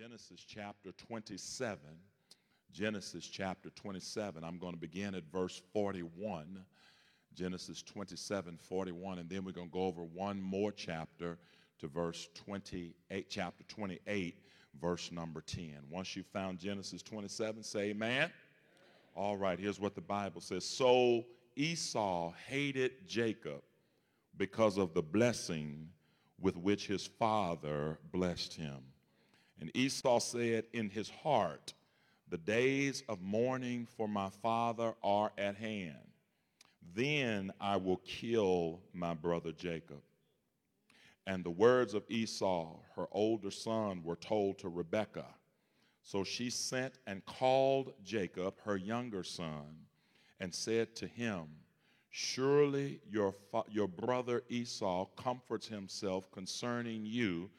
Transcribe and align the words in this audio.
Genesis 0.00 0.42
chapter 0.48 0.92
27. 0.92 1.78
Genesis 2.72 3.26
chapter 3.26 3.68
27. 3.68 4.42
I'm 4.42 4.56
going 4.56 4.72
to 4.72 4.80
begin 4.80 5.14
at 5.14 5.24
verse 5.30 5.60
41. 5.74 6.64
Genesis 7.34 7.82
27, 7.82 8.56
41. 8.56 9.18
And 9.18 9.28
then 9.28 9.44
we're 9.44 9.52
going 9.52 9.66
to 9.66 9.72
go 9.72 9.82
over 9.82 10.02
one 10.02 10.40
more 10.40 10.72
chapter 10.72 11.36
to 11.80 11.86
verse 11.86 12.30
28, 12.34 13.26
chapter 13.28 13.62
28, 13.64 14.36
verse 14.80 15.12
number 15.12 15.42
10. 15.42 15.74
Once 15.90 16.16
you 16.16 16.22
found 16.22 16.58
Genesis 16.58 17.02
27, 17.02 17.62
say 17.62 17.90
amen. 17.90 18.30
All 19.14 19.36
right, 19.36 19.58
here's 19.58 19.80
what 19.80 19.94
the 19.94 20.00
Bible 20.00 20.40
says. 20.40 20.64
So 20.64 21.26
Esau 21.56 22.32
hated 22.48 23.06
Jacob 23.06 23.60
because 24.38 24.78
of 24.78 24.94
the 24.94 25.02
blessing 25.02 25.90
with 26.40 26.56
which 26.56 26.86
his 26.86 27.06
father 27.06 27.98
blessed 28.10 28.54
him. 28.54 28.78
And 29.60 29.70
Esau 29.74 30.18
said 30.18 30.64
in 30.72 30.88
his 30.88 31.10
heart, 31.10 31.74
The 32.28 32.38
days 32.38 33.04
of 33.08 33.20
mourning 33.20 33.86
for 33.96 34.08
my 34.08 34.30
father 34.42 34.94
are 35.02 35.32
at 35.36 35.56
hand. 35.56 35.96
Then 36.94 37.52
I 37.60 37.76
will 37.76 37.98
kill 37.98 38.80
my 38.92 39.14
brother 39.14 39.52
Jacob. 39.52 40.02
And 41.26 41.44
the 41.44 41.50
words 41.50 41.94
of 41.94 42.04
Esau, 42.08 42.76
her 42.96 43.06
older 43.12 43.50
son, 43.50 44.02
were 44.02 44.16
told 44.16 44.58
to 44.60 44.68
Rebekah. 44.68 45.34
So 46.02 46.24
she 46.24 46.50
sent 46.50 46.98
and 47.06 47.24
called 47.26 47.92
Jacob, 48.02 48.54
her 48.64 48.76
younger 48.76 49.22
son, 49.22 49.86
and 50.40 50.52
said 50.52 50.96
to 50.96 51.06
him, 51.06 51.44
Surely 52.08 53.00
your, 53.08 53.32
fa- 53.32 53.62
your 53.68 53.86
brother 53.86 54.42
Esau 54.48 55.04
comforts 55.16 55.68
himself 55.68 56.30
concerning 56.32 57.04
you 57.04 57.50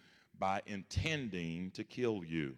by 0.42 0.60
intending 0.66 1.70
to 1.70 1.84
kill 1.84 2.24
you. 2.26 2.56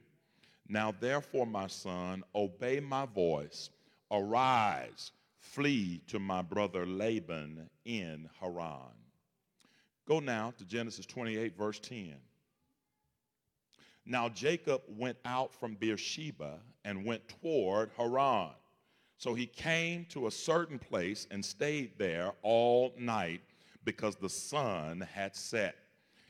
Now, 0.70 0.96
therefore, 0.98 1.46
my 1.46 1.68
son, 1.68 2.24
obey 2.34 2.80
my 2.80 3.06
voice. 3.06 3.70
Arise, 4.10 5.12
flee 5.38 6.02
to 6.08 6.18
my 6.18 6.42
brother 6.42 6.86
Laban 6.88 7.70
in 7.84 8.30
Haran. 8.40 8.96
Go 10.08 10.22
now 10.22 10.54
to 10.58 10.66
Genesis 10.66 11.06
28, 11.06 11.58
verse 11.58 11.80
10. 11.80 12.16
Now 14.06 14.30
Jacob 14.30 14.82
went 14.88 15.18
out 15.26 15.54
from 15.54 15.76
Beersheba 15.76 16.60
and 16.86 17.06
went 17.06 17.28
toward 17.28 17.92
Haran. 17.98 18.52
So 19.18 19.34
he 19.34 19.46
came 19.46 20.06
to 20.10 20.28
a 20.28 20.32
certain 20.32 20.80
place 20.80 21.28
and 21.32 21.44
stayed 21.44 21.98
there 21.98 22.32
all 22.44 22.94
night 22.98 23.42
because 23.84 24.16
the 24.16 24.30
sun 24.30 25.02
had 25.14 25.36
set. 25.36 25.76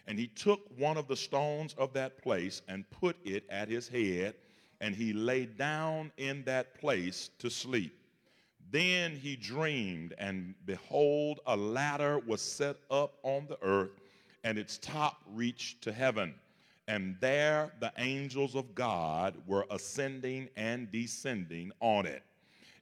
And 0.08 0.20
he 0.20 0.28
took 0.28 0.62
one 0.78 0.98
of 0.98 1.08
the 1.08 1.16
stones 1.16 1.74
of 1.78 1.94
that 1.94 2.22
place 2.22 2.62
and 2.68 2.90
put 2.92 3.16
it 3.24 3.46
at 3.50 3.70
his 3.70 3.88
head, 3.88 4.36
and 4.82 4.94
he 4.94 5.14
lay 5.14 5.46
down 5.46 6.12
in 6.18 6.44
that 6.44 6.74
place 6.80 7.30
to 7.40 7.50
sleep. 7.50 7.98
Then 8.72 9.16
he 9.16 9.36
dreamed, 9.36 10.14
and 10.18 10.56
behold, 10.66 11.40
a 11.46 11.56
ladder 11.56 12.20
was 12.20 12.42
set 12.42 12.78
up 12.90 13.14
on 13.24 13.46
the 13.48 13.58
earth, 13.62 13.92
and 14.44 14.58
its 14.58 14.78
top 14.78 15.22
reached 15.32 15.82
to 15.84 15.94
heaven. 15.94 16.34
And 16.88 17.16
there 17.22 17.72
the 17.80 17.94
angels 17.98 18.56
of 18.56 18.76
God 18.76 19.36
were 19.48 19.66
ascending 19.70 20.50
and 20.58 20.92
descending 20.92 21.72
on 21.80 22.06
it. 22.06 22.24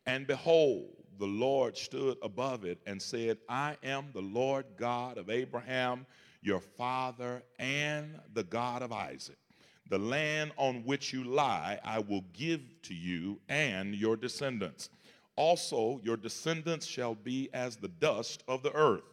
And 0.07 0.25
behold, 0.25 0.87
the 1.19 1.27
Lord 1.27 1.77
stood 1.77 2.17
above 2.23 2.65
it 2.65 2.79
and 2.87 2.99
said, 2.99 3.37
I 3.47 3.77
am 3.83 4.07
the 4.13 4.21
Lord 4.21 4.65
God 4.77 5.19
of 5.19 5.29
Abraham, 5.29 6.07
your 6.41 6.59
father, 6.59 7.43
and 7.59 8.19
the 8.33 8.43
God 8.43 8.81
of 8.81 8.91
Isaac. 8.91 9.37
The 9.89 9.99
land 9.99 10.51
on 10.57 10.85
which 10.85 11.11
you 11.11 11.23
lie, 11.23 11.79
I 11.83 11.99
will 11.99 12.23
give 12.33 12.61
to 12.83 12.93
you 12.93 13.39
and 13.49 13.93
your 13.93 14.15
descendants. 14.15 14.89
Also, 15.35 15.99
your 16.03 16.17
descendants 16.17 16.85
shall 16.85 17.15
be 17.15 17.49
as 17.53 17.75
the 17.75 17.87
dust 17.87 18.43
of 18.47 18.63
the 18.63 18.73
earth. 18.73 19.03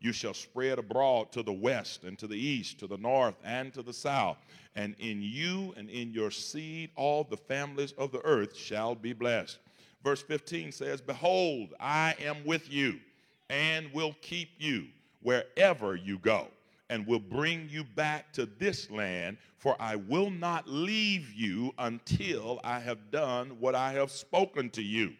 You 0.00 0.12
shall 0.12 0.34
spread 0.34 0.78
abroad 0.78 1.32
to 1.32 1.42
the 1.42 1.52
west 1.52 2.04
and 2.04 2.18
to 2.18 2.26
the 2.26 2.38
east, 2.38 2.78
to 2.80 2.86
the 2.86 2.98
north 2.98 3.34
and 3.44 3.72
to 3.72 3.82
the 3.82 3.92
south. 3.92 4.36
And 4.74 4.94
in 4.98 5.22
you 5.22 5.72
and 5.76 5.88
in 5.88 6.12
your 6.12 6.30
seed, 6.30 6.90
all 6.96 7.24
the 7.24 7.36
families 7.36 7.92
of 7.92 8.12
the 8.12 8.20
earth 8.24 8.54
shall 8.54 8.94
be 8.94 9.12
blessed. 9.14 9.58
Verse 10.04 10.22
15 10.22 10.70
says, 10.70 11.00
Behold, 11.00 11.74
I 11.80 12.14
am 12.20 12.44
with 12.44 12.70
you 12.70 13.00
and 13.48 13.92
will 13.92 14.14
keep 14.20 14.50
you 14.58 14.86
wherever 15.22 15.96
you 15.96 16.18
go, 16.18 16.48
and 16.90 17.06
will 17.06 17.20
bring 17.20 17.68
you 17.68 17.84
back 17.84 18.32
to 18.34 18.46
this 18.46 18.90
land, 18.90 19.38
for 19.58 19.76
I 19.80 19.96
will 19.96 20.30
not 20.30 20.68
leave 20.68 21.32
you 21.32 21.72
until 21.78 22.60
I 22.62 22.78
have 22.80 23.10
done 23.10 23.58
what 23.60 23.74
I 23.74 23.92
have 23.92 24.10
spoken 24.10 24.70
to 24.70 24.82
you. 24.82 25.12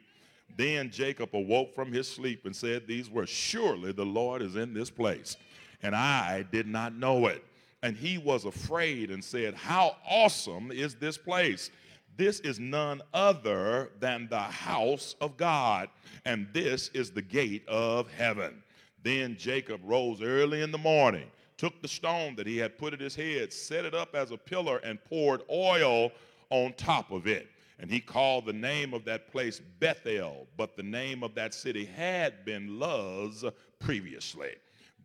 Then 0.56 0.90
Jacob 0.90 1.30
awoke 1.34 1.74
from 1.74 1.92
his 1.92 2.08
sleep 2.08 2.46
and 2.46 2.54
said 2.54 2.86
these 2.86 3.10
words 3.10 3.30
Surely 3.30 3.92
the 3.92 4.06
Lord 4.06 4.42
is 4.42 4.56
in 4.56 4.72
this 4.72 4.90
place, 4.90 5.36
and 5.82 5.94
I 5.94 6.42
did 6.42 6.66
not 6.66 6.94
know 6.94 7.26
it. 7.26 7.44
And 7.82 7.96
he 7.96 8.18
was 8.18 8.44
afraid 8.44 9.10
and 9.10 9.22
said, 9.22 9.54
How 9.54 9.96
awesome 10.08 10.72
is 10.72 10.94
this 10.94 11.18
place! 11.18 11.70
This 12.16 12.40
is 12.40 12.58
none 12.58 13.02
other 13.12 13.90
than 14.00 14.26
the 14.28 14.38
house 14.38 15.14
of 15.20 15.36
God, 15.36 15.90
and 16.24 16.48
this 16.54 16.88
is 16.94 17.10
the 17.10 17.20
gate 17.20 17.68
of 17.68 18.10
heaven. 18.10 18.62
Then 19.02 19.36
Jacob 19.36 19.82
rose 19.84 20.22
early 20.22 20.62
in 20.62 20.72
the 20.72 20.78
morning, 20.78 21.30
took 21.56 21.80
the 21.82 21.88
stone 21.88 22.36
that 22.36 22.46
he 22.46 22.56
had 22.56 22.78
put 22.78 22.92
at 22.92 23.00
his 23.00 23.14
head, 23.14 23.52
set 23.52 23.84
it 23.84 23.94
up 23.94 24.14
as 24.14 24.30
a 24.30 24.36
pillar, 24.36 24.78
and 24.78 25.02
poured 25.04 25.42
oil 25.50 26.12
on 26.50 26.72
top 26.74 27.10
of 27.10 27.26
it. 27.26 27.48
And 27.78 27.90
he 27.90 28.00
called 28.00 28.46
the 28.46 28.52
name 28.52 28.94
of 28.94 29.04
that 29.04 29.30
place 29.30 29.60
Bethel, 29.80 30.46
but 30.56 30.76
the 30.76 30.82
name 30.82 31.22
of 31.22 31.34
that 31.34 31.52
city 31.54 31.84
had 31.84 32.44
been 32.44 32.78
Luz 32.78 33.44
previously. 33.78 34.54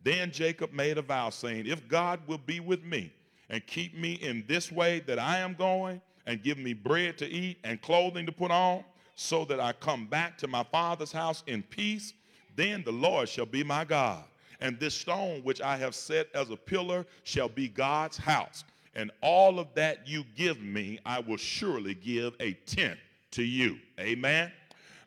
Then 0.02 0.30
Jacob 0.30 0.72
made 0.72 0.98
a 0.98 1.02
vow, 1.02 1.30
saying, 1.30 1.66
If 1.66 1.86
God 1.88 2.20
will 2.26 2.38
be 2.38 2.60
with 2.60 2.82
me 2.82 3.12
and 3.50 3.66
keep 3.66 3.96
me 3.96 4.14
in 4.14 4.44
this 4.48 4.72
way 4.72 5.00
that 5.00 5.18
I 5.18 5.38
am 5.38 5.54
going, 5.54 6.00
and 6.26 6.42
give 6.42 6.58
me 6.58 6.72
bread 6.72 7.18
to 7.18 7.28
eat 7.28 7.58
and 7.64 7.80
clothing 7.82 8.26
to 8.26 8.32
put 8.32 8.50
on, 8.50 8.84
so 9.14 9.44
that 9.44 9.60
I 9.60 9.72
come 9.72 10.06
back 10.06 10.38
to 10.38 10.48
my 10.48 10.62
father's 10.62 11.12
house 11.12 11.42
in 11.46 11.62
peace, 11.62 12.14
then 12.56 12.82
the 12.82 12.92
Lord 12.92 13.28
shall 13.28 13.46
be 13.46 13.62
my 13.62 13.84
God. 13.84 14.24
And 14.62 14.78
this 14.78 14.94
stone 14.94 15.40
which 15.42 15.60
I 15.60 15.76
have 15.76 15.92
set 15.92 16.28
as 16.34 16.50
a 16.50 16.56
pillar 16.56 17.04
shall 17.24 17.48
be 17.48 17.66
God's 17.66 18.16
house. 18.16 18.62
And 18.94 19.10
all 19.20 19.58
of 19.58 19.66
that 19.74 20.06
you 20.06 20.24
give 20.36 20.60
me, 20.62 21.00
I 21.04 21.18
will 21.18 21.36
surely 21.36 21.94
give 21.94 22.34
a 22.38 22.52
tenth 22.64 23.00
to 23.32 23.42
you. 23.42 23.78
Amen. 23.98 24.52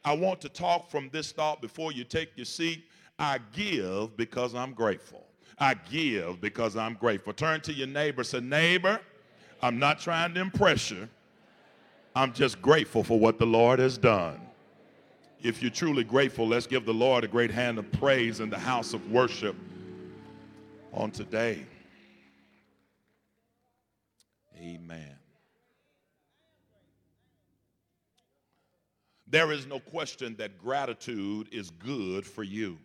I 0.04 0.14
want 0.14 0.42
to 0.42 0.50
talk 0.50 0.92
from 0.92 1.10
this 1.14 1.32
thought 1.32 1.62
before 1.62 1.94
you 1.94 2.04
take 2.04 2.32
your 2.36 2.46
seat. 2.46 2.84
I 3.18 3.40
give 3.54 4.18
because 4.18 4.54
I'm 4.54 4.74
grateful. 4.74 5.24
I 5.58 5.76
give 5.76 6.42
because 6.42 6.76
I'm 6.76 6.96
grateful. 6.96 7.32
Turn 7.32 7.62
to 7.62 7.72
your 7.72 7.88
neighbor, 7.88 8.26
say, 8.26 8.42
Neighbor, 8.42 9.00
I'm 9.62 9.80
not 9.80 10.00
trying 10.00 10.34
to 10.34 10.42
impress 10.42 10.92
you. 10.92 11.08
I'm 12.14 12.34
just 12.34 12.62
grateful 12.62 13.06
for 13.06 13.18
what 13.18 13.40
the 13.40 13.46
Lord 13.46 13.80
has 13.80 13.98
done. 13.98 14.42
If 15.46 15.62
you're 15.62 15.70
truly 15.70 16.04
grateful, 16.04 16.48
let's 16.48 16.66
give 16.66 16.88
the 16.88 16.94
Lord 16.94 17.24
a 17.24 17.28
great 17.28 17.52
hand 17.52 17.78
of 17.78 17.92
praise 17.92 18.40
in 18.40 18.50
the 18.50 18.58
house 18.58 18.96
of 18.96 19.12
worship 19.12 19.56
on 20.92 21.12
today. 21.12 21.64
Amen. 24.60 25.16
There 29.28 29.52
is 29.52 29.68
no 29.68 29.80
question 29.80 30.36
that 30.38 30.58
gratitude 30.58 31.50
is 31.52 31.70
good 31.70 32.26
for 32.26 32.42
you. 32.42 32.80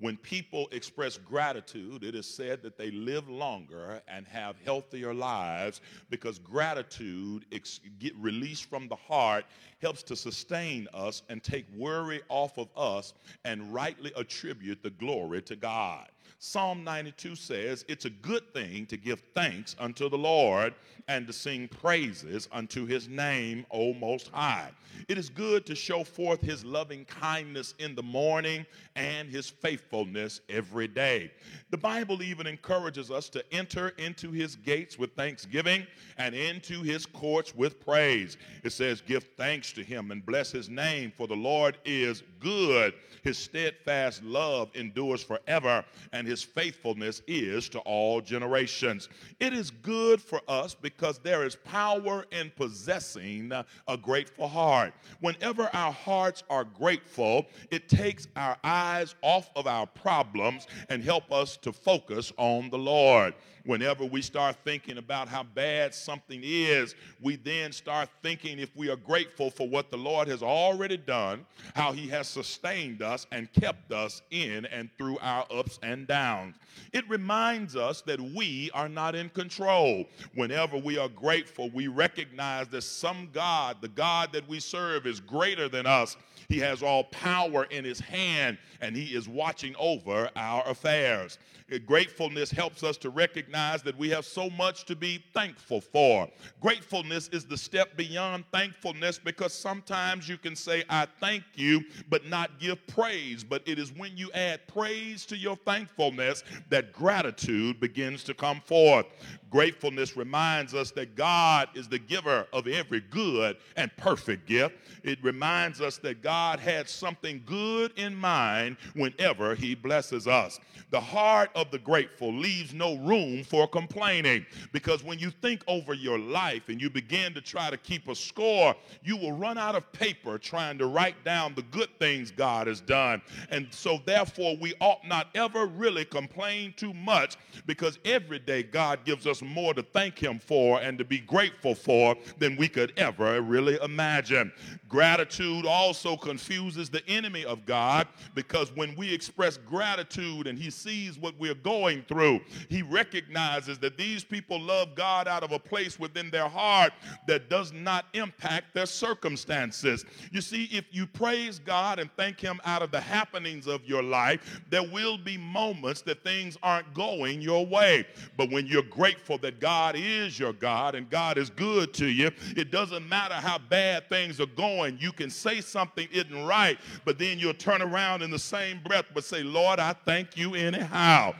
When 0.00 0.16
people 0.16 0.68
express 0.70 1.16
gratitude, 1.16 2.04
it 2.04 2.14
is 2.14 2.26
said 2.26 2.62
that 2.62 2.78
they 2.78 2.92
live 2.92 3.28
longer 3.28 4.00
and 4.06 4.26
have 4.28 4.54
healthier 4.64 5.12
lives 5.12 5.80
because 6.08 6.38
gratitude, 6.38 7.44
ex- 7.50 7.80
get 7.98 8.14
released 8.16 8.70
from 8.70 8.86
the 8.86 8.94
heart, 8.94 9.44
helps 9.82 10.04
to 10.04 10.14
sustain 10.14 10.86
us 10.94 11.22
and 11.28 11.42
take 11.42 11.66
worry 11.76 12.20
off 12.28 12.58
of 12.58 12.68
us 12.76 13.12
and 13.44 13.74
rightly 13.74 14.12
attribute 14.14 14.84
the 14.84 14.90
glory 14.90 15.42
to 15.42 15.56
God. 15.56 16.08
Psalm 16.38 16.84
92 16.84 17.34
says, 17.34 17.84
It's 17.88 18.04
a 18.04 18.10
good 18.10 18.52
thing 18.54 18.86
to 18.86 18.96
give 18.96 19.20
thanks 19.34 19.74
unto 19.80 20.08
the 20.08 20.18
Lord 20.18 20.74
and 21.08 21.26
to 21.26 21.32
sing 21.32 21.68
praises 21.68 22.48
unto 22.52 22.86
his 22.86 23.08
name, 23.08 23.64
O 23.70 23.94
Most 23.94 24.28
High. 24.28 24.70
It 25.08 25.16
is 25.16 25.30
good 25.30 25.64
to 25.66 25.74
show 25.74 26.04
forth 26.04 26.42
his 26.42 26.64
loving 26.64 27.06
kindness 27.06 27.74
in 27.78 27.94
the 27.94 28.02
morning 28.02 28.66
and 28.94 29.28
his 29.28 29.48
faithfulness 29.48 30.42
every 30.50 30.86
day. 30.86 31.30
The 31.70 31.78
Bible 31.78 32.22
even 32.22 32.46
encourages 32.46 33.10
us 33.10 33.28
to 33.30 33.44
enter 33.52 33.90
into 33.98 34.30
his 34.30 34.56
gates 34.56 34.98
with 34.98 35.14
thanksgiving 35.14 35.86
and 36.18 36.34
into 36.34 36.82
his 36.82 37.06
courts 37.06 37.54
with 37.54 37.84
praise. 37.84 38.36
It 38.62 38.70
says, 38.70 39.00
Give 39.00 39.24
thanks 39.36 39.72
to 39.72 39.82
him 39.82 40.10
and 40.10 40.24
bless 40.24 40.50
his 40.50 40.68
name, 40.68 41.12
for 41.16 41.26
the 41.26 41.36
Lord 41.36 41.78
is 41.84 42.22
good. 42.38 42.92
His 43.22 43.38
steadfast 43.38 44.22
love 44.22 44.70
endures 44.74 45.22
forever, 45.22 45.84
and 46.12 46.26
his 46.26 46.42
faithfulness 46.42 47.22
is 47.26 47.68
to 47.70 47.78
all 47.80 48.20
generations. 48.20 49.08
It 49.40 49.52
is 49.52 49.70
good 49.70 50.20
for 50.20 50.40
us 50.48 50.74
because 50.74 50.97
there 51.22 51.44
is 51.44 51.56
power 51.56 52.24
in 52.32 52.50
possessing 52.56 53.52
a 53.86 53.96
grateful 53.96 54.48
heart. 54.48 54.92
Whenever 55.20 55.70
our 55.72 55.92
hearts 55.92 56.42
are 56.50 56.64
grateful, 56.64 57.46
it 57.70 57.88
takes 57.88 58.26
our 58.36 58.56
eyes 58.64 59.14
off 59.22 59.50
of 59.56 59.66
our 59.66 59.86
problems 59.86 60.66
and 60.88 61.02
help 61.02 61.30
us 61.32 61.56
to 61.58 61.72
focus 61.72 62.32
on 62.36 62.70
the 62.70 62.78
Lord. 62.78 63.34
Whenever 63.64 64.06
we 64.06 64.22
start 64.22 64.56
thinking 64.64 64.96
about 64.96 65.28
how 65.28 65.42
bad 65.42 65.94
something 65.94 66.40
is, 66.42 66.94
we 67.20 67.36
then 67.36 67.70
start 67.70 68.08
thinking 68.22 68.58
if 68.58 68.74
we 68.74 68.88
are 68.88 68.96
grateful 68.96 69.50
for 69.50 69.68
what 69.68 69.90
the 69.90 69.96
Lord 69.96 70.26
has 70.26 70.42
already 70.42 70.96
done, 70.96 71.44
how 71.74 71.92
he 71.92 72.08
has 72.08 72.28
sustained 72.28 73.02
us 73.02 73.26
and 73.30 73.52
kept 73.52 73.92
us 73.92 74.22
in 74.30 74.64
and 74.66 74.88
through 74.96 75.18
our 75.18 75.44
ups 75.50 75.78
and 75.82 76.06
downs. 76.06 76.56
It 76.94 77.06
reminds 77.10 77.76
us 77.76 78.00
that 78.02 78.18
we 78.18 78.70
are 78.72 78.88
not 78.88 79.14
in 79.14 79.28
control. 79.28 80.06
Whenever 80.34 80.78
we 80.78 80.87
are 80.96 81.08
grateful, 81.08 81.70
we 81.70 81.88
recognize 81.88 82.68
that 82.68 82.82
some 82.82 83.28
God, 83.32 83.78
the 83.80 83.88
God 83.88 84.32
that 84.32 84.48
we 84.48 84.60
serve, 84.60 85.06
is 85.06 85.20
greater 85.20 85.68
than 85.68 85.86
us. 85.86 86.16
He 86.48 86.58
has 86.60 86.82
all 86.82 87.04
power 87.04 87.64
in 87.64 87.84
his 87.84 88.00
hand 88.00 88.58
and 88.80 88.96
he 88.96 89.14
is 89.14 89.28
watching 89.28 89.74
over 89.78 90.30
our 90.36 90.66
affairs. 90.68 91.38
Gratefulness 91.86 92.50
helps 92.50 92.82
us 92.82 92.96
to 92.96 93.10
recognize 93.10 93.82
that 93.82 93.96
we 93.98 94.08
have 94.08 94.24
so 94.24 94.48
much 94.50 94.86
to 94.86 94.96
be 94.96 95.22
thankful 95.34 95.82
for. 95.82 96.26
Gratefulness 96.60 97.28
is 97.28 97.44
the 97.44 97.58
step 97.58 97.94
beyond 97.94 98.44
thankfulness 98.50 99.18
because 99.18 99.52
sometimes 99.52 100.28
you 100.28 100.38
can 100.38 100.56
say, 100.56 100.82
I 100.88 101.06
thank 101.20 101.44
you, 101.56 101.84
but 102.08 102.26
not 102.26 102.58
give 102.58 102.86
praise. 102.86 103.44
But 103.44 103.62
it 103.66 103.78
is 103.78 103.92
when 103.92 104.16
you 104.16 104.32
add 104.32 104.66
praise 104.66 105.26
to 105.26 105.36
your 105.36 105.56
thankfulness 105.56 106.42
that 106.70 106.94
gratitude 106.94 107.80
begins 107.80 108.24
to 108.24 108.34
come 108.34 108.60
forth. 108.60 109.04
Gratefulness 109.50 110.16
reminds 110.16 110.74
us 110.74 110.90
that 110.92 111.16
God 111.16 111.68
is 111.74 111.88
the 111.88 111.98
giver 111.98 112.46
of 112.52 112.66
every 112.66 113.00
good 113.00 113.58
and 113.76 113.94
perfect 113.96 114.46
gift. 114.46 114.76
It 115.02 115.22
reminds 115.22 115.80
us 115.80 115.98
that 115.98 116.22
God 116.22 116.60
had 116.60 116.88
something 116.88 117.42
good 117.44 117.92
in 117.96 118.14
mind 118.14 118.76
whenever 118.94 119.54
He 119.54 119.74
blesses 119.74 120.26
us. 120.26 120.60
The 120.90 121.00
heart 121.00 121.50
of 121.58 121.70
the 121.70 121.78
grateful 121.78 122.32
leaves 122.32 122.72
no 122.72 122.96
room 122.98 123.42
for 123.42 123.66
complaining 123.66 124.46
because 124.72 125.02
when 125.02 125.18
you 125.18 125.30
think 125.30 125.62
over 125.66 125.92
your 125.92 126.18
life 126.18 126.68
and 126.68 126.80
you 126.80 126.88
begin 126.88 127.34
to 127.34 127.40
try 127.40 127.70
to 127.70 127.76
keep 127.76 128.08
a 128.08 128.14
score, 128.14 128.74
you 129.02 129.16
will 129.16 129.32
run 129.32 129.58
out 129.58 129.74
of 129.74 129.90
paper 129.92 130.38
trying 130.38 130.78
to 130.78 130.86
write 130.86 131.22
down 131.24 131.54
the 131.54 131.62
good 131.62 131.88
things 131.98 132.30
God 132.30 132.66
has 132.66 132.80
done. 132.80 133.20
And 133.50 133.66
so, 133.70 134.00
therefore, 134.04 134.56
we 134.60 134.74
ought 134.80 135.06
not 135.06 135.28
ever 135.34 135.66
really 135.66 136.04
complain 136.04 136.74
too 136.76 136.94
much 136.94 137.36
because 137.66 137.98
every 138.04 138.38
day 138.38 138.62
God 138.62 139.04
gives 139.04 139.26
us 139.26 139.42
more 139.42 139.74
to 139.74 139.82
thank 139.82 140.18
Him 140.18 140.38
for 140.38 140.80
and 140.80 140.96
to 140.98 141.04
be 141.04 141.18
grateful 141.18 141.74
for 141.74 142.16
than 142.38 142.56
we 142.56 142.68
could 142.68 142.92
ever 142.96 143.40
really 143.40 143.78
imagine. 143.82 144.52
Gratitude 144.88 145.66
also 145.66 146.16
confuses 146.16 146.88
the 146.88 147.06
enemy 147.08 147.44
of 147.44 147.66
God 147.66 148.08
because 148.34 148.74
when 148.74 148.96
we 148.96 149.12
express 149.12 149.58
gratitude 149.58 150.46
and 150.46 150.58
He 150.58 150.70
sees 150.70 151.18
what 151.18 151.34
we're 151.38 151.54
going 151.54 152.02
through, 152.08 152.40
He 152.70 152.82
recognizes 152.82 153.78
that 153.80 153.98
these 153.98 154.24
people 154.24 154.58
love 154.60 154.94
God 154.94 155.28
out 155.28 155.42
of 155.42 155.52
a 155.52 155.58
place 155.58 155.98
within 155.98 156.30
their 156.30 156.48
heart 156.48 156.92
that 157.26 157.50
does 157.50 157.72
not 157.72 158.06
impact 158.14 158.74
their 158.74 158.86
circumstances. 158.86 160.06
You 160.32 160.40
see, 160.40 160.64
if 160.72 160.86
you 160.90 161.06
praise 161.06 161.58
God 161.58 161.98
and 161.98 162.10
thank 162.16 162.40
Him 162.40 162.58
out 162.64 162.80
of 162.82 162.90
the 162.90 163.00
happenings 163.00 163.66
of 163.66 163.84
your 163.84 164.02
life, 164.02 164.62
there 164.70 164.88
will 164.88 165.18
be 165.18 165.36
moments 165.36 166.00
that 166.02 166.24
things 166.24 166.56
aren't 166.62 166.94
going 166.94 167.42
your 167.42 167.66
way. 167.66 168.06
But 168.38 168.50
when 168.50 168.66
you're 168.66 168.82
grateful, 168.82 169.36
that 169.38 169.60
God 169.60 169.96
is 169.98 170.38
your 170.38 170.54
God 170.54 170.94
and 170.94 171.10
God 171.10 171.36
is 171.36 171.50
good 171.50 171.92
to 171.94 172.06
you. 172.06 172.30
It 172.56 172.70
doesn't 172.70 173.06
matter 173.06 173.34
how 173.34 173.58
bad 173.58 174.08
things 174.08 174.40
are 174.40 174.46
going. 174.46 174.77
You 174.86 175.12
can 175.12 175.30
say 175.30 175.60
something 175.60 176.08
isn't 176.12 176.46
right, 176.46 176.78
but 177.04 177.18
then 177.18 177.38
you'll 177.38 177.54
turn 177.54 177.82
around 177.82 178.22
in 178.22 178.30
the 178.30 178.38
same 178.38 178.80
breath 178.84 179.06
but 179.14 179.24
say, 179.24 179.42
Lord, 179.42 179.78
I 179.78 179.92
thank 179.92 180.36
you 180.36 180.54
anyhow. 180.54 181.34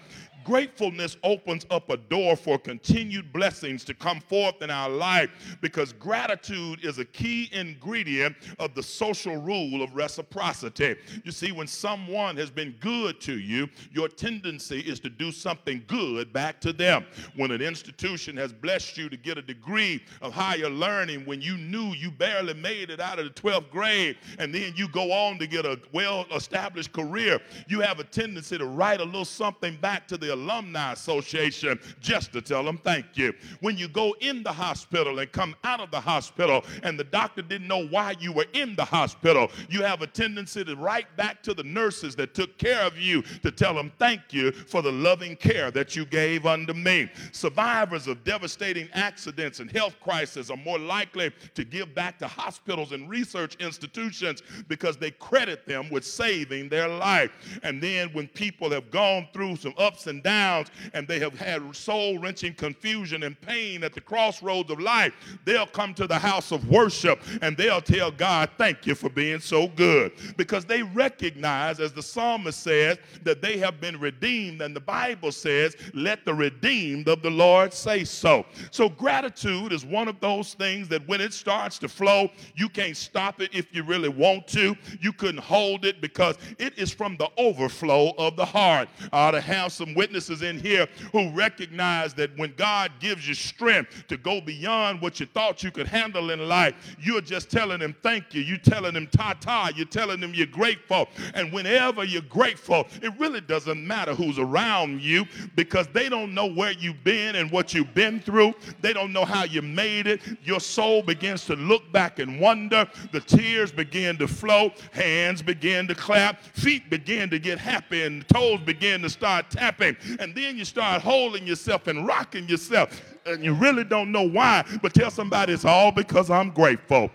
Gratefulness 0.49 1.19
opens 1.25 1.67
up 1.71 1.91
a 1.91 1.99
door 1.99 2.35
for 2.35 2.59
continued 2.59 3.35
blessings 3.35 3.85
to 3.85 3.93
come 3.93 4.19
forth 4.19 4.62
in 4.62 4.71
our 4.71 4.89
life 4.89 5.59
because 5.61 5.93
gratitude 5.93 6.83
is 6.83 6.99
a 6.99 7.05
key 7.05 7.50
ingredient 7.53 8.35
of 8.59 8.75
the 8.75 8.83
social 8.83 9.37
rule 9.37 9.83
of 9.83 9.95
reciprocity. 9.95 10.97
You 11.23 11.33
see, 11.33 11.53
when 11.53 11.67
someone 11.67 12.35
has 12.39 12.50
been 12.50 12.75
good 12.81 13.21
to 13.21 13.39
you, 13.39 13.69
your 13.93 14.09
tendency 14.09 14.81
is 14.81 14.99
to 15.00 15.11
do 15.11 15.33
something 15.33 15.85
good 15.87 16.33
back 16.33 16.62
to 16.62 16.73
them. 16.73 17.05
When 17.37 17.50
an 17.50 17.61
institution 17.61 18.35
has 18.39 18.50
blessed 18.50 18.97
you 18.97 19.11
to 19.11 19.19
get 19.19 19.37
a 19.37 19.43
degree 19.43 20.03
of 20.23 20.33
higher 20.33 20.71
learning 20.71 21.27
when 21.27 21.43
you 21.43 21.59
knew 21.59 21.93
you 21.93 22.11
barely 22.11 22.55
made 22.55 22.89
it 22.89 23.00
out 23.00 23.19
of 23.19 23.27
the 23.27 23.39
12th 23.39 23.69
grade, 23.69 24.17
and 24.39 24.55
then 24.55 24.73
you 24.77 24.89
go 24.89 25.12
on 25.12 25.39
to 25.41 25.47
get 25.47 25.67
a 25.67 25.79
well 25.93 26.25
established 26.35 26.95
career, 26.95 27.39
you 27.67 27.81
have 27.81 28.00
a 28.00 28.05
tendency 28.05 28.56
to 28.56 28.65
write 28.65 29.03
a 29.03 29.05
little 29.05 29.27
something 29.27 29.77
back 29.77 30.09
to 30.09 30.17
the 30.17 30.38
Alumni 30.38 30.93
Association 30.93 31.79
just 32.00 32.32
to 32.32 32.40
tell 32.40 32.64
them 32.64 32.79
thank 32.79 33.06
you. 33.14 33.32
When 33.61 33.76
you 33.76 33.88
go 33.88 34.14
in 34.20 34.43
the 34.43 34.52
hospital 34.52 35.19
and 35.19 35.31
come 35.32 35.55
out 35.64 35.81
of 35.81 35.90
the 35.90 36.00
hospital 36.00 36.64
and 36.82 36.99
the 36.99 37.05
doctor 37.05 37.43
didn't 37.43 37.69
know 37.69 37.87
why 37.88 38.14
you 38.20 38.32
were 38.32 38.46
in 38.52 38.76
the 38.76 38.85
hospital, 38.85 39.50
you 39.69 39.82
have 39.82 40.02
a 40.02 40.06
tendency 40.06 40.64
to 40.64 40.76
write 40.76 41.14
back 41.17 41.43
to 41.43 41.55
the 41.55 41.64
nurses 41.64 42.14
that 42.17 42.35
took 42.35 42.56
care 42.58 42.82
of 42.82 42.96
you 42.99 43.23
to 43.43 43.50
tell 43.50 43.75
them 43.75 43.93
thank 43.99 44.32
you 44.32 44.52
for 44.52 44.82
the 44.82 44.93
loving 44.93 45.37
care 45.37 45.70
that 45.70 45.96
you 45.96 46.05
gave 46.05 46.46
unto 46.46 46.73
me. 46.73 47.11
Survivors 47.32 48.06
of 48.06 48.23
devastating 48.25 48.88
accidents 48.93 49.61
and 49.61 49.70
health 49.70 49.96
crises 50.00 50.50
are 50.50 50.56
more 50.56 50.79
likely 50.79 51.32
to 51.55 51.64
give 51.64 51.94
back 51.94 52.19
to 52.19 52.26
hospitals 52.26 52.93
and 52.93 53.08
research 53.08 53.56
institutions 53.56 54.43
because 54.69 54.96
they 54.96 55.11
credit 55.11 55.67
them 55.67 55.88
with 55.90 56.05
saving 56.05 56.69
their 56.69 56.88
life. 56.88 57.31
And 57.62 57.82
then 57.82 58.11
when 58.12 58.29
people 58.29 58.70
have 58.70 58.90
gone 58.90 59.29
through 59.32 59.56
some 59.56 59.75
ups 59.79 60.06
and 60.06 60.18
downs 60.23 60.69
and 60.93 61.06
they 61.06 61.19
have 61.19 61.38
had 61.38 61.75
soul 61.75 62.19
wrenching 62.19 62.55
confusion 62.55 63.23
and 63.23 63.41
pain 63.41 63.85
at 63.85 63.93
the 63.93 64.00
crossroads 64.00 64.70
of 64.70 64.81
life, 64.81 65.12
they'll 65.44 65.67
come 65.67 65.94
to 65.94 66.06
the 66.06 66.19
house 66.19 66.53
of 66.53 66.69
worship 66.69 67.20
and 67.43 67.56
they'll 67.56 67.81
tell 67.81 68.11
God, 68.11 68.50
Thank 68.59 68.87
you 68.87 68.94
for 68.94 69.09
being 69.09 69.41
so 69.41 69.69
good. 69.69 70.12
Because 70.37 70.65
they 70.65 70.82
recognize, 70.82 71.81
as 71.81 71.93
the 71.93 72.03
psalmist 72.03 72.61
says, 72.61 72.99
that 73.23 73.43
they 73.43 73.59
have 73.59 73.81
been 73.81 73.99
redeemed. 73.99 74.62
And 74.62 74.75
the 74.75 74.81
Bible 74.81 75.32
says, 75.32 75.76
Let 75.94 76.25
the 76.25 76.35
redeemed 76.35 77.09
of 77.09 77.23
the 77.23 77.31
Lord 77.31 77.73
say 77.73 78.05
so. 78.05 78.44
So, 78.71 78.88
gratitude 78.88 79.73
is 79.73 79.85
one 79.85 80.09
of 80.09 80.21
those 80.21 80.55
things 80.55 80.88
that 80.88 81.06
when 81.09 81.21
it 81.21 81.32
starts 81.32 81.79
to 81.81 81.88
flow, 81.88 82.31
you 82.57 82.69
can't 82.69 82.97
stop 82.97 83.40
it 83.40 83.50
if 83.54 83.75
you 83.75 83.83
really 83.83 84.09
want 84.09 84.47
to. 84.49 84.76
You 85.00 85.12
couldn't 85.12 85.40
hold 85.40 85.85
it 85.85 86.00
because 86.00 86.37
it 86.59 86.76
is 86.78 86.93
from 86.93 87.16
the 87.16 87.31
overflow 87.37 88.12
of 88.19 88.37
the 88.37 88.45
heart. 88.45 88.88
I 89.12 89.28
ought 89.28 89.31
to 89.33 89.40
have 89.40 89.73
some 89.73 89.95
witnesses 89.95 90.08
witnesses 90.09 90.41
in 90.41 90.59
here 90.59 90.88
who 91.12 91.31
recognize 91.33 92.15
that 92.15 92.35
when 92.38 92.55
God 92.57 92.91
gives 92.99 93.29
you 93.29 93.35
strength 93.35 94.07
to 94.09 94.17
go 94.17 94.41
beyond 94.41 95.03
what 95.03 95.21
you 95.21 95.27
thought 95.27 95.62
you 95.62 95.71
could 95.71 95.87
handle 95.87 96.31
in 96.31 96.49
life, 96.49 96.97
you're 96.99 97.21
just 97.21 97.50
telling 97.50 97.81
him 97.81 97.95
thank 98.03 98.33
you. 98.33 98.41
You're 98.41 98.57
telling 98.57 98.95
him 98.95 99.07
ta 99.09 99.35
ta. 99.38 99.71
You're 99.77 99.87
telling 99.87 100.21
him 100.21 100.33
you're 100.33 100.47
grateful. 100.47 101.09
And 101.35 101.53
whenever 101.53 102.05
you're 102.05 102.23
grateful, 102.23 102.87
it 103.03 103.12
really 103.19 103.43
doesn't 103.43 103.87
matter 103.87 104.15
who's 104.15 104.38
around 104.38 105.03
you 105.03 105.27
because 105.57 105.87
they 105.88 106.09
don't 106.09 106.33
know 106.33 106.47
where 106.47 106.73
you've 106.73 107.05
been 107.05 107.37
and 107.37 107.50
what 107.50 107.75
you've 107.75 107.93
been 107.93 108.21
through. 108.21 108.55
They 108.81 108.95
don't 108.95 109.12
know 109.12 109.27
how 109.27 109.45
you 109.45 109.61
made 109.61 110.07
it. 110.07 110.23
Your 110.43 110.61
soul 110.61 111.03
begins 111.03 111.45
to 111.47 111.57
look 111.57 111.93
back 111.93 112.19
and 112.19 112.41
wonder. 112.41 112.88
The 113.12 113.21
tears 113.21 113.73
begin 113.73 114.17
to 114.19 114.29
flow. 114.29 114.73
Hands 114.93 115.43
begin 115.43 115.87
to 115.88 115.95
clap. 115.95 116.41
Feet 116.41 116.88
begin 116.88 117.29
to 117.29 117.38
get 117.38 117.59
happy 117.59 118.05
and 118.05 118.27
toes 118.29 118.61
begin 118.65 119.03
to 119.03 119.11
start 119.11 119.50
tapping 119.50 119.98
and 120.21 120.35
then 120.35 120.57
you 120.57 120.64
start 120.64 121.02
holding 121.02 121.47
yourself 121.47 121.87
and 121.87 122.07
rocking 122.07 122.49
yourself, 122.49 123.02
and 123.26 123.45
you 123.45 123.55
really 123.55 123.85
don't 123.85 124.12
know 124.12 124.23
why, 124.28 124.64
but 124.83 124.95
tell 124.95 125.11
somebody 125.11 125.52
it's 125.52 125.64
all 125.64 125.93
because 125.93 126.31
I'm 126.31 126.50
grateful. 126.50 127.11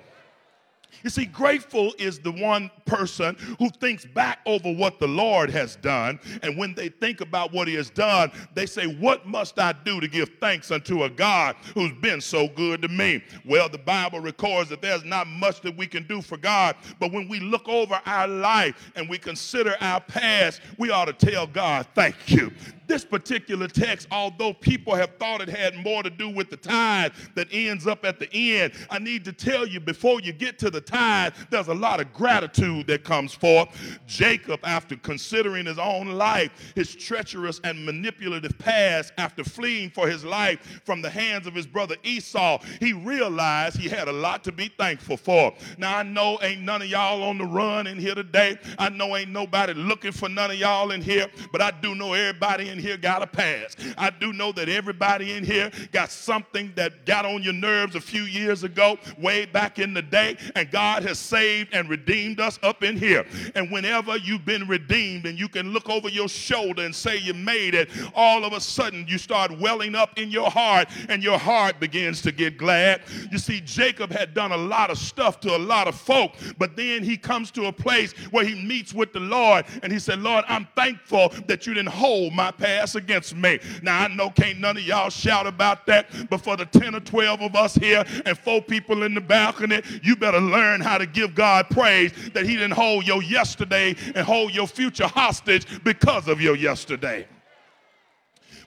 You 1.04 1.10
see, 1.10 1.26
grateful 1.26 1.94
is 2.00 2.20
the 2.20 2.32
one 2.32 2.72
person 2.86 3.36
who 3.60 3.70
thinks 3.70 4.06
back 4.06 4.40
over 4.46 4.72
what 4.72 5.00
the 5.00 5.08
Lord 5.08 5.50
has 5.50 5.76
done. 5.76 6.20
And 6.42 6.58
when 6.58 6.74
they 6.74 6.90
think 6.90 7.20
about 7.20 7.52
what 7.52 7.68
he 7.68 7.76
has 7.76 7.90
done, 7.90 8.32
they 8.54 8.66
say, 8.66 8.86
What 8.88 9.28
must 9.28 9.60
I 9.60 9.74
do 9.74 10.00
to 10.00 10.08
give 10.08 10.30
thanks 10.40 10.72
unto 10.72 11.04
a 11.04 11.10
God 11.10 11.58
who's 11.74 11.92
been 12.02 12.22
so 12.22 12.48
good 12.48 12.82
to 12.84 12.88
me? 12.88 13.22
Well, 13.46 13.68
the 13.68 13.78
Bible 13.78 14.22
records 14.22 14.70
that 14.70 14.82
there's 14.82 15.04
not 15.04 15.28
much 15.28 15.62
that 15.62 15.76
we 15.76 15.88
can 15.88 16.08
do 16.08 16.22
for 16.22 16.38
God. 16.38 16.78
But 17.00 17.12
when 17.12 17.28
we 17.28 17.40
look 17.42 17.68
over 17.68 18.00
our 18.06 18.28
life 18.28 18.92
and 18.96 19.10
we 19.10 19.18
consider 19.18 19.76
our 19.82 20.00
past, 20.00 20.62
we 20.78 20.90
ought 20.90 21.06
to 21.06 21.14
tell 21.14 21.48
God, 21.48 21.86
Thank 21.94 22.16
you 22.32 22.52
This 22.94 23.04
particular 23.04 23.68
text, 23.68 24.08
although 24.12 24.54
people 24.54 24.94
have 24.94 25.18
thought 25.18 25.42
it 25.42 25.50
had 25.50 25.76
more 25.78 26.04
to 26.04 26.12
do 26.12 26.30
with 26.30 26.52
the 26.52 26.58
tithe 26.58 27.12
that 27.34 27.48
ends 27.52 27.88
up 27.88 28.06
at 28.06 28.20
the 28.20 28.32
end, 28.32 28.74
I 28.92 29.00
need 29.00 29.26
to 29.26 29.34
tell 29.34 29.66
you 29.66 29.80
before 29.80 30.22
you 30.22 30.32
get 30.32 30.60
to 30.60 30.70
the 30.70 30.80
tithe, 30.80 31.34
there's 31.50 31.70
a 31.70 31.74
lot 31.74 32.00
of 32.00 32.14
gratitude 32.14 32.86
that 32.86 33.04
comes 33.04 33.34
forth. 33.34 34.00
Jacob, 34.06 34.60
after 34.64 34.96
considering 34.96 35.66
his 35.66 35.80
own 35.80 36.12
life, 36.12 36.52
his 36.76 36.94
treacherous 36.94 37.60
and 37.64 37.84
manipulative 37.84 38.56
past, 38.60 39.12
after 39.18 39.44
fleeing 39.44 39.90
for 39.90 40.08
his 40.08 40.24
life 40.24 40.84
from 40.86 41.02
the 41.02 41.10
hands 41.10 41.48
of 41.48 41.56
his 41.56 41.66
brother 41.66 41.96
Esau, 42.04 42.60
he 42.80 42.94
realized 42.94 43.76
he 43.76 43.90
had 43.90 44.08
a 44.08 44.14
lot 44.14 44.44
to 44.44 44.52
be 44.52 44.68
thankful 44.68 45.18
for. 45.18 45.52
Now, 45.80 45.98
I 45.98 46.04
know 46.04 46.38
ain't 46.44 46.62
none 46.62 46.84
of 46.84 46.90
y'all 46.90 47.24
on 47.24 47.40
the 47.40 47.46
run 47.46 47.88
in 47.88 47.98
here 47.98 48.14
today. 48.14 48.60
I 48.78 48.90
know 48.90 49.18
ain't 49.18 49.32
nobody 49.32 49.74
looking 49.74 50.12
for 50.12 50.30
none 50.30 50.52
of 50.52 50.58
y'all 50.58 50.92
in 50.92 51.02
here, 51.02 51.26
but 51.52 51.60
I 51.60 51.72
do 51.72 51.96
know 51.96 52.14
everybody 52.14 52.70
in 52.70 52.83
here 52.84 52.98
got 52.98 53.24
a 53.24 53.28
past. 53.28 53.80
I 53.98 54.10
do 54.10 54.34
know 54.34 54.52
that 54.52 54.70
everybody 54.70 55.32
in 55.32 55.44
here 55.44 55.72
got 55.92 56.12
something 56.12 56.74
that 56.76 57.06
got 57.06 57.26
on 57.26 57.42
your 57.42 57.54
nerves 57.54 57.96
a 57.96 58.02
few 58.02 58.24
years 58.24 58.64
ago, 58.64 58.98
way 59.18 59.46
back 59.46 59.80
in 59.80 59.94
the 59.94 60.02
day, 60.02 60.38
and 60.56 60.70
God 60.70 61.04
has 61.04 61.18
saved 61.18 61.74
and 61.74 61.90
redeemed 61.90 62.40
us 62.40 62.60
up 62.62 62.84
in 62.84 62.98
here. 62.98 63.26
And 63.56 63.72
whenever 63.72 64.18
you've 64.18 64.46
been 64.46 64.68
redeemed 64.68 65.26
and 65.26 65.40
you 65.40 65.48
can 65.48 65.72
look 65.72 65.90
over 65.90 66.10
your 66.10 66.28
shoulder 66.28 66.84
and 66.84 66.94
say 66.94 67.18
you 67.18 67.34
made 67.34 67.74
it, 67.74 67.90
all 68.14 68.44
of 68.44 68.52
a 68.52 68.60
sudden 68.60 69.06
you 69.08 69.18
start 69.18 69.58
welling 69.60 69.96
up 69.96 70.20
in 70.20 70.30
your 70.30 70.52
heart 70.52 70.90
and 71.08 71.24
your 71.24 71.40
heart 71.40 71.80
begins 71.80 72.22
to 72.24 72.32
get 72.34 72.58
glad. 72.58 73.02
You 73.32 73.38
see, 73.38 73.62
Jacob 73.62 74.12
had 74.12 74.34
done 74.34 74.52
a 74.52 74.58
lot 74.58 74.92
of 74.92 74.98
stuff 74.98 75.40
to 75.42 75.56
a 75.56 75.58
lot 75.58 75.88
of 75.88 75.96
folk, 75.96 76.34
but 76.58 76.76
then 76.76 77.02
he 77.02 77.16
comes 77.16 77.50
to 77.52 77.68
a 77.68 77.72
place 77.72 78.12
where 78.32 78.44
he 78.44 78.56
meets 78.56 78.94
with 78.94 79.14
the 79.14 79.22
Lord 79.22 79.66
and 79.82 79.94
he 79.94 80.00
said, 80.00 80.20
Lord, 80.20 80.44
I'm 80.50 80.68
thankful 80.76 81.30
that 81.48 81.66
you 81.66 81.74
didn't 81.74 81.90
hold 81.90 82.34
my 82.34 82.52
past 82.52 82.63
against 82.64 83.36
me. 83.36 83.60
Now, 83.82 84.02
I 84.02 84.08
know 84.08 84.30
can't 84.30 84.60
none 84.60 84.78
of 84.78 84.84
y'all 84.84 85.10
shout 85.10 85.46
about 85.46 85.86
that, 85.88 86.08
but 86.30 86.40
for 86.40 86.56
the 86.56 86.66
10 86.66 86.96
or 86.96 87.00
12 87.02 87.42
of 87.42 87.56
us 87.56 87.76
here 87.76 88.06
and 88.26 88.38
four 88.38 88.62
people 88.62 89.04
in 89.04 89.14
the 89.14 89.22
balcony, 89.22 89.82
you 90.02 90.16
better 90.16 90.40
learn 90.40 90.80
how 90.82 90.98
to 90.98 91.06
give 91.06 91.36
God 91.36 91.70
praise 91.70 92.14
that 92.34 92.46
he 92.46 92.54
didn't 92.54 92.72
hold 92.72 93.06
your 93.06 93.22
yesterday 93.22 93.96
and 94.16 94.26
hold 94.26 94.54
your 94.54 94.68
future 94.68 95.08
hostage 95.08 95.84
because 95.84 96.28
of 96.28 96.42
your 96.42 96.56
yesterday. 96.56 97.28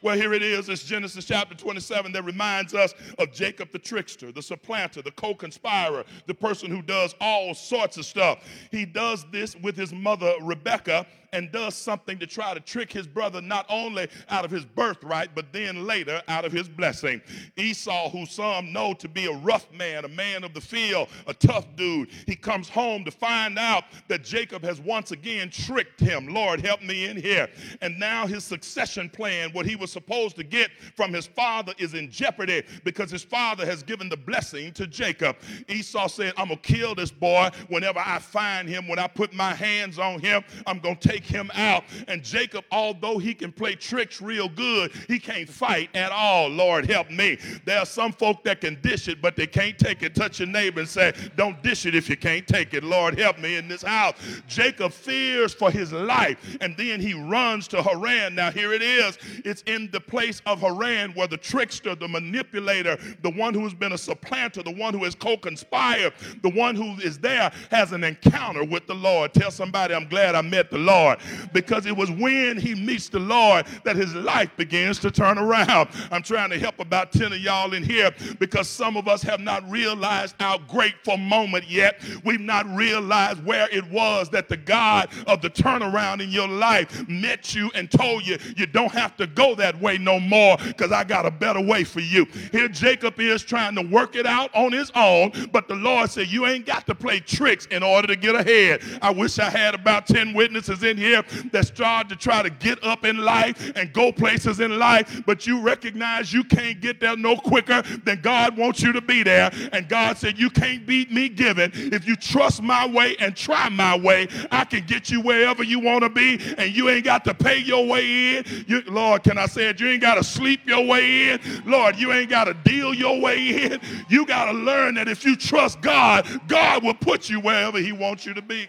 Well, 0.03 0.17
here 0.17 0.35
it 0.35 0.43
is. 0.43 0.69
It's 0.69 0.85
Genesis 0.85 1.25
chapter 1.25 1.55
27 1.55 2.13
that 2.13 2.23
reminds 2.23 2.75
us 2.75 2.95
of 3.19 3.33
Jacob 3.33 3.73
the 3.73 3.79
trickster, 3.79 4.31
the 4.31 4.43
supplanter, 4.43 5.03
the 5.03 5.11
co 5.11 5.35
conspirer, 5.35 6.05
the 6.27 6.35
person 6.35 6.71
who 6.71 6.83
does 6.83 7.15
all 7.21 7.55
sorts 7.55 7.97
of 7.97 8.05
stuff. 8.05 8.45
He 8.71 8.85
does 8.85 9.25
this 9.33 9.57
with 9.57 9.75
his 9.75 9.93
mother, 9.93 10.35
Rebecca, 10.43 11.07
and 11.37 11.53
does 11.53 11.75
something 11.75 12.19
to 12.19 12.27
try 12.27 12.55
to 12.55 12.61
trick 12.61 12.91
his 12.91 13.07
brother 13.07 13.43
not 13.43 13.67
only 13.69 14.09
out 14.31 14.47
of 14.47 14.51
his 14.51 14.65
birthright, 14.65 15.35
but 15.35 15.53
then 15.53 15.87
later 15.87 16.23
out 16.29 16.47
of 16.47 16.53
his 16.53 16.67
blessing. 16.67 17.21
Esau, 17.59 18.09
who 18.09 18.25
some 18.25 18.73
know 18.73 18.95
to 18.95 19.07
be 19.07 19.27
a 19.27 19.33
rough 19.33 19.71
man, 19.71 20.07
a 20.07 20.09
man 20.09 20.45
of 20.45 20.55
the 20.55 20.61
field, 20.63 21.09
a 21.27 21.35
tough 21.35 21.67
dude, 21.77 22.09
he 22.27 22.35
comes 22.35 22.71
home 22.71 23.05
to 23.05 23.11
find 23.11 23.59
out 23.59 23.85
that 24.09 24.25
Jacob 24.25 24.63
has 24.63 24.81
once 24.81 25.11
again 25.11 25.51
tricked 25.51 26.01
him. 26.01 26.27
Lord, 26.29 26.65
help 26.65 26.83
me 26.83 27.05
in 27.05 27.21
here. 27.21 27.49
And 27.83 27.99
now 27.99 28.27
his 28.27 28.43
succession 28.43 29.11
plan, 29.11 29.51
what 29.53 29.67
he 29.67 29.77
was 29.77 29.93
supposed 29.93 30.37
to 30.37 30.45
get 30.45 30.71
from 30.97 31.13
his 31.13 31.27
father, 31.27 31.75
is 31.77 31.93
in 31.93 32.11
jeopardy 32.11 32.63
because 32.83 33.11
his 33.11 33.23
father 33.23 33.67
has 33.67 33.83
given 33.83 34.09
the 34.09 34.17
blessing 34.17 34.73
to 34.73 34.87
Jacob. 34.87 35.37
Esau 35.69 36.09
said, 36.09 36.33
I'm 36.39 36.49
going 36.49 36.61
to 36.61 36.73
kill 36.73 36.95
this 36.95 37.11
boy 37.11 37.51
whenever 37.69 37.99
I 37.99 38.21
find 38.21 38.67
him. 38.67 38.89
When 38.89 38.99
I 38.99 39.07
put 39.07 39.35
my 39.35 39.53
hands 39.53 39.99
on 39.99 40.19
him, 40.21 40.43
I'm 40.67 40.79
going 40.79 40.97
to 40.97 41.09
take 41.09 41.26
him 41.27 41.51
out. 41.55 41.85
And 42.09 42.23
Jacob, 42.23 42.65
although 42.71 43.19
he 43.19 43.35
can 43.35 43.53
play 43.53 43.75
tricks 43.75 44.21
real 44.21 44.49
good, 44.49 44.93
he 45.09 45.19
can't 45.19 45.49
fight 45.49 45.91
at 45.95 46.13
all. 46.13 46.49
Lord, 46.49 46.89
help 46.89 47.11
me. 47.11 47.39
There 47.65 47.79
are 47.79 47.87
some 47.87 48.13
folk 48.13 48.45
that 48.45 48.61
can 48.61 48.81
dish 48.81 49.09
it, 49.09 49.21
but 49.21 49.37
they 49.37 49.47
can't 49.47 49.79
take 49.79 50.03
it. 50.03 50.15
Touch 50.15 50.41
your 50.41 50.49
neighbor 50.49 50.81
and 50.81 50.89
say, 50.89 51.13
Don't 51.37 51.63
dish 51.63 51.87
it 51.87 51.95
if 51.95 52.09
you 52.09 52.17
can't 52.17 52.47
take 52.47 52.75
it. 52.75 52.85
Lord, 52.85 53.19
help 53.19 53.39
me 53.39 53.57
in 53.57 53.69
this 53.69 53.83
house. 53.83 54.15
Jacob 54.47 54.93
fears 54.93 55.53
for 55.55 55.71
his 55.71 55.93
life, 55.93 56.57
and 56.61 56.77
then 56.77 57.01
he 57.01 57.15
runs 57.15 57.69
to 57.69 57.83
Haran. 57.83 58.35
Now, 58.35 58.51
here 58.51 58.73
it 58.73 58.83
is. 58.83 59.19
It's 59.45 59.63
in 59.63 59.91
the 59.91 60.01
place 60.01 60.41
of 60.47 60.61
Haran 60.61 61.13
where 61.13 61.27
the 61.27 61.37
trickster, 61.37 61.95
the 61.95 62.09
manipulator, 62.09 62.99
the 63.23 63.31
one 63.31 63.55
who 63.55 63.63
has 63.63 63.75
been 63.75 63.93
a 63.93 63.99
supplanter, 63.99 64.63
the 64.63 64.75
one 64.75 64.95
who 64.95 65.05
has 65.05 65.15
co 65.15 65.37
conspired, 65.37 66.13
the 66.43 66.51
one 66.51 66.75
who 66.75 66.93
is 67.01 67.19
there 67.19 67.53
has 67.71 67.93
an 67.93 68.05
encounter 68.05 68.65
with 68.65 68.87
the 68.87 68.95
Lord. 68.95 69.33
Tell 69.35 69.51
somebody, 69.51 69.95
I'm 69.95 70.09
glad 70.09 70.35
I 70.35 70.43
met 70.43 70.71
the 70.71 70.79
Lord. 70.79 71.06
Lord 71.07 71.19
because 71.53 71.87
it 71.87 71.97
was 71.97 72.11
when 72.11 72.59
he 72.59 72.75
meets 72.75 73.09
the 73.09 73.19
Lord 73.19 73.67
that 73.85 73.97
his 73.97 74.15
life 74.15 74.51
begins 74.57 74.99
to 75.01 75.11
turn 75.11 75.39
around. 75.39 75.89
I'm 76.11 76.23
trying 76.23 76.51
to 76.51 76.59
help 76.59 76.81
about 76.81 77.13
10 77.13 77.33
of 77.33 77.39
y'all 77.39 77.73
in 77.73 77.83
here 77.83 78.11
because 78.39 78.69
some 78.69 78.97
of 78.97 79.09
us 79.09 79.23
have 79.23 79.41
not 79.41 79.69
realized 79.71 80.35
our 80.41 80.59
grateful 80.69 81.17
moment 81.17 81.69
yet. 81.69 82.03
We've 82.25 82.41
not 82.41 82.67
realized 82.75 83.45
where 83.45 83.69
it 83.71 83.89
was 83.91 84.29
that 84.31 84.49
the 84.49 84.57
God 84.57 85.09
of 85.27 85.41
the 85.41 85.51
turnaround 85.51 86.23
in 86.23 86.31
your 86.31 86.49
life 86.49 87.09
met 87.09 87.55
you 87.55 87.71
and 87.75 87.91
told 87.91 88.27
you 88.27 88.39
you 88.57 88.67
don't 88.67 88.93
have 88.93 89.17
to 89.17 89.27
go 89.27 89.55
that 89.55 89.81
way 89.81 89.99
no 89.99 90.19
more 90.19 90.57
because 90.59 90.93
I 90.93 91.05
got 91.05 91.27
a 91.27 91.31
better 91.31 91.61
way 91.61 91.85
for 91.85 92.01
you. 92.01 92.27
Here 92.53 92.69
Jacob 92.69 93.21
is 93.21 93.43
trying 93.43 93.75
to 93.77 93.83
work 93.83 94.17
it 94.17 94.27
out 94.27 94.55
on 94.55 94.73
his 94.73 94.91
own, 94.95 95.33
but 95.53 95.69
the 95.69 95.75
Lord 95.75 96.11
said, 96.11 96.29
You 96.29 96.47
ain't 96.47 96.67
got 96.67 96.87
to 96.87 96.95
play 96.95 97.21
tricks 97.21 97.67
in 97.67 97.83
order 97.83 98.09
to 98.09 98.17
get 98.17 98.35
ahead. 98.35 98.83
I 99.03 99.11
wish 99.11 99.39
I 99.39 99.51
had 99.51 99.75
about 99.75 100.07
10 100.07 100.35
witnesses 100.35 100.83
in 100.83 100.96
here 100.97 101.23
that 101.53 101.67
start 101.67 102.09
to 102.09 102.17
try 102.17 102.43
to 102.43 102.51
get 102.51 102.83
up 102.85 103.05
in 103.05 103.19
life 103.19 103.73
and 103.77 103.93
go 103.93 104.13
places 104.13 104.61
in 104.61 104.79
life, 104.79 105.23
but 105.27 105.47
you 105.47 105.61
recognize 105.61 106.33
you 106.33 106.45
can't 106.45 106.81
get 106.81 107.01
there 107.01 107.17
no 107.17 107.37
quicker 107.37 107.83
than 108.05 108.21
God 108.21 108.57
wants 108.57 108.83
you 108.83 108.93
to 108.93 109.01
be 109.01 109.23
there. 109.23 109.51
And 109.73 109.89
God 109.89 110.17
said, 110.19 110.39
You 110.39 110.51
can't 110.51 110.87
beat 110.87 111.11
me 111.11 111.29
given. 111.29 111.71
If 111.75 112.07
you 112.07 112.17
trust 112.17 112.63
my 112.63 112.87
way 112.87 113.17
and 113.21 113.37
try 113.37 113.69
my 113.69 113.97
way, 113.97 114.29
I 114.51 114.65
can 114.65 114.85
get 114.87 115.11
you 115.11 115.21
wherever 115.21 115.63
you 115.63 115.81
want 115.81 116.03
to 116.03 116.09
be, 116.09 116.41
and 116.59 116.75
you 116.75 116.89
ain't 116.89 117.05
got 117.05 117.25
to 117.25 117.35
pay 117.35 117.59
your 117.59 117.87
way 117.87 118.37
in. 118.37 118.45
You, 118.67 118.83
Lord, 118.87 119.23
can 119.23 119.39
I 119.39 119.47
say 119.47 119.69
it? 119.69 119.81
You 119.81 119.89
ain't 119.89 120.03
got 120.03 120.15
to 120.17 120.25
sleep 120.25 120.61
your 120.67 120.85
way 120.87 121.31
in. 121.31 121.41
Lord, 121.65 121.97
you 121.97 122.13
ain't 122.13 122.31
got 122.31 122.45
to 122.45 122.55
deal 122.55 122.95
your 122.95 123.21
way 123.21 123.65
in. 123.65 123.81
You 124.09 124.27
got 124.27 124.47
to 124.47 124.53
learn 124.53 124.95
that 124.95 125.09
if 125.09 125.25
you 125.25 125.37
trust 125.37 125.81
God, 125.81 126.27
God 126.49 126.85
will 126.85 126.95
put 126.95 127.29
you 127.29 127.41
wherever 127.41 127.79
He 127.79 127.93
wants 127.93 128.27
you 128.27 128.35
to 128.35 128.43
be. 128.43 128.69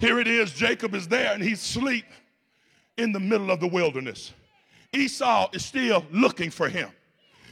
Here 0.00 0.18
it 0.18 0.26
is 0.26 0.52
Jacob 0.52 0.94
is 0.94 1.06
there 1.06 1.32
and 1.34 1.42
he's 1.42 1.60
asleep 1.60 2.06
in 2.96 3.12
the 3.12 3.20
middle 3.20 3.50
of 3.50 3.60
the 3.60 3.68
wilderness. 3.68 4.32
Esau 4.94 5.50
is 5.52 5.64
still 5.64 6.04
looking 6.10 6.50
for 6.50 6.68
him. 6.68 6.90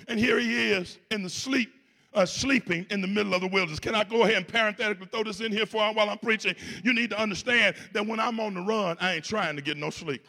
And 0.08 0.18
here 0.18 0.40
he 0.40 0.70
is 0.72 0.98
in 1.10 1.22
the 1.22 1.28
sleep, 1.28 1.70
uh, 2.14 2.24
sleeping 2.24 2.86
in 2.90 3.02
the 3.02 3.06
middle 3.06 3.34
of 3.34 3.42
the 3.42 3.48
wilderness. 3.48 3.78
Can 3.78 3.94
I 3.94 4.02
go 4.02 4.22
ahead 4.22 4.36
and 4.36 4.48
parenthetically 4.48 5.06
throw 5.06 5.22
this 5.22 5.40
in 5.40 5.52
here 5.52 5.66
for 5.66 5.82
while 5.92 6.08
I'm 6.08 6.18
preaching? 6.18 6.54
You 6.82 6.94
need 6.94 7.10
to 7.10 7.20
understand 7.20 7.76
that 7.92 8.06
when 8.06 8.18
I'm 8.18 8.40
on 8.40 8.54
the 8.54 8.62
run, 8.62 8.96
I 8.98 9.14
ain't 9.14 9.24
trying 9.24 9.54
to 9.56 9.62
get 9.62 9.76
no 9.76 9.90
sleep. 9.90 10.26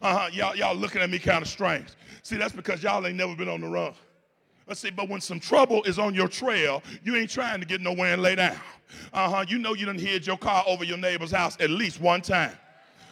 Uh-huh. 0.00 0.28
Y'all, 0.32 0.54
y'all 0.54 0.76
looking 0.76 1.02
at 1.02 1.10
me 1.10 1.18
kind 1.18 1.42
of 1.42 1.48
strange. 1.48 1.88
See, 2.22 2.36
that's 2.36 2.54
because 2.54 2.82
y'all 2.82 3.04
ain't 3.04 3.16
never 3.16 3.34
been 3.34 3.48
on 3.48 3.60
the 3.60 3.68
run. 3.68 3.92
Let's 4.68 4.80
see, 4.80 4.90
but 4.90 5.08
when 5.08 5.22
some 5.22 5.40
trouble 5.40 5.82
is 5.84 5.98
on 5.98 6.14
your 6.14 6.28
trail, 6.28 6.82
you 7.02 7.16
ain't 7.16 7.30
trying 7.30 7.60
to 7.60 7.66
get 7.66 7.80
nowhere 7.80 8.12
and 8.12 8.22
lay 8.22 8.34
down. 8.34 8.56
Uh 9.14 9.30
huh. 9.30 9.44
You 9.48 9.58
know 9.58 9.74
you 9.74 9.86
done 9.86 9.98
hid 9.98 10.26
your 10.26 10.36
car 10.36 10.62
over 10.66 10.84
your 10.84 10.98
neighbor's 10.98 11.30
house 11.30 11.56
at 11.58 11.70
least 11.70 12.00
one 12.00 12.20
time. 12.20 12.52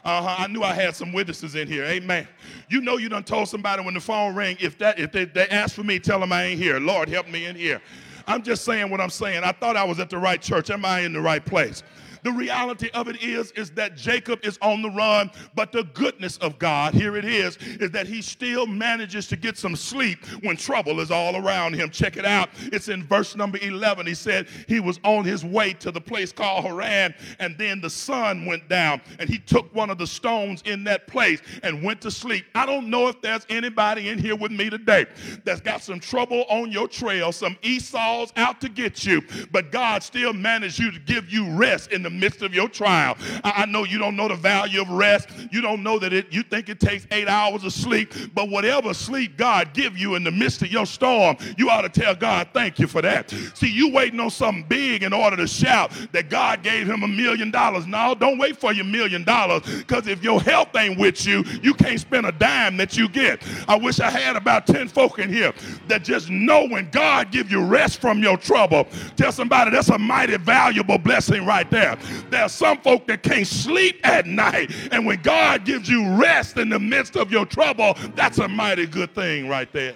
Uh 0.04 0.22
huh. 0.22 0.36
I 0.38 0.46
knew 0.48 0.62
I 0.62 0.74
had 0.74 0.94
some 0.94 1.14
witnesses 1.14 1.54
in 1.54 1.66
here. 1.66 1.84
Amen. 1.84 2.28
You 2.68 2.82
know 2.82 2.98
you 2.98 3.08
done 3.08 3.24
told 3.24 3.48
somebody 3.48 3.82
when 3.82 3.94
the 3.94 4.00
phone 4.00 4.34
rang, 4.34 4.56
if 4.60 4.76
that 4.78 4.98
if 4.98 5.12
they, 5.12 5.24
they 5.24 5.48
ask 5.48 5.74
for 5.74 5.82
me, 5.82 5.98
tell 5.98 6.20
them 6.20 6.30
I 6.30 6.44
ain't 6.44 6.60
here. 6.60 6.78
Lord 6.78 7.08
help 7.08 7.28
me 7.28 7.46
in 7.46 7.56
here. 7.56 7.80
I'm 8.26 8.42
just 8.42 8.64
saying 8.64 8.90
what 8.90 9.00
I'm 9.00 9.10
saying. 9.10 9.42
I 9.42 9.52
thought 9.52 9.76
I 9.76 9.84
was 9.84 9.98
at 9.98 10.10
the 10.10 10.18
right 10.18 10.42
church. 10.42 10.70
Am 10.70 10.84
I 10.84 11.00
in 11.00 11.12
the 11.12 11.20
right 11.20 11.44
place? 11.44 11.82
The 12.26 12.32
reality 12.32 12.90
of 12.92 13.06
it 13.06 13.22
is, 13.22 13.52
is 13.52 13.70
that 13.74 13.96
Jacob 13.96 14.44
is 14.44 14.58
on 14.60 14.82
the 14.82 14.90
run, 14.90 15.30
but 15.54 15.70
the 15.70 15.84
goodness 15.84 16.38
of 16.38 16.58
God, 16.58 16.92
here 16.92 17.16
it 17.16 17.24
is, 17.24 17.56
is 17.78 17.92
that 17.92 18.08
he 18.08 18.20
still 18.20 18.66
manages 18.66 19.28
to 19.28 19.36
get 19.36 19.56
some 19.56 19.76
sleep 19.76 20.26
when 20.42 20.56
trouble 20.56 20.98
is 20.98 21.12
all 21.12 21.36
around 21.36 21.74
him. 21.74 21.88
Check 21.88 22.16
it 22.16 22.24
out. 22.24 22.48
It's 22.72 22.88
in 22.88 23.04
verse 23.04 23.36
number 23.36 23.58
11. 23.62 24.08
He 24.08 24.14
said 24.14 24.48
he 24.66 24.80
was 24.80 24.98
on 25.04 25.24
his 25.24 25.44
way 25.44 25.72
to 25.74 25.92
the 25.92 26.00
place 26.00 26.32
called 26.32 26.64
Haran, 26.64 27.14
and 27.38 27.56
then 27.58 27.80
the 27.80 27.88
sun 27.88 28.44
went 28.44 28.68
down, 28.68 29.02
and 29.20 29.30
he 29.30 29.38
took 29.38 29.72
one 29.72 29.88
of 29.88 29.96
the 29.96 30.06
stones 30.08 30.62
in 30.66 30.82
that 30.82 31.06
place 31.06 31.40
and 31.62 31.80
went 31.80 32.00
to 32.00 32.10
sleep. 32.10 32.44
I 32.56 32.66
don't 32.66 32.90
know 32.90 33.06
if 33.06 33.22
there's 33.22 33.46
anybody 33.48 34.08
in 34.08 34.18
here 34.18 34.34
with 34.34 34.50
me 34.50 34.68
today 34.68 35.06
that's 35.44 35.60
got 35.60 35.80
some 35.80 36.00
trouble 36.00 36.44
on 36.48 36.72
your 36.72 36.88
trail, 36.88 37.30
some 37.30 37.56
Esau's 37.62 38.32
out 38.34 38.60
to 38.62 38.68
get 38.68 39.06
you, 39.06 39.22
but 39.52 39.70
God 39.70 40.02
still 40.02 40.32
managed 40.32 40.80
you 40.80 40.90
to 40.90 40.98
give 40.98 41.30
you 41.30 41.48
rest 41.52 41.92
in 41.92 42.02
the 42.02 42.15
midst 42.16 42.42
of 42.42 42.54
your 42.54 42.68
trial. 42.68 43.16
I, 43.44 43.62
I 43.62 43.66
know 43.66 43.84
you 43.84 43.98
don't 43.98 44.16
know 44.16 44.28
the 44.28 44.36
value 44.36 44.80
of 44.80 44.88
rest. 44.90 45.28
You 45.50 45.60
don't 45.60 45.82
know 45.82 45.98
that 45.98 46.12
it, 46.12 46.32
you 46.32 46.42
think 46.42 46.68
it 46.68 46.80
takes 46.80 47.06
eight 47.10 47.28
hours 47.28 47.64
of 47.64 47.72
sleep, 47.72 48.12
but 48.34 48.48
whatever 48.48 48.94
sleep 48.94 49.36
God 49.36 49.72
give 49.74 49.96
you 49.96 50.14
in 50.14 50.24
the 50.24 50.30
midst 50.30 50.62
of 50.62 50.70
your 50.70 50.86
storm, 50.86 51.36
you 51.56 51.70
ought 51.70 51.82
to 51.82 51.88
tell 51.88 52.14
God, 52.14 52.48
thank 52.52 52.78
you 52.78 52.86
for 52.86 53.02
that. 53.02 53.30
See, 53.54 53.70
you 53.70 53.90
waiting 53.92 54.20
on 54.20 54.30
something 54.30 54.64
big 54.68 55.02
in 55.02 55.12
order 55.12 55.36
to 55.36 55.46
shout 55.46 55.92
that 56.12 56.30
God 56.30 56.62
gave 56.62 56.88
him 56.88 57.02
a 57.02 57.08
million 57.08 57.50
dollars. 57.50 57.86
No, 57.86 58.14
don't 58.14 58.38
wait 58.38 58.56
for 58.56 58.72
your 58.72 58.84
million 58.84 59.24
dollars 59.24 59.62
because 59.62 60.06
if 60.06 60.22
your 60.22 60.40
health 60.40 60.74
ain't 60.76 60.98
with 60.98 61.26
you, 61.26 61.44
you 61.62 61.74
can't 61.74 62.00
spend 62.00 62.26
a 62.26 62.32
dime 62.32 62.76
that 62.76 62.96
you 62.96 63.08
get. 63.08 63.42
I 63.68 63.76
wish 63.76 64.00
I 64.00 64.10
had 64.10 64.36
about 64.36 64.66
10 64.66 64.88
folk 64.88 65.18
in 65.18 65.32
here 65.32 65.52
that 65.88 66.04
just 66.04 66.30
know 66.30 66.66
when 66.66 66.90
God 66.90 67.30
give 67.30 67.50
you 67.50 67.62
rest 67.64 68.00
from 68.00 68.22
your 68.22 68.36
trouble. 68.36 68.86
Tell 69.16 69.32
somebody 69.32 69.70
that's 69.70 69.88
a 69.88 69.98
mighty 69.98 70.36
valuable 70.36 70.98
blessing 70.98 71.44
right 71.46 71.70
there. 71.70 71.98
There 72.30 72.42
are 72.42 72.48
some 72.48 72.78
folk 72.78 73.06
that 73.06 73.22
can't 73.22 73.46
sleep 73.46 74.00
at 74.06 74.26
night, 74.26 74.72
and 74.92 75.06
when 75.06 75.20
God 75.22 75.64
gives 75.64 75.88
you 75.88 76.16
rest 76.16 76.56
in 76.56 76.68
the 76.68 76.78
midst 76.78 77.16
of 77.16 77.30
your 77.30 77.46
trouble, 77.46 77.94
that's 78.14 78.38
a 78.38 78.48
mighty 78.48 78.86
good 78.86 79.14
thing 79.14 79.48
right 79.48 79.70
there. 79.72 79.94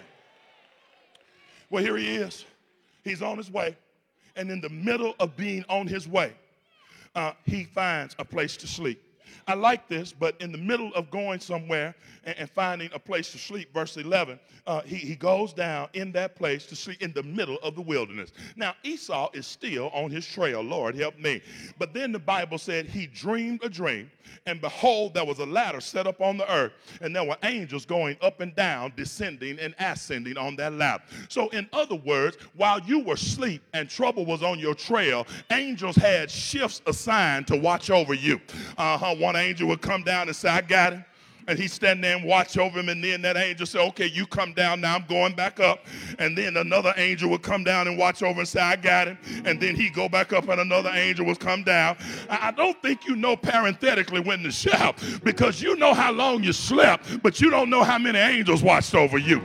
Well, 1.71 1.83
here 1.83 1.97
he 1.97 2.17
is. 2.17 2.45
He's 3.05 3.23
on 3.23 3.37
his 3.39 3.51
way. 3.51 3.77
And 4.37 4.51
in 4.51 4.61
the 4.61 4.69
middle 4.69 5.15
of 5.21 5.37
being 5.37 5.65
on 5.69 5.87
his 5.87 6.09
way, 6.09 6.33
uh, 7.15 7.33
he 7.45 7.65
finds 7.65 8.15
a 8.19 8.25
place 8.25 8.57
to 8.59 8.67
sleep. 8.67 9.03
I 9.51 9.55
like 9.55 9.89
this, 9.89 10.13
but 10.13 10.41
in 10.41 10.53
the 10.53 10.59
middle 10.59 10.95
of 10.95 11.11
going 11.11 11.41
somewhere 11.41 11.97
and, 12.23 12.39
and 12.39 12.51
finding 12.51 12.89
a 12.95 13.01
place 13.01 13.33
to 13.33 13.39
sleep, 13.39 13.75
verse 13.75 13.97
11, 13.97 14.39
uh, 14.65 14.83
he, 14.83 14.95
he 14.95 15.17
goes 15.17 15.53
down 15.53 15.89
in 15.93 16.13
that 16.13 16.37
place 16.37 16.67
to 16.67 16.77
sleep 16.77 17.03
in 17.03 17.13
the 17.15 17.25
middle 17.25 17.59
of 17.65 17.75
the 17.75 17.81
wilderness. 17.81 18.31
Now, 18.55 18.75
Esau 18.85 19.29
is 19.35 19.49
still 19.49 19.91
on 19.93 20.13
his 20.13 20.25
trail. 20.25 20.61
Lord, 20.61 20.95
help 20.95 21.19
me. 21.19 21.43
But 21.79 21.93
then 21.93 22.13
the 22.13 22.21
Bible 22.21 22.59
said 22.59 22.87
he 22.87 23.09
dreamed 23.09 23.65
a 23.65 23.69
dream, 23.69 24.09
and 24.47 24.61
behold, 24.61 25.15
there 25.15 25.25
was 25.25 25.41
a 25.41 25.47
ladder 25.47 25.81
set 25.81 26.07
up 26.07 26.21
on 26.21 26.37
the 26.37 26.49
earth, 26.53 26.73
and 27.01 27.15
there 27.17 27.25
were 27.25 27.37
angels 27.43 27.85
going 27.85 28.17
up 28.23 28.41
and 28.41 28.55
down, 28.55 28.93
descending 28.97 29.59
and 29.59 29.75
ascending 29.81 30.37
on 30.37 30.55
that 30.57 30.75
ladder. 30.75 31.03
So, 31.29 31.49
in 31.49 31.69
other 31.73 31.97
words, 31.97 32.37
while 32.55 32.79
you 32.81 33.01
were 33.01 33.15
asleep 33.15 33.63
and 33.73 33.91
trouble 33.91 34.25
was 34.25 34.45
on 34.45 34.61
your 34.61 34.77
trail, 34.77 35.27
angels 35.51 35.97
had 35.97 36.31
shifts 36.31 36.83
assigned 36.87 37.49
to 37.49 37.57
watch 37.57 37.91
over 37.91 38.15
you. 38.15 38.41
Uh-huh. 38.79 39.17
One 39.17 39.35
angel 39.41 39.69
would 39.69 39.83
come 39.83 40.03
down 40.03 40.29
and 40.29 40.37
say, 40.37 40.49
I 40.49 40.61
got 40.61 40.93
him 40.93 41.05
and 41.51 41.59
he 41.59 41.67
stand 41.67 42.03
there 42.03 42.17
and 42.17 42.25
watch 42.25 42.57
over 42.57 42.79
him. 42.79 42.89
And 42.89 43.03
then 43.03 43.23
that 43.23 43.37
angel 43.37 43.67
said, 43.67 43.81
okay, 43.89 44.07
you 44.07 44.25
come 44.27 44.53
down 44.53 44.81
now. 44.81 44.95
I'm 44.95 45.05
going 45.07 45.35
back 45.35 45.59
up. 45.59 45.85
And 46.19 46.39
then 46.39 46.57
another 46.57 46.95
angel 46.97 47.29
would 47.31 47.43
come 47.43 47.65
down 47.65 47.89
and 47.89 47.99
watch 47.99 48.23
over 48.23 48.41
and 48.41 48.49
say, 48.49 48.61
I 48.61 48.77
got 48.77 49.09
him. 49.09 49.19
And 49.45 49.61
then 49.61 49.75
he'd 49.75 49.95
go 49.95 50.09
back 50.09 50.33
up 50.33 50.49
and 50.49 50.61
another 50.61 50.91
angel 50.91 51.27
would 51.27 51.41
come 51.41 51.65
down. 51.65 51.97
I 52.29 52.53
don't 52.53 52.81
think 52.83 53.07
you 53.07 53.17
know 53.17 53.37
parenthetically 53.37 54.21
when 54.21 54.43
to 54.45 54.53
shout 54.53 55.03
because 55.25 55.61
you 55.61 55.77
know 55.77 55.93
how 55.93 56.13
long 56.13 56.45
you 56.45 56.53
slept, 56.53 57.23
but 57.23 57.41
you 57.41 57.51
don't 57.51 57.69
know 57.69 57.83
how 57.83 57.99
many 57.99 58.19
angels 58.19 58.63
watched 58.63 58.95
over 58.95 59.19
you. 59.19 59.43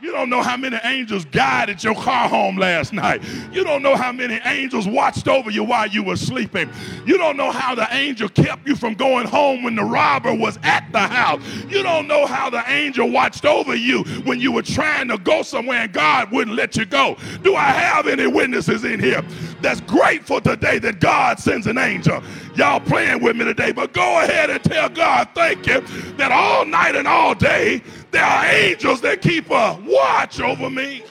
You 0.00 0.12
don't 0.12 0.30
know 0.30 0.42
how 0.42 0.56
many 0.56 0.78
angels 0.84 1.24
guided 1.24 1.82
your 1.82 1.96
car 1.96 2.28
home 2.28 2.56
last 2.56 2.92
night. 2.92 3.20
You 3.52 3.64
don't 3.64 3.82
know 3.82 3.96
how 3.96 4.12
many 4.12 4.38
angels 4.44 4.86
watched 4.86 5.26
over 5.26 5.50
you 5.50 5.64
while 5.64 5.88
you 5.88 6.04
were 6.04 6.16
sleeping. 6.16 6.70
You 7.04 7.18
don't 7.18 7.36
know 7.36 7.50
how 7.50 7.74
the 7.74 7.88
angel 7.92 8.28
kept 8.28 8.68
you 8.68 8.76
from 8.76 8.94
going 8.94 9.26
home 9.26 9.64
when 9.64 9.74
the 9.74 9.82
robber 9.82 10.32
was 10.32 10.56
at 10.62 10.86
the 10.92 11.00
house. 11.00 11.42
You 11.68 11.82
don't 11.82 12.06
know 12.06 12.26
how 12.26 12.48
the 12.48 12.62
angel 12.70 13.10
watched 13.10 13.44
over 13.44 13.74
you 13.74 14.04
when 14.24 14.38
you 14.38 14.52
were 14.52 14.62
trying 14.62 15.08
to 15.08 15.18
go 15.18 15.42
somewhere 15.42 15.80
and 15.80 15.92
God 15.92 16.30
wouldn't 16.30 16.56
let 16.56 16.76
you 16.76 16.84
go. 16.84 17.16
Do 17.42 17.56
I 17.56 17.70
have 17.70 18.06
any 18.06 18.28
witnesses 18.28 18.84
in 18.84 19.00
here 19.00 19.22
that's 19.60 19.80
grateful 19.80 20.40
today 20.40 20.78
that 20.78 21.00
God 21.00 21.40
sends 21.40 21.66
an 21.66 21.76
angel? 21.76 22.22
Y'all 22.54 22.80
playing 22.80 23.20
with 23.20 23.36
me 23.36 23.44
today, 23.44 23.72
but 23.72 23.92
go 23.92 24.22
ahead 24.22 24.48
and 24.48 24.62
tell 24.62 24.88
God 24.88 25.28
thank 25.34 25.66
you 25.66 25.80
that 26.18 26.30
all 26.30 26.64
night 26.64 26.94
and 26.94 27.08
all 27.08 27.34
day 27.34 27.82
there 28.10 28.24
are 28.24 28.46
angels 28.46 29.00
that 29.02 29.20
keep 29.20 29.50
a 29.50 29.78
watch 29.84 30.40
over 30.40 30.70
me. 30.70 31.04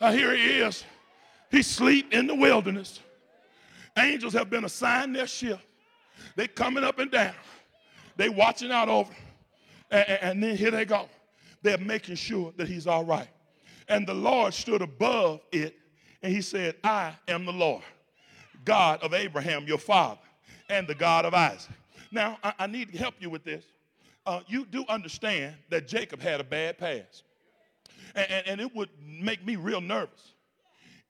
Now 0.00 0.12
here 0.12 0.34
he 0.34 0.58
is. 0.60 0.84
He 1.50 1.62
sleep 1.62 2.12
in 2.12 2.26
the 2.26 2.34
wilderness. 2.34 3.00
Angels 3.96 4.32
have 4.34 4.50
been 4.50 4.64
assigned 4.64 5.14
their 5.16 5.26
shift. 5.26 5.62
They 6.36 6.46
coming 6.46 6.84
up 6.84 6.98
and 6.98 7.10
down. 7.10 7.34
They 8.16 8.28
watching 8.28 8.70
out 8.70 8.88
over. 8.88 9.12
And, 9.90 10.08
and 10.08 10.42
then 10.42 10.56
here 10.56 10.70
they 10.70 10.84
go. 10.84 11.08
They're 11.62 11.78
making 11.78 12.14
sure 12.14 12.52
that 12.56 12.68
he's 12.68 12.86
all 12.86 13.04
right. 13.04 13.28
And 13.88 14.06
the 14.06 14.14
Lord 14.14 14.54
stood 14.54 14.82
above 14.82 15.40
it 15.52 15.74
and 16.22 16.32
he 16.32 16.40
said, 16.40 16.76
I 16.84 17.14
am 17.28 17.44
the 17.44 17.52
Lord, 17.52 17.82
God 18.64 19.02
of 19.02 19.14
Abraham, 19.14 19.66
your 19.66 19.78
father, 19.78 20.20
and 20.68 20.86
the 20.86 20.94
God 20.94 21.24
of 21.24 21.34
Isaac. 21.34 21.74
Now, 22.12 22.38
I, 22.42 22.52
I 22.60 22.66
need 22.66 22.92
to 22.92 22.98
help 22.98 23.14
you 23.20 23.30
with 23.30 23.44
this 23.44 23.64
uh, 24.26 24.40
you 24.46 24.64
do 24.64 24.84
understand 24.88 25.54
that 25.70 25.88
Jacob 25.88 26.20
had 26.20 26.40
a 26.40 26.44
bad 26.44 26.78
past. 26.78 27.24
And, 28.14 28.30
and, 28.30 28.46
and 28.46 28.60
it 28.60 28.74
would 28.74 28.90
make 29.02 29.44
me 29.44 29.56
real 29.56 29.80
nervous 29.80 30.34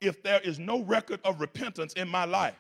if 0.01 0.23
there 0.23 0.41
is 0.41 0.59
no 0.59 0.83
record 0.83 1.21
of 1.25 1.41
repentance 1.41 1.93
in 1.95 2.09
my 2.09 2.25
life 2.25 2.55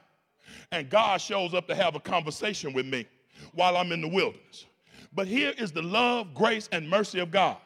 and 0.72 0.88
God 0.88 1.20
shows 1.20 1.54
up 1.54 1.66
to 1.68 1.74
have 1.74 1.94
a 1.94 2.00
conversation 2.00 2.72
with 2.72 2.86
me 2.86 3.06
while 3.52 3.76
I'm 3.76 3.92
in 3.92 4.00
the 4.00 4.08
wilderness. 4.08 4.66
But 5.12 5.26
here 5.26 5.52
is 5.58 5.72
the 5.72 5.82
love, 5.82 6.34
grace, 6.34 6.68
and 6.72 6.88
mercy 6.88 7.18
of 7.18 7.30
God. 7.30 7.56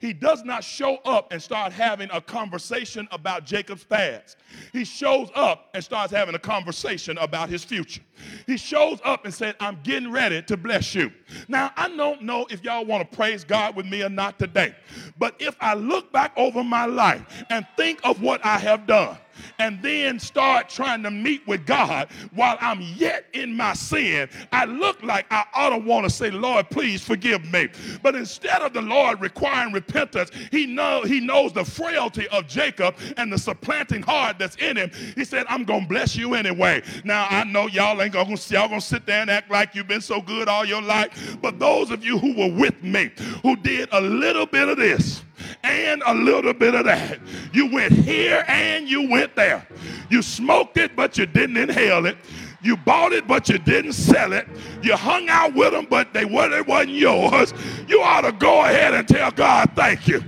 He 0.00 0.12
does 0.12 0.44
not 0.44 0.64
show 0.64 0.96
up 1.04 1.32
and 1.32 1.42
start 1.42 1.72
having 1.72 2.08
a 2.12 2.20
conversation 2.20 3.08
about 3.10 3.44
Jacob's 3.44 3.84
past. 3.84 4.36
He 4.72 4.84
shows 4.84 5.30
up 5.34 5.70
and 5.74 5.82
starts 5.82 6.12
having 6.12 6.34
a 6.34 6.38
conversation 6.38 7.18
about 7.18 7.48
his 7.48 7.64
future. 7.64 8.02
He 8.46 8.56
shows 8.56 9.00
up 9.04 9.24
and 9.24 9.34
said, 9.34 9.56
I'm 9.60 9.78
getting 9.82 10.10
ready 10.10 10.42
to 10.42 10.56
bless 10.56 10.94
you. 10.94 11.12
Now, 11.48 11.72
I 11.76 11.88
don't 11.88 12.22
know 12.22 12.46
if 12.50 12.62
y'all 12.62 12.84
want 12.84 13.10
to 13.10 13.16
praise 13.16 13.44
God 13.44 13.76
with 13.76 13.86
me 13.86 14.02
or 14.02 14.08
not 14.08 14.38
today, 14.38 14.74
but 15.18 15.34
if 15.38 15.56
I 15.60 15.74
look 15.74 16.12
back 16.12 16.32
over 16.36 16.62
my 16.62 16.86
life 16.86 17.44
and 17.50 17.66
think 17.76 18.00
of 18.04 18.20
what 18.22 18.44
I 18.44 18.58
have 18.58 18.86
done, 18.86 19.18
and 19.58 19.82
then 19.82 20.18
start 20.18 20.68
trying 20.68 21.02
to 21.02 21.10
meet 21.10 21.46
with 21.46 21.66
God 21.66 22.08
while 22.34 22.56
I'm 22.60 22.80
yet 22.80 23.26
in 23.32 23.56
my 23.56 23.74
sin, 23.74 24.28
I 24.52 24.64
look 24.64 25.02
like 25.02 25.26
I 25.30 25.44
ought 25.54 25.70
to 25.70 25.78
want 25.78 26.04
to 26.04 26.10
say, 26.10 26.30
Lord, 26.30 26.70
please 26.70 27.02
forgive 27.02 27.50
me. 27.52 27.68
But 28.02 28.14
instead 28.14 28.62
of 28.62 28.72
the 28.72 28.82
Lord 28.82 29.20
requiring 29.20 29.72
repentance, 29.72 30.30
he, 30.50 30.66
know, 30.66 31.02
he 31.02 31.20
knows 31.20 31.52
the 31.52 31.64
frailty 31.64 32.28
of 32.28 32.46
Jacob 32.46 32.96
and 33.16 33.32
the 33.32 33.38
supplanting 33.38 34.02
heart 34.02 34.38
that's 34.38 34.56
in 34.56 34.76
him. 34.76 34.90
He 35.14 35.24
said, 35.24 35.46
I'm 35.48 35.64
going 35.64 35.82
to 35.82 35.88
bless 35.88 36.16
you 36.16 36.34
anyway. 36.34 36.82
Now, 37.04 37.26
I 37.30 37.44
know 37.44 37.66
y'all 37.66 38.00
ain't 38.00 38.12
going 38.12 38.36
to 38.36 38.54
y'all 38.54 38.68
gonna 38.68 38.80
sit 38.80 39.06
there 39.06 39.20
and 39.20 39.30
act 39.30 39.50
like 39.50 39.74
you've 39.74 39.88
been 39.88 40.00
so 40.00 40.20
good 40.20 40.48
all 40.48 40.64
your 40.64 40.82
life, 40.82 41.36
but 41.40 41.58
those 41.58 41.90
of 41.90 42.04
you 42.04 42.18
who 42.18 42.34
were 42.34 42.52
with 42.52 42.82
me, 42.82 43.10
who 43.42 43.56
did 43.56 43.88
a 43.92 44.00
little 44.00 44.46
bit 44.46 44.68
of 44.68 44.76
this, 44.76 45.22
and 45.64 46.02
a 46.06 46.14
little 46.14 46.52
bit 46.52 46.74
of 46.74 46.84
that. 46.84 47.18
You 47.52 47.72
went 47.72 47.92
here 47.92 48.44
and 48.46 48.88
you 48.88 49.08
went 49.08 49.34
there. 49.34 49.66
You 50.10 50.20
smoked 50.20 50.76
it, 50.76 50.94
but 50.94 51.16
you 51.16 51.26
didn't 51.26 51.56
inhale 51.56 52.06
it. 52.06 52.16
You 52.62 52.76
bought 52.76 53.12
it, 53.12 53.26
but 53.26 53.48
you 53.48 53.58
didn't 53.58 53.94
sell 53.94 54.32
it. 54.32 54.46
You 54.82 54.96
hung 54.96 55.28
out 55.28 55.54
with 55.54 55.72
them, 55.72 55.86
but 55.88 56.12
they 56.12 56.24
wasn't, 56.24 56.66
wasn't 56.66 56.92
yours. 56.92 57.52
You 57.88 58.02
ought 58.02 58.22
to 58.22 58.32
go 58.32 58.62
ahead 58.64 58.94
and 58.94 59.08
tell 59.08 59.30
God 59.30 59.70
thank 59.74 60.06
you 60.06 60.22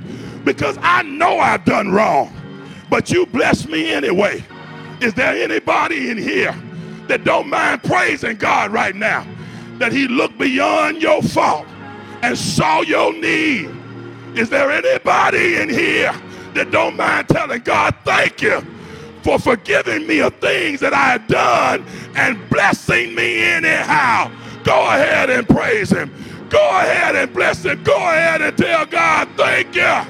because 0.44 0.79
I 0.81 1.03
know 1.03 1.38
I've 1.38 1.64
done 1.64 1.92
wrong, 1.92 2.33
but 2.88 3.11
you 3.11 3.27
blessed 3.27 3.68
me 3.68 3.92
anyway. 3.92 4.42
Is 5.01 5.12
there 5.14 5.35
anybody 5.35 6.11
in 6.11 6.16
here 6.16 6.55
that 7.09 7.25
don't 7.25 7.49
mind 7.49 7.83
praising 7.83 8.37
God 8.37 8.70
right 8.70 8.94
now? 8.94 9.27
That 9.79 9.92
He 9.92 10.09
looked 10.09 10.38
beyond 10.38 11.03
your 11.03 11.22
fault 11.22 11.66
and 12.22 12.37
saw 12.37 12.81
your 12.81 13.12
need 13.12 13.76
is 14.37 14.51
there 14.51 14.70
anybody 14.70 15.57
in 15.57 15.68
here 15.68 16.12
that 16.55 16.70
don't 16.70 16.96
mind 16.96 17.29
telling 17.29 17.62
God, 17.62 17.94
thank 18.05 18.42
you 18.42 18.61
for 19.22 19.38
forgiving 19.38 20.07
me 20.07 20.20
of 20.20 20.35
things 20.37 20.81
that 20.81 20.92
I 20.92 21.12
have 21.12 21.27
done 21.27 21.85
and 22.14 22.49
blessing 22.51 23.14
me 23.14 23.42
anyhow? 23.42 24.31
Go 24.62 24.87
ahead 24.87 25.31
and 25.31 25.49
praise 25.49 25.90
him. 25.90 26.12
Go 26.51 26.68
ahead 26.68 27.16
and 27.16 27.33
bless 27.33 27.64
him. 27.64 27.83
Go 27.83 27.96
ahead 27.96 28.42
and 28.42 28.57
tell 28.57 28.85
God, 28.85 29.29
thank 29.37 29.75
you. 29.75 30.01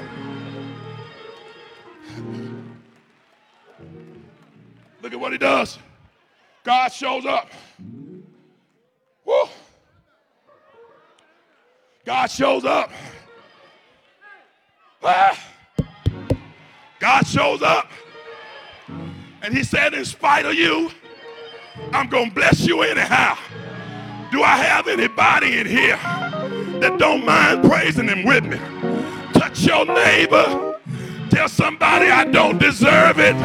Look 5.01 5.13
at 5.13 5.19
what 5.19 5.31
he 5.31 5.37
does. 5.37 5.77
God 6.63 6.89
shows 6.89 7.25
up. 7.25 7.49
Woo. 9.23 9.43
God 12.03 12.27
shows 12.27 12.65
up. 12.65 12.91
Ah. 15.09 15.39
God 16.99 17.25
shows 17.25 17.61
up 17.61 17.89
and 19.41 19.55
he 19.55 19.63
said, 19.63 19.93
in 19.93 20.03
spite 20.03 20.45
of 20.45 20.53
you, 20.53 20.91
I'm 21.93 22.09
going 22.09 22.29
to 22.29 22.35
bless 22.35 22.65
you 22.65 22.81
anyhow. 22.81 23.37
Do 24.31 24.43
I 24.43 24.57
have 24.57 24.89
anybody 24.89 25.59
in 25.59 25.65
here 25.65 25.95
that 26.81 26.97
don't 26.99 27.25
mind 27.25 27.63
praising 27.63 28.09
him 28.09 28.25
with 28.25 28.43
me? 28.43 28.57
Touch 29.31 29.63
your 29.63 29.85
neighbor. 29.85 30.77
Tell 31.29 31.47
somebody 31.47 32.07
I 32.07 32.25
don't 32.25 32.57
deserve 32.57 33.19
it, 33.19 33.35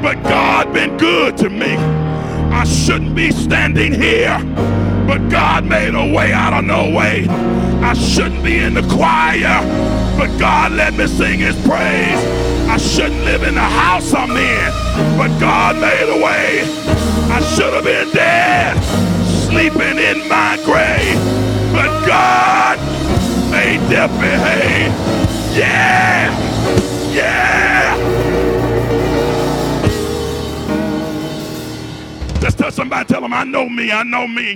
but 0.00 0.22
God 0.22 0.72
been 0.72 0.96
good 0.96 1.36
to 1.38 1.50
me. 1.50 1.76
I 1.76 2.64
shouldn't 2.64 3.14
be 3.14 3.32
standing 3.32 3.92
here, 3.92 4.38
but 5.06 5.28
God 5.28 5.66
made 5.66 5.94
a 5.94 6.14
way 6.14 6.32
out 6.32 6.54
of 6.54 6.64
no 6.64 6.90
way. 6.90 7.26
I 7.28 7.92
shouldn't 7.92 8.42
be 8.42 8.56
in 8.56 8.72
the 8.72 8.82
choir, 8.82 9.60
but 10.16 10.38
God 10.38 10.72
let 10.72 10.94
me 10.94 11.06
sing 11.06 11.40
his 11.40 11.56
praise. 11.66 12.20
I 12.68 12.78
shouldn't 12.78 13.24
live 13.24 13.42
in 13.42 13.54
the 13.54 13.60
house 13.60 14.12
I'm 14.14 14.30
in, 14.30 14.70
but 15.16 15.38
God 15.38 15.76
made 15.76 16.08
a 16.08 16.24
way. 16.24 16.62
I 17.30 17.40
should 17.54 17.72
have 17.74 17.84
been 17.84 18.10
dead, 18.12 18.76
sleeping 19.46 19.98
in 19.98 20.28
my 20.28 20.58
grave, 20.64 21.16
but 21.72 22.06
God 22.06 22.78
made 23.50 23.78
death 23.90 24.10
behave. 24.20 24.92
Yeah! 25.56 26.32
Yeah! 27.12 27.96
Just 32.40 32.58
tell 32.58 32.70
somebody, 32.70 33.06
tell 33.06 33.20
them, 33.20 33.32
I 33.32 33.44
know 33.44 33.68
me, 33.68 33.92
I 33.92 34.02
know 34.02 34.26
me. 34.26 34.54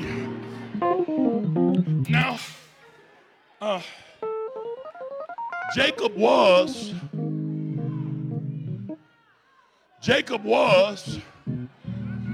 Now, 2.08 2.38
uh, 3.60 3.80
Jacob 5.74 6.16
was, 6.16 6.92
Jacob 10.02 10.42
was, 10.42 11.20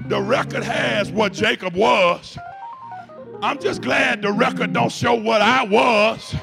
the 0.07 0.19
record 0.19 0.63
has 0.63 1.11
what 1.11 1.33
Jacob 1.33 1.75
was. 1.75 2.35
I'm 3.43 3.59
just 3.59 3.83
glad 3.83 4.23
the 4.23 4.31
record 4.31 4.73
don't 4.73 4.91
show 4.91 5.13
what 5.13 5.43
I 5.43 5.63
was. 5.63 6.35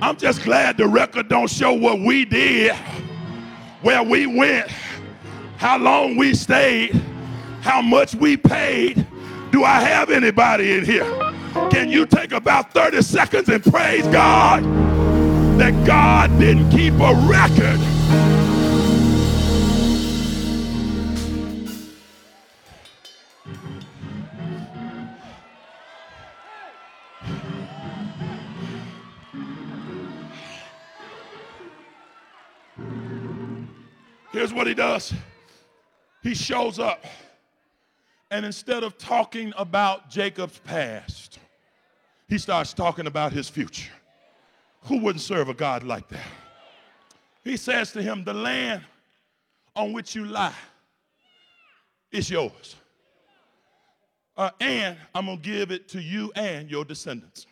I'm 0.00 0.16
just 0.16 0.42
glad 0.44 0.78
the 0.78 0.86
record 0.86 1.28
don't 1.28 1.50
show 1.50 1.74
what 1.74 2.00
we 2.00 2.24
did, 2.24 2.74
where 3.82 4.02
we 4.02 4.26
went, 4.26 4.68
how 5.58 5.76
long 5.76 6.16
we 6.16 6.32
stayed, 6.32 6.98
how 7.60 7.82
much 7.82 8.14
we 8.14 8.38
paid. 8.38 9.06
Do 9.50 9.62
I 9.62 9.80
have 9.80 10.08
anybody 10.08 10.78
in 10.78 10.86
here? 10.86 11.29
Can 11.70 11.88
you 11.88 12.06
take 12.06 12.32
about 12.32 12.72
30 12.72 13.02
seconds 13.02 13.48
and 13.48 13.62
praise 13.64 14.06
God 14.08 14.62
that 15.58 15.86
God 15.86 16.30
didn't 16.38 16.70
keep 16.70 16.94
a 16.94 17.14
record? 17.26 17.80
Here's 34.32 34.54
what 34.54 34.66
he 34.66 34.74
does 34.74 35.12
he 36.22 36.34
shows 36.34 36.78
up, 36.78 37.04
and 38.30 38.46
instead 38.46 38.82
of 38.82 38.96
talking 38.98 39.52
about 39.56 40.10
Jacob's 40.10 40.58
past, 40.60 41.38
he 42.28 42.38
starts 42.38 42.72
talking 42.72 43.06
about 43.06 43.32
his 43.32 43.48
future. 43.48 43.90
Who 44.84 44.98
wouldn't 44.98 45.22
serve 45.22 45.48
a 45.48 45.54
God 45.54 45.82
like 45.82 46.08
that? 46.08 46.26
He 47.44 47.56
says 47.56 47.92
to 47.92 48.02
him, 48.02 48.24
The 48.24 48.34
land 48.34 48.82
on 49.74 49.92
which 49.92 50.14
you 50.14 50.24
lie 50.24 50.54
is 52.12 52.30
yours. 52.30 52.76
Uh, 54.36 54.50
and 54.60 54.96
I'm 55.14 55.26
going 55.26 55.40
to 55.40 55.42
give 55.42 55.70
it 55.70 55.88
to 55.88 56.00
you 56.00 56.32
and 56.34 56.70
your 56.70 56.84
descendants. 56.84 57.46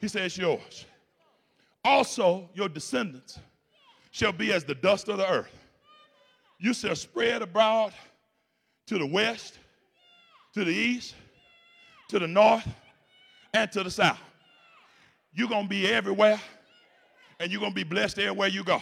He 0.00 0.08
says, 0.08 0.36
Yours. 0.36 0.86
Also, 1.84 2.48
your 2.54 2.68
descendants 2.68 3.38
shall 4.10 4.32
be 4.32 4.52
as 4.52 4.64
the 4.64 4.74
dust 4.74 5.08
of 5.08 5.18
the 5.18 5.30
earth 5.30 5.64
you 6.58 6.72
shall 6.72 6.96
spread 6.96 7.42
abroad 7.42 7.92
to 8.86 8.98
the 8.98 9.06
west, 9.06 9.58
to 10.54 10.64
the 10.64 10.72
east, 10.72 11.14
to 12.08 12.18
the 12.18 12.28
north, 12.28 12.66
and 13.52 13.70
to 13.72 13.82
the 13.82 13.90
south. 13.90 14.20
You're 15.34 15.48
going 15.48 15.64
to 15.64 15.68
be 15.68 15.88
everywhere, 15.88 16.40
and 17.40 17.50
you're 17.50 17.60
going 17.60 17.72
to 17.72 17.76
be 17.76 17.84
blessed 17.84 18.18
everywhere 18.18 18.48
you 18.48 18.62
go. 18.64 18.80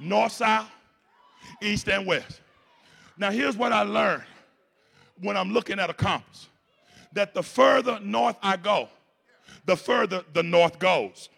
North, 0.00 0.32
south, 0.32 0.70
east, 1.62 1.88
and 1.88 2.06
west. 2.06 2.40
Now, 3.18 3.30
here's 3.30 3.56
what 3.56 3.72
I 3.72 3.82
learned 3.82 4.22
when 5.20 5.36
I'm 5.36 5.52
looking 5.52 5.78
at 5.78 5.90
a 5.90 5.94
compass 5.94 6.48
that 7.12 7.34
the 7.34 7.42
further 7.42 7.98
north 8.00 8.36
I 8.42 8.56
go, 8.56 8.88
the 9.66 9.76
further 9.76 10.22
the 10.32 10.42
north 10.42 10.78
goes. 10.78 11.28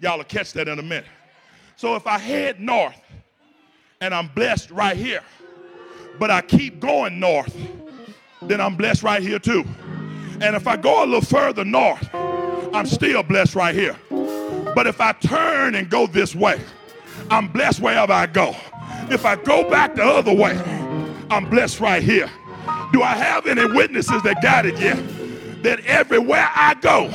Y'all 0.00 0.16
will 0.16 0.24
catch 0.24 0.52
that 0.52 0.68
in 0.68 0.78
a 0.78 0.82
minute. 0.82 1.06
So 1.76 1.96
if 1.96 2.06
I 2.06 2.18
head 2.18 2.60
north, 2.60 3.00
and 4.00 4.14
I'm 4.14 4.28
blessed 4.28 4.70
right 4.70 4.96
here, 4.96 5.22
but 6.18 6.30
I 6.30 6.40
keep 6.40 6.78
going 6.78 7.18
north, 7.18 7.56
then 8.46 8.60
I'm 8.60 8.76
blessed 8.76 9.02
right 9.02 9.22
here 9.22 9.38
too. 9.38 9.64
And 10.40 10.56
if 10.56 10.66
I 10.66 10.76
go 10.76 11.04
a 11.04 11.06
little 11.06 11.20
further 11.20 11.64
north, 11.64 12.08
I'm 12.14 12.86
still 12.86 13.22
blessed 13.22 13.54
right 13.54 13.74
here. 13.74 13.96
But 14.74 14.86
if 14.86 15.00
I 15.00 15.12
turn 15.12 15.74
and 15.76 15.88
go 15.88 16.06
this 16.06 16.34
way, 16.34 16.60
I'm 17.30 17.48
blessed 17.48 17.80
wherever 17.80 18.12
I 18.12 18.26
go. 18.26 18.56
If 19.10 19.24
I 19.24 19.36
go 19.36 19.68
back 19.70 19.94
the 19.94 20.04
other 20.04 20.34
way, 20.34 20.58
I'm 21.30 21.48
blessed 21.48 21.80
right 21.80 22.02
here. 22.02 22.30
Do 22.92 23.02
I 23.02 23.14
have 23.14 23.46
any 23.46 23.64
witnesses 23.64 24.22
that 24.22 24.42
got 24.42 24.66
it 24.66 24.78
yet? 24.78 25.02
That 25.62 25.80
everywhere 25.86 26.48
I 26.54 26.74
go, 26.74 27.10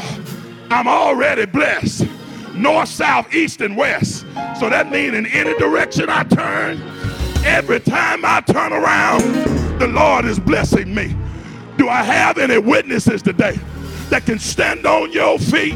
I'm 0.70 0.88
already 0.88 1.46
blessed 1.46 2.08
north, 2.54 2.90
south, 2.90 3.34
east, 3.34 3.62
and 3.62 3.78
west. 3.78 4.26
So 4.60 4.70
that 4.70 4.92
means 4.92 5.16
in 5.16 5.26
any 5.28 5.58
direction 5.58 6.10
I 6.10 6.24
turn, 6.24 6.82
every 7.46 7.80
time 7.80 8.26
I 8.26 8.42
turn 8.42 8.74
around, 8.74 9.69
the 9.80 9.88
Lord 9.88 10.26
is 10.26 10.40
blessing 10.40 10.94
me. 10.94 11.16
Do 11.78 11.88
I 11.88 12.04
have 12.04 12.38
any 12.38 12.58
witnesses 12.58 13.22
today 13.22 13.58
that 14.10 14.26
can 14.26 14.38
stand 14.38 14.86
on 14.86 15.12
your 15.12 15.40
feet 15.40 15.76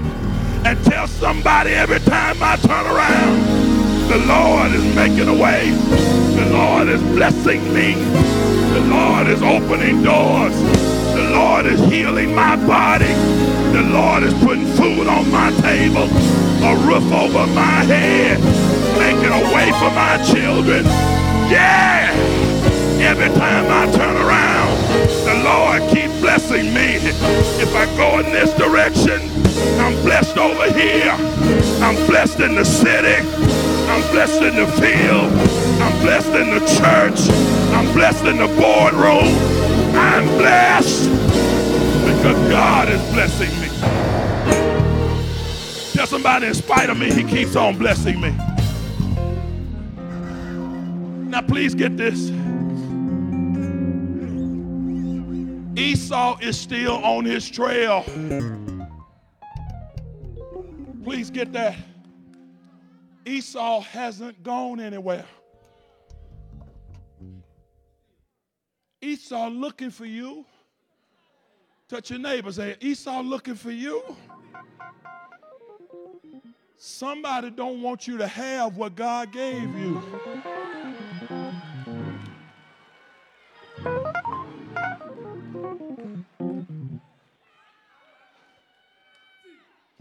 and 0.66 0.84
tell 0.86 1.08
somebody 1.08 1.72
every 1.72 2.00
time 2.00 2.38
I 2.42 2.58
turn 2.58 2.86
around, 2.86 4.10
the 4.10 4.18
Lord 4.28 4.72
is 4.74 4.96
making 4.96 5.30
a 5.30 5.42
way. 5.42 5.72
The 6.36 6.50
Lord 6.52 6.90
is 6.90 7.02
blessing 7.16 7.64
me. 7.74 7.94
The 8.74 8.82
Lord 8.82 9.28
is 9.28 9.42
opening 9.42 10.04
doors. 10.04 10.56
The 11.16 11.30
Lord 11.32 11.66
is 11.66 11.80
healing 11.92 12.36
my 12.36 12.56
body. 12.68 13.14
The 13.72 13.84
Lord 13.84 14.24
is 14.24 14.34
putting 14.44 14.66
food 14.74 15.08
on 15.08 15.32
my 15.32 15.52
table 15.62 16.10
a 16.64 16.76
roof 16.88 17.12
over 17.12 17.46
my 17.54 17.84
head, 17.84 18.40
making 18.98 19.32
a 19.32 19.54
way 19.54 19.70
for 19.80 19.92
my 19.92 20.22
children. 20.24 20.86
Yeah! 21.52 22.73
Every 23.06 23.28
time 23.36 23.66
I 23.70 23.92
turn 23.92 24.16
around, 24.16 24.78
the 25.26 25.44
Lord 25.44 25.82
keeps 25.94 26.18
blessing 26.22 26.74
me. 26.74 26.96
If 27.62 27.76
I 27.76 27.86
go 27.98 28.20
in 28.20 28.32
this 28.32 28.54
direction, 28.54 29.22
I'm 29.80 29.94
blessed 30.04 30.38
over 30.38 30.72
here. 30.72 31.12
I'm 31.84 31.96
blessed 32.08 32.40
in 32.40 32.56
the 32.56 32.64
city. 32.64 33.28
I'm 33.90 34.02
blessed 34.12 34.42
in 34.42 34.56
the 34.56 34.68
field. 34.82 35.32
I'm 35.82 36.02
blessed 36.02 36.30
in 36.30 36.50
the 36.52 36.60
church. 36.80 37.30
I'm 37.76 37.92
blessed 37.94 38.24
in 38.24 38.38
the 38.38 38.48
boardroom. 38.48 39.28
I'm 39.96 40.26
blessed 40.38 41.10
because 42.08 42.50
God 42.50 42.88
is 42.88 43.02
blessing 43.12 43.52
me. 43.62 43.68
Tell 45.94 46.08
somebody, 46.08 46.48
in 46.48 46.54
spite 46.54 46.90
of 46.90 46.98
me, 46.98 47.12
he 47.12 47.24
keeps 47.24 47.56
on 47.58 47.78
blessing 47.78 48.22
me. 48.22 48.32
Now, 51.30 51.42
please 51.42 51.76
get 51.76 51.98
this. 51.98 52.32
Esau 55.84 56.38
is 56.40 56.58
still 56.58 57.04
on 57.04 57.26
his 57.26 57.50
trail. 57.50 58.06
Please 61.04 61.30
get 61.30 61.52
that. 61.52 61.76
Esau 63.26 63.82
hasn't 63.82 64.42
gone 64.44 64.80
anywhere. 64.80 65.26
Esau 69.02 69.50
looking 69.50 69.90
for 69.92 70.06
you. 70.06 70.46
Touch 71.90 72.12
your 72.12 72.20
neighbor, 72.20 72.54
say, 72.54 72.78
Esau 72.80 73.20
looking 73.20 73.56
for 73.56 73.72
you. 73.72 74.04
Somebody 76.78 77.50
don't 77.50 77.82
want 77.82 78.08
you 78.08 78.18
to 78.20 78.28
have 78.28 78.78
what 78.78 78.96
God 78.96 79.34
gave 79.34 79.78
you. 79.78 80.02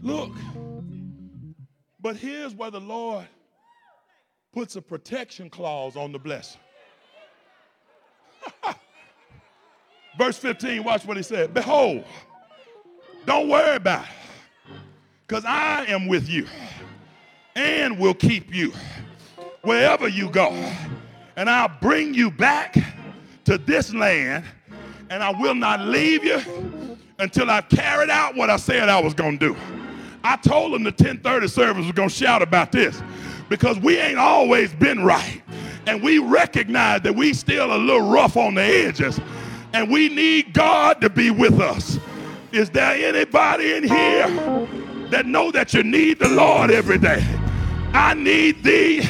Look, 0.03 0.33
but 2.01 2.17
here's 2.17 2.53
where 2.53 2.69
the 2.69 2.81
Lord 2.81 3.25
puts 4.51 4.75
a 4.75 4.81
protection 4.81 5.49
clause 5.49 5.95
on 5.95 6.11
the 6.11 6.19
blessing. 6.19 6.59
Verse 10.17 10.37
15, 10.37 10.83
watch 10.83 11.05
what 11.05 11.15
he 11.15 11.23
said. 11.23 11.53
Behold, 11.53 12.03
don't 13.25 13.47
worry 13.47 13.77
about 13.77 14.03
it 14.03 14.11
because 15.25 15.45
I 15.45 15.85
am 15.85 16.07
with 16.07 16.27
you 16.27 16.47
and 17.55 17.97
will 17.97 18.13
keep 18.13 18.53
you 18.53 18.73
wherever 19.61 20.09
you 20.09 20.29
go. 20.29 20.49
And 21.37 21.49
I'll 21.49 21.71
bring 21.79 22.13
you 22.13 22.29
back 22.29 22.75
to 23.45 23.57
this 23.57 23.93
land, 23.93 24.43
and 25.09 25.23
I 25.23 25.31
will 25.31 25.55
not 25.55 25.79
leave 25.79 26.25
you 26.25 26.41
until 27.19 27.49
I've 27.49 27.69
carried 27.69 28.09
out 28.09 28.35
what 28.35 28.49
I 28.49 28.57
said 28.57 28.89
I 28.89 28.99
was 28.99 29.13
going 29.13 29.39
to 29.39 29.53
do. 29.53 29.82
I 30.23 30.37
told 30.37 30.73
them 30.73 30.83
the 30.83 30.91
1030 30.91 31.47
service 31.47 31.85
was 31.85 31.91
going 31.91 32.09
to 32.09 32.15
shout 32.15 32.41
about 32.41 32.71
this 32.71 33.01
because 33.49 33.77
we 33.79 33.97
ain't 33.97 34.17
always 34.17 34.73
been 34.73 35.03
right. 35.03 35.41
And 35.85 36.01
we 36.01 36.19
recognize 36.19 37.01
that 37.01 37.13
we 37.13 37.33
still 37.33 37.73
a 37.73 37.77
little 37.77 38.09
rough 38.09 38.37
on 38.37 38.55
the 38.55 38.61
edges. 38.61 39.19
And 39.73 39.91
we 39.91 40.07
need 40.07 40.53
God 40.53 41.01
to 41.01 41.09
be 41.09 41.29
with 41.29 41.59
us. 41.59 41.99
Is 42.51 42.69
there 42.69 42.93
anybody 42.93 43.73
in 43.73 43.83
here 43.83 44.27
that 45.09 45.25
know 45.25 45.51
that 45.51 45.73
you 45.73 45.83
need 45.83 46.19
the 46.19 46.29
Lord 46.29 46.71
every 46.71 46.99
day? 46.99 47.25
I 47.93 48.13
need 48.13 48.63
thee. 48.63 49.01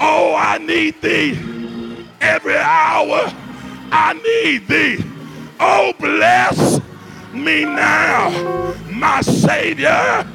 Oh, 0.00 0.34
I 0.34 0.58
need 0.58 1.00
thee. 1.02 1.38
Every 2.20 2.56
hour 2.56 3.32
I 3.90 4.14
need 4.14 4.66
thee. 4.68 5.04
Oh, 5.60 5.92
bless 5.98 6.80
me 7.32 7.64
now, 7.64 8.74
my 8.90 9.20
Savior. 9.20 10.26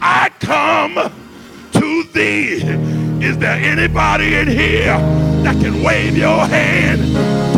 I 0.00 0.30
come 0.40 0.94
to 1.72 2.02
thee. 2.12 2.62
Is 3.24 3.36
there 3.38 3.56
anybody 3.56 4.34
in 4.34 4.48
here 4.48 4.96
that 5.42 5.60
can 5.60 5.82
wave 5.82 6.16
your 6.16 6.46
hand? 6.46 7.00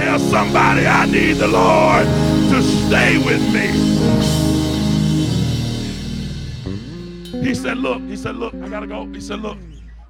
Tell 0.00 0.18
somebody 0.18 0.86
I 0.86 1.06
need 1.06 1.34
the 1.34 1.48
Lord 1.48 2.04
to 2.04 2.62
stay 2.62 3.18
with 3.24 3.40
me. 3.52 3.68
He 7.46 7.54
said, 7.54 7.78
Look, 7.78 8.02
he 8.02 8.16
said, 8.16 8.36
Look, 8.36 8.54
I 8.54 8.68
gotta 8.68 8.86
go. 8.86 9.06
He 9.06 9.20
said, 9.20 9.40
Look, 9.40 9.58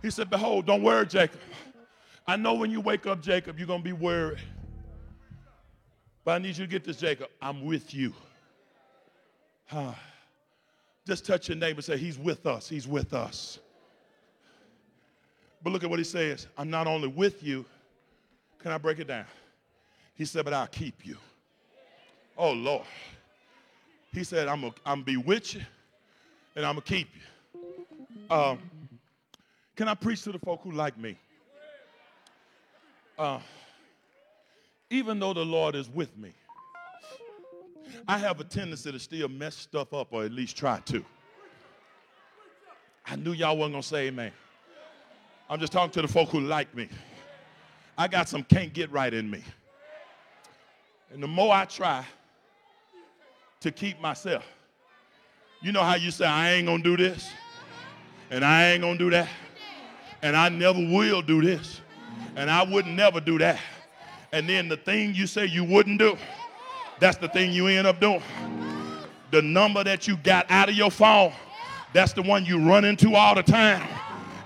he 0.00 0.10
said, 0.10 0.30
Behold, 0.30 0.66
don't 0.66 0.82
worry, 0.82 1.06
Jacob. 1.06 1.40
I 2.26 2.36
know 2.36 2.54
when 2.54 2.70
you 2.70 2.80
wake 2.80 3.06
up, 3.06 3.20
Jacob, 3.20 3.58
you're 3.58 3.66
gonna 3.66 3.82
be 3.82 3.92
worried. 3.92 4.38
But 6.24 6.32
I 6.32 6.38
need 6.38 6.56
you 6.56 6.66
to 6.66 6.70
get 6.70 6.84
this, 6.84 6.96
Jacob. 6.96 7.28
I'm 7.40 7.64
with 7.64 7.92
you. 7.92 8.14
Huh. 9.66 9.92
Just 11.06 11.26
touch 11.26 11.48
your 11.48 11.56
neighbor 11.56 11.78
and 11.78 11.84
say, 11.84 11.96
He's 11.96 12.18
with 12.18 12.46
us. 12.46 12.68
He's 12.68 12.86
with 12.86 13.12
us. 13.12 13.58
But 15.62 15.72
look 15.72 15.84
at 15.84 15.90
what 15.90 15.98
he 15.98 16.04
says. 16.04 16.48
I'm 16.58 16.70
not 16.70 16.86
only 16.86 17.08
with 17.08 17.42
you, 17.42 17.64
can 18.58 18.72
I 18.72 18.78
break 18.78 18.98
it 18.98 19.06
down? 19.06 19.26
He 20.14 20.24
said, 20.24 20.44
but 20.44 20.54
I'll 20.54 20.66
keep 20.66 21.06
you. 21.06 21.16
Oh, 22.36 22.52
Lord. 22.52 22.86
He 24.12 24.24
said, 24.24 24.48
I'm 24.48 24.60
going 24.60 24.72
to 24.86 24.96
be 25.04 25.16
with 25.16 25.54
you 25.54 25.62
and 26.56 26.66
I'm 26.66 26.74
going 26.74 26.82
to 26.82 26.92
keep 26.94 27.08
you. 27.14 28.34
Um, 28.34 28.58
can 29.76 29.88
I 29.88 29.94
preach 29.94 30.22
to 30.22 30.32
the 30.32 30.38
folk 30.38 30.60
who 30.62 30.72
like 30.72 30.98
me? 30.98 31.18
Uh, 33.18 33.38
even 34.90 35.18
though 35.18 35.32
the 35.32 35.44
Lord 35.44 35.74
is 35.74 35.88
with 35.88 36.16
me, 36.18 36.32
I 38.08 38.18
have 38.18 38.40
a 38.40 38.44
tendency 38.44 38.90
to 38.90 38.98
still 38.98 39.28
mess 39.28 39.54
stuff 39.54 39.94
up 39.94 40.08
or 40.12 40.24
at 40.24 40.32
least 40.32 40.56
try 40.56 40.80
to. 40.86 41.04
I 43.06 43.16
knew 43.16 43.32
y'all 43.32 43.56
wasn't 43.56 43.74
going 43.74 43.82
to 43.82 43.88
say 43.88 44.06
amen. 44.08 44.32
I'm 45.48 45.60
just 45.60 45.72
talking 45.72 45.92
to 45.92 46.02
the 46.02 46.08
folk 46.08 46.30
who 46.30 46.40
like 46.40 46.74
me. 46.74 46.88
I 47.96 48.08
got 48.08 48.28
some 48.28 48.42
can't 48.42 48.72
get 48.72 48.90
right 48.90 49.12
in 49.12 49.30
me. 49.30 49.44
And 51.12 51.22
the 51.22 51.28
more 51.28 51.52
I 51.54 51.66
try 51.66 52.06
to 53.60 53.70
keep 53.70 54.00
myself, 54.00 54.44
you 55.60 55.70
know 55.70 55.82
how 55.82 55.94
you 55.94 56.10
say, 56.10 56.24
I 56.24 56.52
ain't 56.54 56.66
gonna 56.66 56.82
do 56.82 56.96
this, 56.96 57.30
and 58.30 58.44
I 58.44 58.70
ain't 58.70 58.82
gonna 58.82 58.98
do 58.98 59.10
that, 59.10 59.28
and 60.22 60.34
I 60.34 60.48
never 60.48 60.78
will 60.78 61.22
do 61.22 61.42
this, 61.42 61.80
and 62.34 62.50
I 62.50 62.64
would 62.64 62.86
never 62.86 63.20
do 63.20 63.38
that. 63.38 63.60
And 64.32 64.48
then 64.48 64.68
the 64.68 64.78
thing 64.78 65.14
you 65.14 65.26
say 65.26 65.44
you 65.44 65.62
wouldn't 65.62 65.98
do, 65.98 66.16
that's 67.00 67.18
the 67.18 67.28
thing 67.28 67.52
you 67.52 67.66
end 67.66 67.86
up 67.86 68.00
doing. 68.00 68.22
The 69.30 69.42
number 69.42 69.82
that 69.84 70.06
you 70.06 70.16
got 70.18 70.50
out 70.50 70.68
of 70.68 70.74
your 70.74 70.90
phone, 70.90 71.32
that's 71.92 72.12
the 72.12 72.22
one 72.22 72.44
you 72.44 72.58
run 72.58 72.84
into 72.84 73.14
all 73.14 73.34
the 73.34 73.42
time 73.42 73.82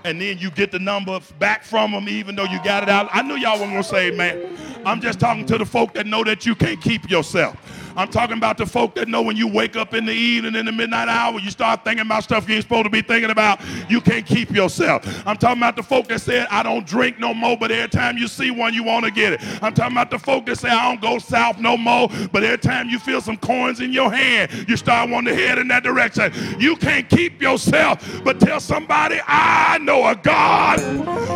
and 0.07 0.21
then 0.21 0.37
you 0.37 0.49
get 0.51 0.71
the 0.71 0.79
number 0.79 1.19
back 1.37 1.63
from 1.63 1.91
them 1.91 2.07
even 2.07 2.35
though 2.35 2.45
you 2.45 2.63
got 2.63 2.81
it 2.83 2.89
out. 2.89 3.09
I 3.11 3.21
knew 3.21 3.35
y'all 3.35 3.59
weren't 3.59 3.71
gonna 3.71 3.83
say 3.83 4.09
man. 4.11 4.57
I'm 4.85 5.01
just 5.01 5.19
talking 5.19 5.45
to 5.47 5.57
the 5.57 5.65
folk 5.65 5.93
that 5.95 6.05
know 6.07 6.23
that 6.23 6.45
you 6.45 6.55
can't 6.55 6.81
keep 6.81 7.09
yourself. 7.09 7.57
I'm 7.97 8.09
talking 8.09 8.37
about 8.37 8.59
the 8.59 8.65
folk 8.67 8.93
that 8.95 9.07
know 9.07 9.23
when 9.23 9.35
you 9.35 9.47
wake 9.47 9.75
up 9.75 9.95
in 9.95 10.05
the 10.05 10.13
evening 10.13 10.55
in 10.55 10.67
the 10.67 10.71
midnight 10.71 11.07
hour, 11.07 11.39
you 11.39 11.49
start 11.49 11.83
thinking 11.83 12.05
about 12.05 12.23
stuff 12.23 12.47
you 12.47 12.53
ain't 12.53 12.63
supposed 12.63 12.83
to 12.83 12.91
be 12.91 13.01
thinking 13.01 13.31
about. 13.31 13.59
You 13.89 13.99
can't 13.99 14.23
keep 14.23 14.51
yourself. 14.51 15.03
I'm 15.25 15.35
talking 15.35 15.57
about 15.57 15.75
the 15.75 15.81
folk 15.81 16.07
that 16.09 16.21
said, 16.21 16.45
I 16.51 16.61
don't 16.61 16.85
drink 16.85 17.17
no 17.17 17.33
more, 17.33 17.57
but 17.57 17.71
every 17.71 17.89
time 17.89 18.15
you 18.19 18.27
see 18.27 18.51
one, 18.51 18.75
you 18.75 18.83
want 18.83 19.05
to 19.05 19.11
get 19.11 19.33
it. 19.33 19.41
I'm 19.63 19.73
talking 19.73 19.93
about 19.97 20.11
the 20.11 20.19
folk 20.19 20.45
that 20.45 20.59
say, 20.59 20.69
I 20.69 20.87
don't 20.87 21.01
go 21.01 21.17
south 21.17 21.57
no 21.57 21.75
more, 21.75 22.07
but 22.31 22.43
every 22.43 22.59
time 22.59 22.87
you 22.87 22.99
feel 22.99 23.19
some 23.19 23.37
coins 23.37 23.79
in 23.79 23.91
your 23.91 24.11
hand, 24.11 24.65
you 24.69 24.77
start 24.77 25.09
wanting 25.09 25.35
to 25.35 25.41
head 25.41 25.57
in 25.57 25.67
that 25.69 25.83
direction. 25.83 26.31
You 26.59 26.75
can't 26.75 27.09
keep 27.09 27.41
yourself, 27.41 28.21
but 28.23 28.39
tell 28.39 28.59
somebody, 28.59 29.19
I 29.25 29.79
know 29.79 30.07
a 30.07 30.15
God 30.15 30.79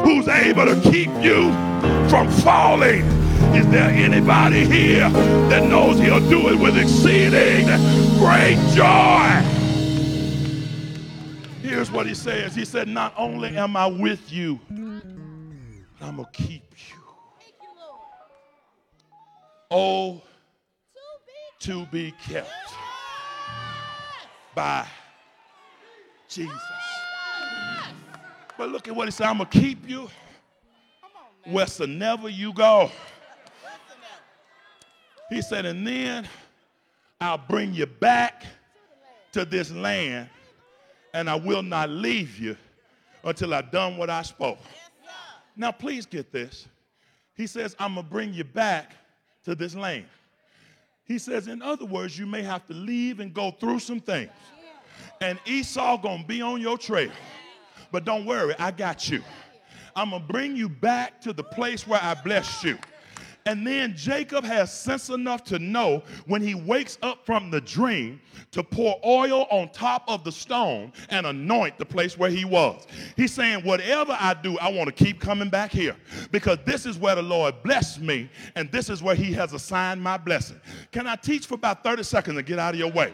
who's 0.06 0.28
able 0.28 0.66
to 0.66 0.80
keep 0.92 1.10
you 1.24 1.52
from 2.08 2.30
falling. 2.44 3.21
Is 3.56 3.68
there 3.70 3.90
anybody 3.90 4.66
here 4.66 5.10
that 5.50 5.68
knows 5.68 6.00
he'll 6.00 6.28
do 6.30 6.50
it 6.50 6.60
with 6.60 6.78
exceeding 6.78 7.66
great 8.18 8.58
joy? 8.74 9.62
Here's 11.62 11.92
what 11.92 12.06
he 12.06 12.14
says. 12.14 12.56
He 12.56 12.66
said, 12.66 12.88
Not 12.88 13.14
only 13.18 13.56
am 13.56 13.76
I 13.76 13.88
with 13.88 14.32
you, 14.32 14.60
but 14.70 16.08
I'm 16.08 16.16
going 16.18 16.26
to 16.26 16.32
keep 16.32 16.64
you. 16.90 16.96
Oh, 19.70 20.22
to 21.60 21.86
be 21.86 22.14
kept 22.28 22.50
by 24.56 24.86
Jesus. 26.28 26.56
But 28.58 28.70
look 28.70 28.88
at 28.88 28.96
what 28.96 29.08
he 29.08 29.12
said. 29.12 29.28
I'm 29.28 29.38
going 29.38 29.50
to 29.50 29.60
keep 29.60 29.88
you 29.88 30.10
wheresoever 31.46 32.30
you 32.30 32.54
go. 32.54 32.92
He 35.32 35.42
said, 35.42 35.66
and 35.66 35.88
then 35.88 36.28
I'll 37.22 37.38
bring 37.38 37.74
you 37.74 37.86
back 37.86 38.44
to 39.32 39.46
this 39.46 39.72
land, 39.72 40.30
and 41.14 41.30
I 41.30 41.36
will 41.36 41.64
not 41.64 41.90
leave 41.90 42.38
you 42.38 42.58
until 43.24 43.54
I've 43.54 43.72
done 43.72 43.96
what 43.96 44.10
I 44.10 44.24
spoke. 44.24 44.58
Now, 45.56 45.72
please 45.72 46.06
get 46.06 46.34
this. 46.34 46.68
He 47.34 47.48
says, 47.48 47.78
I'm 47.80 47.94
going 47.94 48.06
to 48.06 48.12
bring 48.12 48.34
you 48.34 48.44
back 48.44 48.92
to 49.46 49.56
this 49.56 49.74
land. 49.74 50.04
He 51.06 51.18
says, 51.18 51.48
in 51.48 51.62
other 51.62 51.86
words, 51.86 52.20
you 52.20 52.26
may 52.26 52.42
have 52.42 52.68
to 52.68 52.74
leave 52.74 53.22
and 53.22 53.34
go 53.34 53.52
through 53.52 53.80
some 53.80 54.02
things. 54.02 54.32
And 55.22 55.40
Esau 55.46 55.96
going 55.98 56.24
to 56.24 56.28
be 56.28 56.42
on 56.42 56.60
your 56.60 56.78
trail. 56.78 57.12
But 57.90 58.04
don't 58.04 58.26
worry, 58.26 58.54
I 58.60 58.72
got 58.72 59.10
you. 59.10 59.24
I'm 59.96 60.10
going 60.10 60.22
to 60.24 60.28
bring 60.28 60.58
you 60.58 60.68
back 60.68 61.22
to 61.22 61.32
the 61.32 61.44
place 61.44 61.88
where 61.88 62.02
I 62.04 62.16
blessed 62.16 62.66
you. 62.66 62.78
And 63.52 63.68
then 63.68 63.98
Jacob 63.98 64.46
has 64.46 64.74
sense 64.74 65.10
enough 65.10 65.44
to 65.44 65.60
know 65.60 66.04
when 66.26 66.42
he 66.42 66.56
wakes 66.56 66.98
up 67.02 67.26
from 67.26 67.52
the 67.52 67.60
dream 67.60 68.22
to 68.52 68.64
pour 68.64 68.98
oil 69.06 69.46
on 69.52 69.70
top 69.74 70.06
of 70.08 70.24
the 70.24 70.32
stone 70.32 70.94
and 71.10 71.26
anoint 71.26 71.78
the 71.78 71.84
place 71.84 72.18
where 72.18 72.30
he 72.30 72.46
was. 72.46 72.88
He's 73.18 73.34
saying, 73.34 73.66
Whatever 73.66 74.16
I 74.18 74.36
do, 74.36 74.58
I 74.60 74.70
want 74.70 74.88
to 74.88 75.04
keep 75.04 75.20
coming 75.20 75.50
back 75.50 75.74
here 75.74 75.98
because 76.32 76.60
this 76.64 76.86
is 76.86 76.98
where 76.98 77.16
the 77.16 77.22
Lord 77.22 77.62
blessed 77.62 78.00
me 78.00 78.30
and 78.56 78.72
this 78.72 78.90
is 78.90 79.04
where 79.04 79.16
he 79.16 79.34
has 79.34 79.52
assigned 79.52 80.02
my 80.02 80.16
blessing. 80.16 80.62
Can 80.94 81.06
I 81.06 81.18
teach 81.18 81.46
for 81.46 81.56
about 81.56 81.84
30 81.84 82.04
seconds 82.04 82.38
and 82.38 82.48
get 82.48 82.58
out 82.58 82.74
of 82.74 82.80
your 82.80 82.92
way? 82.94 83.14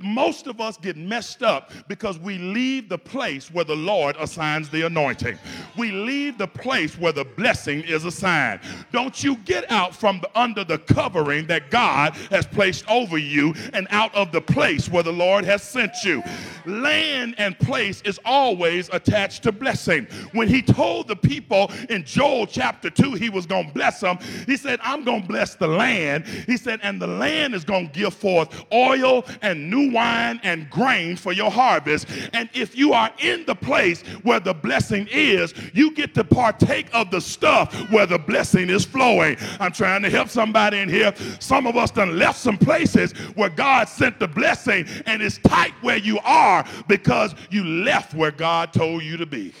Most 0.00 0.46
of 0.46 0.60
us 0.60 0.76
get 0.76 0.96
messed 0.96 1.42
up 1.42 1.72
because 1.88 2.18
we 2.18 2.38
leave 2.38 2.88
the 2.88 2.98
place 2.98 3.50
where 3.50 3.64
the 3.64 3.76
Lord 3.76 4.16
assigns 4.18 4.70
the 4.70 4.86
anointing. 4.86 5.38
We 5.76 5.90
leave 5.90 6.38
the 6.38 6.46
place 6.46 6.98
where 6.98 7.12
the 7.12 7.24
blessing 7.24 7.82
is 7.82 8.04
assigned. 8.04 8.60
Don't 8.92 9.22
you 9.22 9.36
get 9.36 9.70
out 9.70 9.94
from 9.94 10.20
the, 10.20 10.30
under 10.38 10.64
the 10.64 10.78
covering 10.78 11.46
that 11.48 11.70
God 11.70 12.14
has 12.30 12.46
placed 12.46 12.88
over 12.90 13.18
you 13.18 13.54
and 13.72 13.86
out 13.90 14.14
of 14.14 14.32
the 14.32 14.40
place 14.40 14.88
where 14.88 15.02
the 15.02 15.12
Lord 15.12 15.44
has 15.44 15.62
sent 15.62 15.92
you. 16.04 16.22
Land 16.66 17.34
and 17.38 17.58
place 17.58 18.00
is 18.02 18.18
always 18.24 18.88
attached 18.92 19.42
to 19.42 19.52
blessing. 19.52 20.06
When 20.32 20.48
he 20.48 20.62
told 20.62 21.08
the 21.08 21.16
people 21.16 21.70
in 21.88 22.04
Joel 22.04 22.46
chapter 22.46 22.90
2 22.90 23.14
he 23.14 23.30
was 23.30 23.46
going 23.46 23.68
to 23.68 23.74
bless 23.74 24.00
them, 24.00 24.18
he 24.46 24.56
said, 24.56 24.80
I'm 24.82 25.04
going 25.04 25.22
to 25.22 25.28
bless 25.28 25.54
the 25.56 25.68
land. 25.68 26.26
He 26.26 26.56
said, 26.56 26.80
and 26.82 27.00
the 27.00 27.06
land 27.06 27.54
is 27.54 27.64
going 27.64 27.88
to 27.88 27.92
give 27.92 28.14
forth 28.14 28.64
oil 28.72 29.24
and 29.42 29.70
new 29.70 29.89
wine 29.92 30.40
and 30.42 30.68
grain 30.70 31.16
for 31.16 31.32
your 31.32 31.50
harvest. 31.50 32.06
And 32.32 32.48
if 32.54 32.76
you 32.76 32.92
are 32.92 33.10
in 33.18 33.44
the 33.46 33.54
place 33.54 34.02
where 34.22 34.40
the 34.40 34.54
blessing 34.54 35.08
is, 35.10 35.54
you 35.74 35.92
get 35.92 36.14
to 36.14 36.24
partake 36.24 36.86
of 36.92 37.10
the 37.10 37.20
stuff 37.20 37.74
where 37.90 38.06
the 38.06 38.18
blessing 38.18 38.70
is 38.70 38.84
flowing. 38.84 39.36
I'm 39.58 39.72
trying 39.72 40.02
to 40.02 40.10
help 40.10 40.28
somebody 40.28 40.78
in 40.78 40.88
here. 40.88 41.14
Some 41.38 41.66
of 41.66 41.76
us 41.76 41.90
done 41.90 42.18
left 42.18 42.38
some 42.38 42.58
places 42.58 43.12
where 43.34 43.50
God 43.50 43.88
sent 43.88 44.18
the 44.18 44.28
blessing 44.28 44.86
and 45.06 45.22
it's 45.22 45.38
tight 45.38 45.72
where 45.82 45.98
you 45.98 46.18
are 46.20 46.64
because 46.88 47.34
you 47.50 47.64
left 47.64 48.14
where 48.14 48.30
God 48.30 48.72
told 48.72 49.02
you 49.02 49.16
to 49.16 49.26
be. 49.26 49.52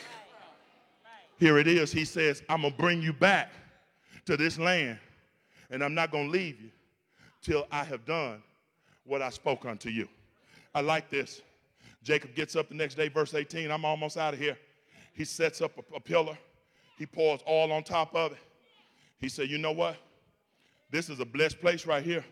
Here 1.38 1.58
it 1.58 1.66
is. 1.66 1.90
He 1.90 2.04
says, 2.04 2.42
I'm 2.48 2.62
going 2.62 2.74
to 2.74 2.78
bring 2.78 3.02
you 3.02 3.12
back 3.12 3.50
to 4.26 4.36
this 4.36 4.58
land 4.58 4.98
and 5.70 5.82
I'm 5.82 5.94
not 5.94 6.10
going 6.10 6.26
to 6.26 6.30
leave 6.30 6.60
you 6.60 6.70
till 7.42 7.66
I 7.70 7.84
have 7.84 8.04
done 8.04 8.42
what 9.04 9.22
I 9.22 9.30
spoke 9.30 9.64
unto 9.64 9.88
you. 9.88 10.08
I 10.74 10.80
like 10.80 11.10
this. 11.10 11.42
Jacob 12.02 12.34
gets 12.34 12.56
up 12.56 12.68
the 12.68 12.74
next 12.74 12.94
day, 12.94 13.08
verse 13.08 13.34
18. 13.34 13.70
I'm 13.70 13.84
almost 13.84 14.16
out 14.16 14.34
of 14.34 14.40
here. 14.40 14.56
He 15.12 15.24
sets 15.24 15.60
up 15.60 15.72
a, 15.76 15.96
a 15.96 16.00
pillar, 16.00 16.38
he 16.96 17.06
pours 17.06 17.40
oil 17.48 17.72
on 17.72 17.82
top 17.82 18.14
of 18.14 18.32
it. 18.32 18.38
He 19.18 19.28
said, 19.28 19.48
You 19.48 19.58
know 19.58 19.72
what? 19.72 19.96
This 20.90 21.08
is 21.08 21.20
a 21.20 21.24
blessed 21.24 21.60
place 21.60 21.86
right 21.86 22.02
here. 22.02 22.24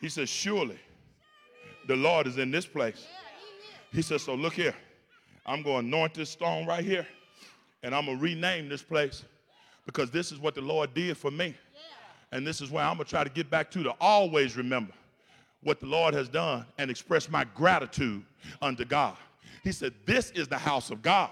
He 0.00 0.08
says, 0.08 0.28
Surely 0.28 0.78
the 1.86 1.96
Lord 1.96 2.26
is 2.26 2.38
in 2.38 2.50
this 2.50 2.66
place. 2.66 3.06
He 3.92 4.02
says, 4.02 4.22
So 4.22 4.34
look 4.34 4.54
here. 4.54 4.74
I'm 5.46 5.62
going 5.62 5.82
to 5.82 5.88
anoint 5.88 6.14
this 6.14 6.30
stone 6.30 6.66
right 6.66 6.84
here, 6.84 7.06
and 7.82 7.94
I'm 7.94 8.06
going 8.06 8.16
to 8.18 8.22
rename 8.22 8.68
this 8.68 8.82
place 8.82 9.24
because 9.84 10.10
this 10.10 10.32
is 10.32 10.38
what 10.38 10.54
the 10.54 10.62
Lord 10.62 10.94
did 10.94 11.16
for 11.16 11.30
me. 11.30 11.54
And 12.32 12.46
this 12.46 12.60
is 12.60 12.70
where 12.70 12.82
I'm 12.84 12.96
going 12.96 13.04
to 13.04 13.10
try 13.10 13.22
to 13.22 13.30
get 13.30 13.50
back 13.50 13.70
to 13.72 13.82
to 13.82 13.94
always 14.00 14.56
remember 14.56 14.92
what 15.64 15.80
the 15.80 15.86
Lord 15.86 16.14
has 16.14 16.28
done 16.28 16.64
and 16.78 16.90
express 16.90 17.28
my 17.28 17.44
gratitude 17.54 18.24
unto 18.62 18.84
God. 18.84 19.16
He 19.62 19.72
said, 19.72 19.94
This 20.06 20.30
is 20.32 20.46
the 20.46 20.58
house 20.58 20.90
of 20.90 21.02
God, 21.02 21.30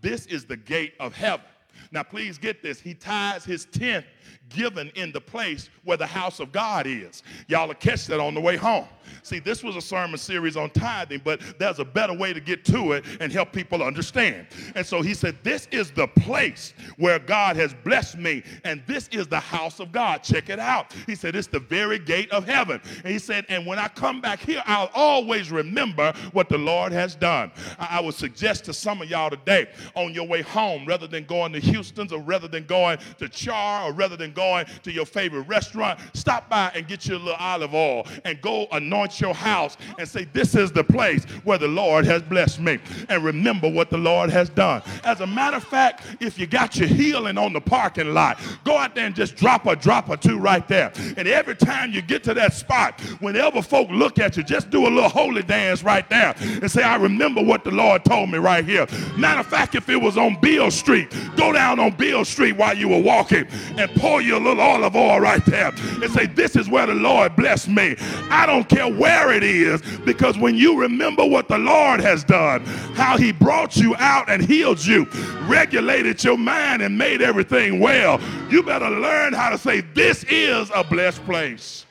this 0.00 0.26
is 0.26 0.44
the 0.44 0.56
gate 0.56 0.94
of 0.98 1.14
heaven. 1.14 1.46
Now, 1.92 2.02
please 2.02 2.38
get 2.38 2.62
this. 2.62 2.80
He 2.80 2.92
ties 2.92 3.44
his 3.44 3.64
tent 3.66 4.04
given 4.48 4.90
in 4.94 5.12
the 5.12 5.20
place 5.20 5.68
where 5.84 5.96
the 5.96 6.06
house 6.06 6.40
of 6.40 6.52
God 6.52 6.86
is. 6.86 7.22
Y'all 7.48 7.68
will 7.68 7.74
catch 7.74 8.06
that 8.06 8.20
on 8.20 8.34
the 8.34 8.40
way 8.40 8.56
home. 8.56 8.86
See, 9.22 9.38
this 9.38 9.62
was 9.62 9.76
a 9.76 9.80
sermon 9.80 10.18
series 10.18 10.56
on 10.56 10.70
tithing, 10.70 11.22
but 11.24 11.40
there's 11.58 11.78
a 11.78 11.84
better 11.84 12.12
way 12.12 12.32
to 12.32 12.40
get 12.40 12.64
to 12.66 12.92
it 12.92 13.04
and 13.20 13.32
help 13.32 13.52
people 13.52 13.82
understand. 13.82 14.46
And 14.74 14.86
so 14.86 15.02
he 15.02 15.14
said, 15.14 15.36
This 15.42 15.66
is 15.70 15.90
the 15.90 16.06
place 16.06 16.74
where 16.96 17.18
God 17.18 17.56
has 17.56 17.74
blessed 17.84 18.18
me, 18.18 18.42
and 18.64 18.82
this 18.86 19.08
is 19.08 19.26
the 19.26 19.40
house 19.40 19.80
of 19.80 19.92
God. 19.92 20.22
Check 20.22 20.50
it 20.50 20.58
out. 20.58 20.92
He 21.06 21.14
said, 21.14 21.36
It's 21.36 21.48
the 21.48 21.60
very 21.60 21.98
gate 21.98 22.30
of 22.30 22.46
heaven. 22.46 22.80
And 23.04 23.12
he 23.12 23.18
said, 23.18 23.46
And 23.48 23.66
when 23.66 23.78
I 23.78 23.88
come 23.88 24.20
back 24.20 24.40
here, 24.40 24.62
I'll 24.66 24.90
always 24.94 25.50
remember 25.50 26.12
what 26.32 26.48
the 26.48 26.58
Lord 26.58 26.92
has 26.92 27.14
done. 27.14 27.50
I, 27.78 27.98
I 27.98 28.00
would 28.00 28.14
suggest 28.14 28.64
to 28.66 28.74
some 28.74 29.02
of 29.02 29.08
y'all 29.08 29.30
today 29.30 29.68
on 29.94 30.14
your 30.14 30.26
way 30.26 30.42
home, 30.42 30.84
rather 30.86 31.06
than 31.06 31.24
going 31.24 31.52
to 31.52 31.60
Houston's 31.60 32.12
or 32.12 32.20
rather 32.20 32.48
than 32.48 32.66
going 32.66 32.98
to 33.18 33.28
Char 33.28 33.88
or 33.88 33.92
rather 33.92 34.16
than 34.18 34.32
going 34.32 34.66
to 34.82 34.92
your 34.92 35.06
favorite 35.06 35.42
restaurant, 35.42 35.98
stop 36.12 36.48
by 36.48 36.70
and 36.74 36.86
get 36.86 37.06
you 37.06 37.16
a 37.16 37.18
little 37.18 37.34
olive 37.38 37.74
oil 37.74 38.06
and 38.24 38.40
go 38.40 38.66
anoint 38.72 39.20
your 39.20 39.34
house 39.34 39.76
and 39.98 40.08
say, 40.08 40.24
This 40.32 40.54
is 40.54 40.72
the 40.72 40.84
place 40.84 41.24
where 41.44 41.58
the 41.58 41.68
Lord 41.68 42.04
has 42.04 42.22
blessed 42.22 42.60
me. 42.60 42.78
And 43.08 43.24
remember 43.24 43.68
what 43.68 43.90
the 43.90 43.98
Lord 43.98 44.30
has 44.30 44.48
done. 44.50 44.82
As 45.04 45.20
a 45.20 45.26
matter 45.26 45.56
of 45.56 45.64
fact, 45.64 46.04
if 46.20 46.38
you 46.38 46.46
got 46.46 46.76
your 46.76 46.88
healing 46.88 47.38
on 47.38 47.52
the 47.52 47.60
parking 47.60 48.12
lot, 48.12 48.40
go 48.64 48.76
out 48.76 48.94
there 48.94 49.06
and 49.06 49.14
just 49.14 49.36
drop 49.36 49.66
a 49.66 49.76
drop 49.76 50.08
or 50.08 50.16
two 50.16 50.38
right 50.38 50.66
there. 50.68 50.92
And 51.16 51.28
every 51.28 51.54
time 51.54 51.92
you 51.92 52.02
get 52.02 52.24
to 52.24 52.34
that 52.34 52.52
spot, 52.52 53.00
whenever 53.20 53.62
folk 53.62 53.88
look 53.90 54.18
at 54.18 54.36
you, 54.36 54.42
just 54.42 54.70
do 54.70 54.86
a 54.86 54.90
little 54.90 55.08
holy 55.08 55.42
dance 55.42 55.82
right 55.82 56.08
there 56.08 56.34
and 56.40 56.70
say, 56.70 56.82
I 56.82 56.96
remember 56.96 57.42
what 57.42 57.64
the 57.64 57.70
Lord 57.70 58.04
told 58.04 58.30
me 58.30 58.38
right 58.38 58.64
here. 58.64 58.86
Matter 59.16 59.40
of 59.40 59.46
fact, 59.46 59.74
if 59.74 59.88
it 59.88 59.96
was 59.96 60.16
on 60.16 60.40
Beale 60.40 60.70
Street, 60.70 61.08
go 61.36 61.52
down 61.52 61.78
on 61.78 61.92
Beale 61.96 62.24
Street 62.24 62.56
while 62.56 62.76
you 62.76 62.88
were 62.88 63.00
walking 63.00 63.46
and 63.76 63.90
you 64.16 64.36
a 64.36 64.40
little 64.40 64.60
olive 64.60 64.96
oil 64.96 65.20
right 65.20 65.44
there 65.44 65.68
and 66.02 66.10
say, 66.10 66.26
This 66.26 66.56
is 66.56 66.68
where 66.68 66.86
the 66.86 66.94
Lord 66.94 67.36
blessed 67.36 67.68
me. 67.68 67.96
I 68.30 68.46
don't 68.46 68.68
care 68.68 68.88
where 68.88 69.32
it 69.32 69.42
is, 69.42 69.82
because 70.04 70.38
when 70.38 70.54
you 70.54 70.80
remember 70.80 71.24
what 71.24 71.48
the 71.48 71.58
Lord 71.58 72.00
has 72.00 72.24
done, 72.24 72.64
how 72.94 73.18
He 73.18 73.32
brought 73.32 73.76
you 73.76 73.94
out 73.96 74.28
and 74.30 74.42
healed 74.42 74.84
you, 74.84 75.04
regulated 75.42 76.22
your 76.24 76.38
mind, 76.38 76.82
and 76.82 76.96
made 76.96 77.22
everything 77.22 77.80
well, 77.80 78.20
you 78.50 78.62
better 78.62 78.90
learn 78.90 79.32
how 79.32 79.50
to 79.50 79.58
say, 79.58 79.80
This 79.80 80.24
is 80.24 80.70
a 80.74 80.82
blessed 80.82 81.24
place. 81.24 81.84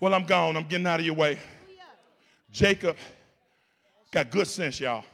Well, 0.00 0.12
I'm 0.12 0.24
gone. 0.24 0.56
I'm 0.56 0.64
getting 0.64 0.86
out 0.86 1.00
of 1.00 1.06
your 1.06 1.14
way. 1.14 1.38
Jacob 2.52 2.96
got 4.12 4.30
good 4.30 4.46
sense, 4.46 4.78
y'all. 4.78 5.04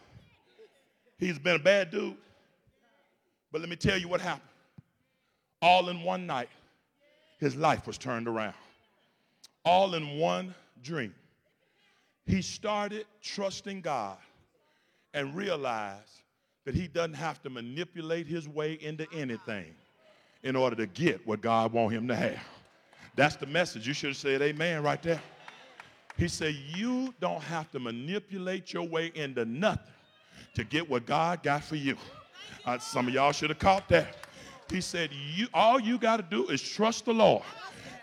He's 1.18 1.38
been 1.38 1.57
a 1.57 1.59
bad 1.59 1.90
dude. 1.90 2.16
But 3.53 3.61
let 3.61 3.70
me 3.70 3.77
tell 3.77 3.98
you 3.98 4.09
what 4.09 4.20
happened 4.20 4.51
all 5.62 5.88
in 5.88 6.03
one 6.03 6.27
night, 6.27 6.48
his 7.38 7.57
life 7.57 7.87
was 7.87 7.96
turned 7.96 8.29
around. 8.29 8.55
All 9.64 9.94
in 9.94 10.18
one 10.18 10.55
dream. 10.83 11.14
He 12.27 12.42
started 12.42 13.07
trusting 13.22 13.81
God 13.81 14.18
and 15.14 15.35
realized 15.35 16.22
that 16.64 16.75
he 16.75 16.88
doesn't 16.88 17.14
have 17.14 17.42
to 17.42 17.51
manipulate 17.51 18.27
his 18.27 18.48
way 18.48 18.75
into 18.81 19.07
anything 19.12 19.75
in 20.42 20.57
order 20.57 20.77
to 20.77 20.87
get 20.87 21.25
what 21.27 21.40
God 21.40 21.72
wants 21.72 21.94
him 21.94 22.09
to 22.09 22.16
have. 22.16 22.40
That's 23.14 23.37
the 23.37 23.46
message. 23.46 23.87
You 23.87 23.94
should 23.94 24.11
have 24.11 24.16
said 24.16 24.42
amen 24.42 24.83
right 24.83 25.03
there. 25.03 25.20
He 26.16 26.29
said, 26.29 26.55
You 26.55 27.14
don't 27.20 27.42
have 27.42 27.70
to 27.72 27.79
manipulate 27.79 28.72
your 28.72 28.85
way 28.85 29.12
into 29.14 29.44
nothing 29.44 29.92
to 30.55 30.64
get 30.64 30.88
what 30.88 31.07
God 31.07 31.42
got 31.42 31.64
for 31.64 31.77
you. 31.77 31.96
Uh, 32.64 32.79
some 32.79 33.09
of 33.09 33.14
y'all 33.14 33.33
should 33.33 33.51
have 33.51 33.59
caught 33.59 33.88
that. 33.88 34.16
He 34.72 34.80
said, 34.80 35.11
you, 35.35 35.48
all 35.52 35.78
you 35.78 35.98
got 35.98 36.16
to 36.16 36.22
do 36.22 36.48
is 36.48 36.62
trust 36.62 37.04
the 37.04 37.12
Lord. 37.12 37.42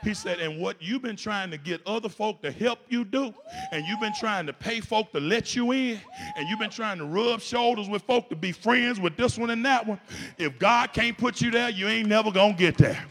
He 0.04 0.14
said, 0.14 0.40
and 0.40 0.62
what 0.62 0.78
you've 0.80 1.02
been 1.02 1.16
trying 1.16 1.52
to 1.52 1.58
get 1.58 1.82
other 1.86 2.08
folk 2.08 2.42
to 2.44 2.52
help 2.52 2.80
you 2.88 3.04
do, 3.04 3.34
and 3.72 3.86
you've 3.86 4.00
been 4.00 4.14
trying 4.18 4.46
to 4.46 4.54
pay 4.54 4.80
folk 4.80 5.12
to 5.12 5.20
let 5.20 5.56
you 5.56 5.72
in, 5.72 6.00
and 6.38 6.48
you've 6.48 6.60
been 6.60 6.70
trying 6.70 7.00
to 7.00 7.06
rub 7.06 7.42
shoulders 7.42 7.90
with 7.90 8.04
folk 8.04 8.30
to 8.30 8.36
be 8.36 8.52
friends 8.52 9.00
with 9.00 9.18
this 9.18 9.38
one 9.38 9.50
and 9.50 9.66
that 9.66 9.86
one. 9.86 10.00
If 10.38 10.58
God 10.58 10.94
can't 10.94 11.18
put 11.18 11.42
you 11.42 11.52
there, 11.52 11.70
you 11.70 11.88
ain't 11.88 12.08
never 12.08 12.32
gonna 12.32 12.54
get 12.54 12.78
there. 12.78 13.04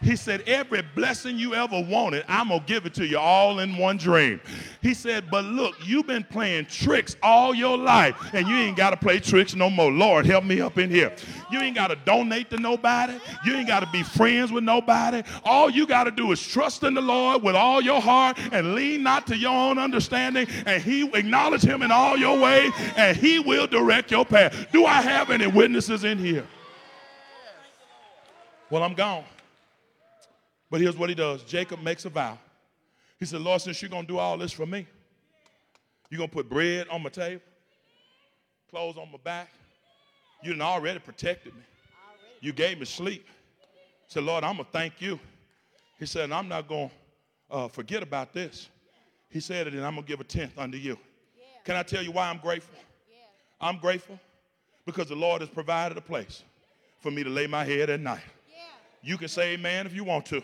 He 0.00 0.14
said, 0.14 0.42
Every 0.42 0.82
blessing 0.94 1.38
you 1.38 1.54
ever 1.54 1.80
wanted, 1.80 2.24
I'm 2.28 2.48
going 2.48 2.60
to 2.60 2.66
give 2.66 2.86
it 2.86 2.94
to 2.94 3.06
you 3.06 3.18
all 3.18 3.58
in 3.58 3.76
one 3.76 3.96
dream. 3.96 4.40
He 4.80 4.94
said, 4.94 5.30
But 5.30 5.44
look, 5.44 5.74
you've 5.84 6.06
been 6.06 6.22
playing 6.24 6.66
tricks 6.66 7.16
all 7.22 7.54
your 7.54 7.76
life, 7.76 8.14
and 8.32 8.46
you 8.46 8.54
ain't 8.54 8.76
got 8.76 8.90
to 8.90 8.96
play 8.96 9.18
tricks 9.18 9.54
no 9.54 9.68
more. 9.68 9.90
Lord, 9.90 10.24
help 10.24 10.44
me 10.44 10.60
up 10.60 10.78
in 10.78 10.90
here. 10.90 11.14
You 11.50 11.60
ain't 11.60 11.74
got 11.74 11.88
to 11.88 11.96
donate 11.96 12.50
to 12.50 12.58
nobody, 12.58 13.18
you 13.44 13.54
ain't 13.54 13.66
got 13.66 13.80
to 13.80 13.88
be 13.90 14.02
friends 14.02 14.52
with 14.52 14.64
nobody. 14.64 15.22
All 15.44 15.68
you 15.68 15.86
got 15.86 16.04
to 16.04 16.10
do 16.10 16.30
is 16.30 16.40
trust 16.40 16.84
in 16.84 16.94
the 16.94 17.00
Lord 17.00 17.42
with 17.42 17.56
all 17.56 17.80
your 17.80 18.00
heart 18.00 18.38
and 18.52 18.74
lean 18.74 19.02
not 19.02 19.26
to 19.28 19.36
your 19.36 19.52
own 19.52 19.78
understanding, 19.78 20.46
and 20.66 20.82
He 20.82 21.08
acknowledge 21.16 21.62
Him 21.62 21.82
in 21.82 21.90
all 21.90 22.16
your 22.16 22.38
ways, 22.38 22.72
and 22.96 23.16
He 23.16 23.40
will 23.40 23.66
direct 23.66 24.10
your 24.10 24.24
path. 24.24 24.66
Do 24.70 24.86
I 24.86 25.00
have 25.02 25.30
any 25.30 25.48
witnesses 25.48 26.04
in 26.04 26.18
here? 26.18 26.46
Well, 28.70 28.82
I'm 28.82 28.94
gone. 28.94 29.24
But 30.70 30.80
here's 30.80 30.96
what 30.96 31.08
he 31.08 31.14
does 31.14 31.42
Jacob 31.44 31.82
makes 31.82 32.04
a 32.04 32.10
vow. 32.10 32.38
He 33.18 33.26
said, 33.26 33.40
Lord, 33.40 33.60
since 33.60 33.82
you're 33.82 33.88
going 33.88 34.06
to 34.06 34.12
do 34.12 34.18
all 34.18 34.38
this 34.38 34.52
for 34.52 34.66
me, 34.66 34.86
you're 36.10 36.18
going 36.18 36.30
to 36.30 36.34
put 36.34 36.48
bread 36.48 36.86
on 36.88 37.02
my 37.02 37.10
table, 37.10 37.42
clothes 38.70 38.96
on 38.96 39.10
my 39.10 39.18
back. 39.22 39.50
You 40.42 40.52
done 40.52 40.62
already 40.62 41.00
protected 41.00 41.54
me. 41.54 41.62
You 42.40 42.52
gave 42.52 42.78
me 42.78 42.84
sleep. 42.84 43.26
He 44.06 44.12
said, 44.12 44.22
Lord, 44.22 44.44
I'm 44.44 44.54
going 44.54 44.66
to 44.66 44.70
thank 44.70 45.00
you. 45.00 45.18
He 45.98 46.06
said, 46.06 46.24
and 46.24 46.34
I'm 46.34 46.48
not 46.48 46.68
going 46.68 46.88
to 47.50 47.54
uh, 47.54 47.68
forget 47.68 48.02
about 48.02 48.32
this. 48.32 48.68
He 49.30 49.40
said, 49.40 49.66
it, 49.66 49.74
and 49.74 49.84
I'm 49.84 49.94
going 49.94 50.04
to 50.04 50.08
give 50.08 50.20
a 50.20 50.24
tenth 50.24 50.56
unto 50.56 50.78
you. 50.78 50.96
Yeah. 51.36 51.44
Can 51.64 51.76
I 51.76 51.82
tell 51.82 52.02
you 52.02 52.12
why 52.12 52.30
I'm 52.30 52.38
grateful? 52.38 52.78
Yeah. 53.10 53.16
I'm 53.60 53.78
grateful 53.78 54.18
because 54.86 55.08
the 55.08 55.16
Lord 55.16 55.42
has 55.42 55.50
provided 55.50 55.98
a 55.98 56.00
place 56.00 56.44
for 57.00 57.10
me 57.10 57.24
to 57.24 57.30
lay 57.30 57.46
my 57.48 57.64
head 57.64 57.90
at 57.90 58.00
night. 58.00 58.22
You 59.08 59.16
can 59.16 59.28
say 59.28 59.54
amen 59.54 59.86
if 59.86 59.94
you 59.94 60.04
want 60.04 60.26
to, 60.26 60.42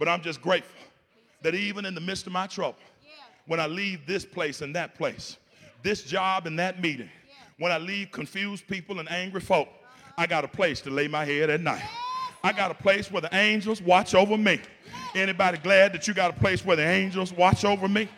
but 0.00 0.08
I'm 0.08 0.20
just 0.20 0.42
grateful 0.42 0.80
that 1.42 1.54
even 1.54 1.84
in 1.84 1.94
the 1.94 2.00
midst 2.00 2.26
of 2.26 2.32
my 2.32 2.48
trouble, 2.48 2.80
when 3.46 3.60
I 3.60 3.68
leave 3.68 4.04
this 4.04 4.24
place 4.24 4.62
and 4.62 4.74
that 4.74 4.96
place, 4.96 5.36
this 5.84 6.02
job 6.02 6.48
and 6.48 6.58
that 6.58 6.82
meeting, 6.82 7.08
when 7.60 7.70
I 7.70 7.78
leave 7.78 8.10
confused 8.10 8.66
people 8.66 8.98
and 8.98 9.08
angry 9.08 9.40
folk, 9.40 9.68
I 10.18 10.26
got 10.26 10.42
a 10.42 10.48
place 10.48 10.80
to 10.80 10.90
lay 10.90 11.06
my 11.06 11.24
head 11.24 11.50
at 11.50 11.60
night. 11.60 11.84
I 12.42 12.50
got 12.50 12.72
a 12.72 12.74
place 12.74 13.12
where 13.12 13.22
the 13.22 13.32
angels 13.32 13.80
watch 13.80 14.16
over 14.16 14.36
me. 14.36 14.60
Anybody 15.14 15.58
glad 15.58 15.92
that 15.92 16.08
you 16.08 16.14
got 16.14 16.36
a 16.36 16.40
place 16.40 16.64
where 16.64 16.74
the 16.74 16.84
angels 16.84 17.32
watch 17.32 17.64
over 17.64 17.86
me? 17.86 18.08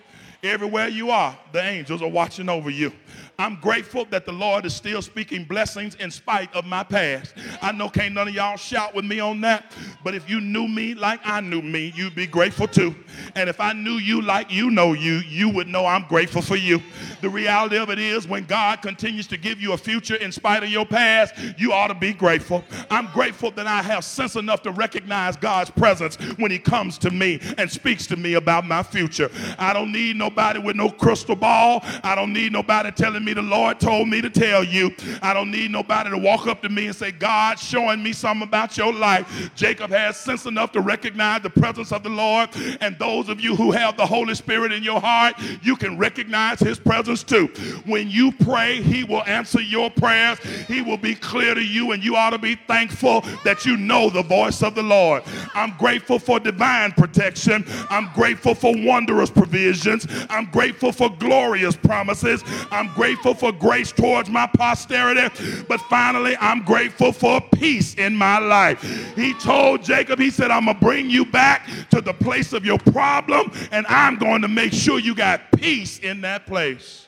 Everywhere 0.46 0.88
you 0.88 1.10
are, 1.10 1.36
the 1.52 1.62
angels 1.62 2.02
are 2.02 2.08
watching 2.08 2.48
over 2.48 2.70
you. 2.70 2.92
I'm 3.38 3.56
grateful 3.56 4.06
that 4.06 4.24
the 4.24 4.32
Lord 4.32 4.64
is 4.64 4.74
still 4.74 5.02
speaking 5.02 5.44
blessings 5.44 5.94
in 5.96 6.10
spite 6.10 6.54
of 6.54 6.64
my 6.64 6.82
past. 6.82 7.34
I 7.60 7.70
know 7.72 7.90
can't 7.90 8.14
none 8.14 8.28
of 8.28 8.34
y'all 8.34 8.56
shout 8.56 8.94
with 8.94 9.04
me 9.04 9.20
on 9.20 9.42
that, 9.42 9.72
but 10.02 10.14
if 10.14 10.28
you 10.30 10.40
knew 10.40 10.66
me 10.66 10.94
like 10.94 11.20
I 11.22 11.40
knew 11.40 11.60
me, 11.60 11.92
you'd 11.94 12.14
be 12.14 12.26
grateful 12.26 12.66
too. 12.66 12.94
And 13.34 13.50
if 13.50 13.60
I 13.60 13.74
knew 13.74 13.94
you 13.94 14.22
like 14.22 14.50
you 14.50 14.70
know 14.70 14.94
you, 14.94 15.16
you 15.16 15.50
would 15.50 15.68
know 15.68 15.84
I'm 15.84 16.06
grateful 16.08 16.40
for 16.40 16.56
you. 16.56 16.80
The 17.20 17.28
reality 17.28 17.76
of 17.76 17.90
it 17.90 17.98
is 17.98 18.26
when 18.26 18.44
God 18.44 18.80
continues 18.80 19.26
to 19.28 19.36
give 19.36 19.60
you 19.60 19.74
a 19.74 19.78
future 19.78 20.16
in 20.16 20.32
spite 20.32 20.62
of 20.62 20.70
your 20.70 20.86
past, 20.86 21.34
you 21.58 21.72
ought 21.72 21.88
to 21.88 21.94
be 21.94 22.14
grateful. 22.14 22.64
I'm 22.90 23.06
grateful 23.12 23.50
that 23.52 23.66
I 23.66 23.82
have 23.82 24.04
sense 24.04 24.36
enough 24.36 24.62
to 24.62 24.70
recognize 24.70 25.36
God's 25.36 25.70
presence 25.70 26.16
when 26.38 26.50
he 26.50 26.58
comes 26.58 26.96
to 26.98 27.10
me 27.10 27.40
and 27.58 27.70
speaks 27.70 28.06
to 28.06 28.16
me 28.16 28.34
about 28.34 28.64
my 28.64 28.82
future. 28.82 29.30
I 29.58 29.74
don't 29.74 29.92
need 29.92 30.16
no 30.16 30.30
nobody 30.36 30.58
with 30.58 30.76
no 30.76 30.90
crystal 30.90 31.34
ball. 31.34 31.80
I 32.04 32.14
don't 32.14 32.30
need 32.30 32.52
nobody 32.52 32.90
telling 32.90 33.24
me 33.24 33.32
the 33.32 33.40
Lord 33.40 33.80
told 33.80 34.08
me 34.08 34.20
to 34.20 34.28
tell 34.28 34.62
you. 34.62 34.94
I 35.22 35.32
don't 35.32 35.50
need 35.50 35.70
nobody 35.70 36.10
to 36.10 36.18
walk 36.18 36.46
up 36.46 36.60
to 36.60 36.68
me 36.68 36.88
and 36.88 36.94
say, 36.94 37.10
God, 37.10 37.58
showing 37.58 38.02
me 38.02 38.12
something 38.12 38.46
about 38.46 38.76
your 38.76 38.92
life. 38.92 39.50
Jacob 39.54 39.90
has 39.90 40.18
sense 40.18 40.44
enough 40.44 40.72
to 40.72 40.82
recognize 40.82 41.40
the 41.40 41.48
presence 41.48 41.90
of 41.90 42.02
the 42.02 42.10
Lord. 42.10 42.50
And 42.82 42.98
those 42.98 43.30
of 43.30 43.40
you 43.40 43.56
who 43.56 43.70
have 43.70 43.96
the 43.96 44.04
Holy 44.04 44.34
Spirit 44.34 44.72
in 44.72 44.82
your 44.82 45.00
heart, 45.00 45.36
you 45.62 45.74
can 45.74 45.96
recognize 45.96 46.60
his 46.60 46.78
presence 46.78 47.22
too. 47.22 47.46
When 47.86 48.10
you 48.10 48.30
pray, 48.30 48.82
he 48.82 49.04
will 49.04 49.22
answer 49.22 49.62
your 49.62 49.90
prayers. 49.90 50.38
He 50.68 50.82
will 50.82 50.98
be 50.98 51.14
clear 51.14 51.54
to 51.54 51.64
you, 51.64 51.92
and 51.92 52.04
you 52.04 52.14
ought 52.14 52.30
to 52.30 52.38
be 52.38 52.56
thankful 52.66 53.22
that 53.44 53.64
you 53.64 53.78
know 53.78 54.10
the 54.10 54.22
voice 54.22 54.62
of 54.62 54.74
the 54.74 54.82
Lord. 54.82 55.22
I'm 55.54 55.74
grateful 55.78 56.18
for 56.18 56.38
divine 56.38 56.92
protection. 56.92 57.64
I'm 57.88 58.10
grateful 58.12 58.54
for 58.54 58.74
wondrous 58.76 59.30
provisions. 59.30 60.06
I'm 60.30 60.46
grateful 60.46 60.92
for 60.92 61.10
glorious 61.10 61.76
promises. 61.76 62.42
I'm 62.70 62.88
grateful 62.94 63.34
for 63.34 63.52
grace 63.52 63.92
towards 63.92 64.28
my 64.28 64.46
posterity. 64.46 65.64
But 65.68 65.80
finally, 65.82 66.36
I'm 66.40 66.62
grateful 66.62 67.12
for 67.12 67.40
peace 67.54 67.94
in 67.94 68.14
my 68.14 68.38
life. 68.38 68.82
He 69.14 69.34
told 69.34 69.82
Jacob, 69.82 70.18
He 70.18 70.30
said, 70.30 70.50
I'm 70.50 70.64
going 70.64 70.78
to 70.78 70.84
bring 70.84 71.10
you 71.10 71.24
back 71.24 71.68
to 71.90 72.00
the 72.00 72.12
place 72.12 72.52
of 72.52 72.64
your 72.64 72.78
problem, 72.78 73.50
and 73.70 73.86
I'm 73.88 74.16
going 74.16 74.42
to 74.42 74.48
make 74.48 74.72
sure 74.72 74.98
you 74.98 75.14
got 75.14 75.40
peace 75.52 75.98
in 75.98 76.20
that 76.22 76.46
place. 76.46 77.06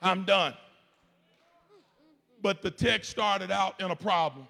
I'm 0.00 0.24
done. 0.24 0.54
But 2.42 2.60
the 2.60 2.70
text 2.70 3.10
started 3.10 3.52
out 3.52 3.80
in 3.80 3.92
a 3.92 3.96
problem, 3.96 4.48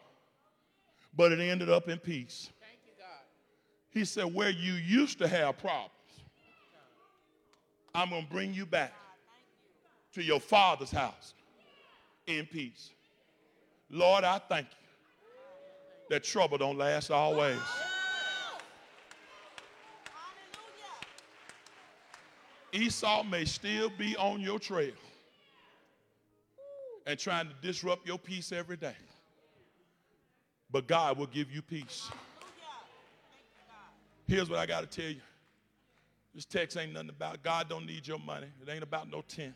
but 1.15 1.31
it 1.31 1.41
ended 1.41 1.69
up 1.69 1.89
in 1.91 1.99
peace. 1.99 2.49
He 3.91 4.07
said, 4.07 4.25
Where 4.35 4.51
you 4.51 4.73
used 4.73 5.19
to 5.19 5.29
have 5.29 5.59
problems, 5.59 5.92
I'm 7.95 8.11
going 8.11 8.25
to 8.25 8.31
bring 8.31 8.55
you 8.55 8.67
back 8.67 8.93
to 10.15 10.23
your 10.23 10.41
father's 10.41 10.91
house 10.91 11.35
in 12.27 12.47
peace. 12.47 12.91
Lord, 13.91 14.25
I 14.25 14.39
thank 14.39 14.67
you 14.71 14.77
that 16.11 16.25
trouble 16.25 16.59
don't 16.59 16.79
last 16.79 17.11
always. 17.11 17.59
Esau 22.73 23.23
may 23.25 23.45
still 23.45 23.91
be 23.99 24.17
on 24.17 24.41
your 24.41 24.59
trail 24.59 24.95
and 27.07 27.19
trying 27.19 27.49
to 27.49 27.55
disrupt 27.61 28.07
your 28.07 28.19
peace 28.19 28.53
every 28.53 28.77
day. 28.77 28.97
But 30.71 30.87
God 30.87 31.19
will 31.19 31.27
give 31.27 31.51
you 31.51 31.61
peace. 31.61 32.11
Here's 34.27 34.49
what 34.49 34.59
I 34.59 34.65
got 34.65 34.91
to 34.91 35.01
tell 35.01 35.11
you. 35.11 35.21
This 36.35 36.45
text 36.47 36.77
ain't 36.77 36.93
nothing 36.93 37.11
about 37.11 37.43
God 37.43 37.69
don't 37.69 37.87
need 37.87 38.07
your 38.07 38.19
money. 38.19 38.47
It 38.63 38.71
ain't 38.71 38.83
about 38.83 39.11
no 39.11 39.23
tenth. 39.29 39.55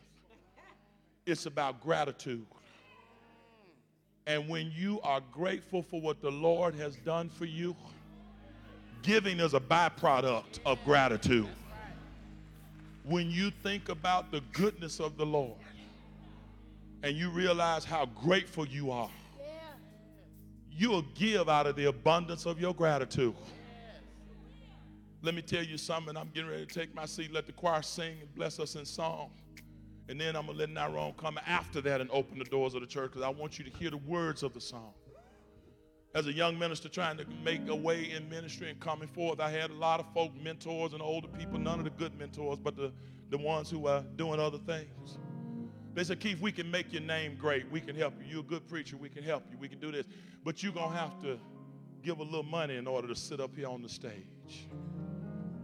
It's 1.25 1.45
about 1.45 1.81
gratitude. 1.81 2.45
And 4.27 4.47
when 4.47 4.71
you 4.75 4.99
are 5.01 5.21
grateful 5.31 5.81
for 5.81 5.99
what 5.99 6.21
the 6.21 6.29
Lord 6.29 6.75
has 6.75 6.95
done 6.97 7.29
for 7.29 7.45
you, 7.45 7.75
giving 9.01 9.39
is 9.39 9.53
a 9.53 9.59
byproduct 9.59 10.59
of 10.65 10.77
gratitude. 10.85 11.47
When 13.03 13.31
you 13.31 13.51
think 13.63 13.89
about 13.89 14.31
the 14.31 14.41
goodness 14.51 14.99
of 14.99 15.17
the 15.17 15.25
Lord 15.25 15.57
and 17.03 17.15
you 17.15 17.29
realize 17.29 17.85
how 17.85 18.05
grateful 18.05 18.67
you 18.67 18.91
are, 18.91 19.09
you'll 20.71 21.05
give 21.15 21.49
out 21.49 21.65
of 21.65 21.75
the 21.75 21.85
abundance 21.85 22.45
of 22.45 22.59
your 22.59 22.73
gratitude. 22.73 23.35
Let 25.27 25.35
me 25.35 25.41
tell 25.41 25.61
you 25.61 25.77
something. 25.77 26.15
I'm 26.15 26.29
getting 26.33 26.49
ready 26.49 26.65
to 26.65 26.73
take 26.73 26.95
my 26.95 27.03
seat. 27.03 27.33
Let 27.33 27.47
the 27.47 27.51
choir 27.51 27.81
sing 27.81 28.15
and 28.21 28.33
bless 28.33 28.61
us 28.61 28.77
in 28.77 28.85
song. 28.85 29.31
And 30.07 30.21
then 30.21 30.37
I'm 30.37 30.45
going 30.45 30.57
to 30.57 30.65
let 30.65 30.69
Nyrone 30.69 31.17
come 31.17 31.37
after 31.45 31.81
that 31.81 31.99
and 31.99 32.09
open 32.11 32.39
the 32.39 32.45
doors 32.45 32.75
of 32.75 32.79
the 32.79 32.87
church 32.87 33.11
because 33.11 33.23
I 33.23 33.27
want 33.27 33.59
you 33.59 33.65
to 33.65 33.71
hear 33.71 33.89
the 33.89 33.97
words 33.97 34.41
of 34.41 34.53
the 34.53 34.61
song. 34.61 34.93
As 36.15 36.27
a 36.27 36.31
young 36.31 36.57
minister 36.57 36.87
trying 36.87 37.17
to 37.17 37.25
make 37.43 37.67
a 37.67 37.75
way 37.75 38.09
in 38.09 38.29
ministry 38.29 38.69
and 38.69 38.79
coming 38.79 39.09
forth, 39.09 39.41
I 39.41 39.49
had 39.49 39.69
a 39.69 39.73
lot 39.73 39.99
of 39.99 40.05
folk, 40.13 40.31
mentors 40.41 40.93
and 40.93 41.01
older 41.01 41.27
people, 41.27 41.59
none 41.59 41.79
of 41.79 41.83
the 41.83 41.91
good 41.91 42.17
mentors, 42.17 42.57
but 42.63 42.77
the, 42.77 42.93
the 43.29 43.37
ones 43.37 43.69
who 43.69 43.85
are 43.87 44.05
doing 44.15 44.39
other 44.39 44.59
things. 44.59 45.17
They 45.93 46.05
said, 46.05 46.21
Keith, 46.21 46.39
we 46.39 46.53
can 46.53 46.71
make 46.71 46.93
your 46.93 47.01
name 47.01 47.35
great. 47.35 47.69
We 47.69 47.81
can 47.81 47.97
help 47.97 48.13
you. 48.21 48.31
You're 48.31 48.39
a 48.39 48.43
good 48.43 48.65
preacher. 48.69 48.95
We 48.95 49.09
can 49.09 49.23
help 49.23 49.43
you. 49.51 49.57
We 49.57 49.67
can 49.67 49.81
do 49.81 49.91
this. 49.91 50.05
But 50.45 50.63
you're 50.63 50.71
going 50.71 50.91
to 50.91 50.97
have 50.97 51.21
to 51.23 51.37
give 52.01 52.19
a 52.19 52.23
little 52.23 52.43
money 52.43 52.77
in 52.77 52.87
order 52.87 53.09
to 53.09 53.15
sit 53.15 53.41
up 53.41 53.53
here 53.57 53.67
on 53.67 53.81
the 53.81 53.89
stage. 53.89 54.69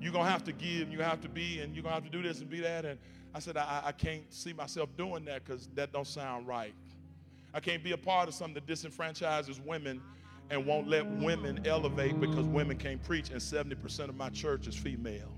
You're 0.03 0.11
going 0.11 0.25
to 0.25 0.31
have 0.31 0.43
to 0.43 0.51
give, 0.51 0.81
and 0.81 0.91
you 0.91 0.99
have 0.99 1.21
to 1.21 1.29
be, 1.29 1.61
and 1.61 1.73
you're 1.73 1.81
going 1.81 1.95
to 1.95 2.01
have 2.01 2.03
to 2.03 2.09
do 2.09 2.21
this 2.21 2.41
and 2.41 2.49
be 2.49 2.59
that. 2.59 2.83
And 2.83 2.99
I 3.33 3.39
said, 3.39 3.55
I, 3.55 3.83
I 3.85 3.91
can't 3.93 4.31
see 4.33 4.51
myself 4.51 4.89
doing 4.97 5.23
that 5.25 5.45
because 5.45 5.69
that 5.75 5.93
don't 5.93 6.05
sound 6.05 6.45
right. 6.45 6.73
I 7.53 7.61
can't 7.61 7.81
be 7.81 7.93
a 7.93 7.97
part 7.97 8.27
of 8.27 8.35
something 8.35 8.55
that 8.55 8.67
disenfranchises 8.67 9.63
women 9.65 10.01
and 10.49 10.65
won't 10.65 10.89
let 10.89 11.05
women 11.05 11.65
elevate 11.65 12.19
because 12.19 12.45
women 12.45 12.77
can't 12.77 13.01
preach, 13.01 13.29
and 13.29 13.39
70% 13.39 14.09
of 14.09 14.15
my 14.15 14.29
church 14.29 14.67
is 14.67 14.75
female. 14.75 15.31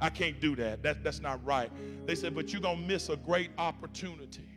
I 0.00 0.10
can't 0.10 0.40
do 0.40 0.54
that. 0.56 0.84
that 0.84 1.02
that's 1.02 1.20
not 1.20 1.44
right. 1.44 1.70
They 2.06 2.14
said, 2.14 2.36
but 2.36 2.52
you're 2.52 2.62
going 2.62 2.82
to 2.82 2.86
miss 2.86 3.08
a 3.08 3.16
great 3.16 3.50
opportunity. 3.58 4.48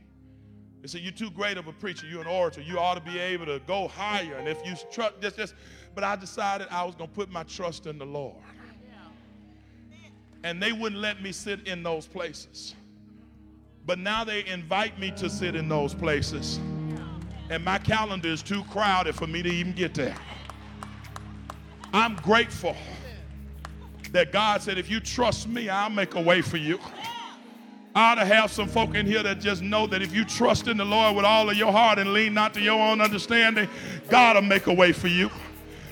They 0.81 0.87
said, 0.87 1.01
you're 1.01 1.11
too 1.11 1.31
great 1.31 1.57
of 1.57 1.67
a 1.67 1.73
preacher. 1.73 2.05
You're 2.05 2.21
an 2.21 2.27
orator. 2.27 2.61
You 2.61 2.77
ought 2.77 3.03
to 3.03 3.11
be 3.11 3.17
able 3.17 3.47
to 3.47 3.59
go 3.65 3.87
higher. 3.87 4.35
And 4.35 4.47
if 4.47 4.63
you 4.63 4.75
trust, 4.91 5.15
just, 5.19 5.35
just, 5.35 5.55
but 5.95 6.03
I 6.03 6.15
decided 6.15 6.67
I 6.69 6.83
was 6.83 6.93
going 6.93 7.09
to 7.09 7.15
put 7.15 7.31
my 7.31 7.41
trust 7.41 7.87
in 7.87 7.97
the 7.97 8.05
Lord 8.05 8.43
and 10.43 10.61
they 10.61 10.71
wouldn't 10.71 11.01
let 11.01 11.21
me 11.21 11.31
sit 11.31 11.67
in 11.67 11.83
those 11.83 12.07
places. 12.07 12.75
But 13.85 13.99
now 13.99 14.23
they 14.23 14.45
invite 14.45 14.99
me 14.99 15.11
to 15.11 15.29
sit 15.29 15.55
in 15.55 15.69
those 15.69 15.93
places. 15.93 16.59
And 17.49 17.63
my 17.63 17.77
calendar 17.77 18.27
is 18.27 18.43
too 18.43 18.63
crowded 18.65 19.15
for 19.15 19.27
me 19.27 19.41
to 19.41 19.49
even 19.49 19.73
get 19.73 19.93
there. 19.93 20.15
I'm 21.93 22.15
grateful 22.15 22.75
that 24.11 24.31
God 24.31 24.61
said, 24.61 24.77
if 24.77 24.89
you 24.89 24.99
trust 24.99 25.47
me, 25.47 25.69
I'll 25.69 25.89
make 25.89 26.15
a 26.15 26.21
way 26.21 26.41
for 26.41 26.57
you. 26.57 26.79
I 27.95 28.11
ought 28.11 28.15
to 28.15 28.25
have 28.25 28.51
some 28.51 28.67
folk 28.67 28.93
in 28.93 29.05
here 29.05 29.23
that 29.23 29.39
just 29.39 29.61
know 29.61 29.87
that 29.87 30.01
if 30.01 30.13
you 30.13 30.23
trust 30.23 30.67
in 30.67 30.77
the 30.77 30.85
Lord 30.85 31.15
with 31.15 31.25
all 31.25 31.49
of 31.49 31.57
your 31.57 31.71
heart 31.71 31.97
and 31.97 32.13
lean 32.13 32.33
not 32.33 32.53
to 32.53 32.61
your 32.61 32.79
own 32.79 33.01
understanding, 33.01 33.67
God 34.09 34.35
will 34.35 34.43
make 34.43 34.67
a 34.67 34.73
way 34.73 34.91
for 34.91 35.07
you. 35.07 35.31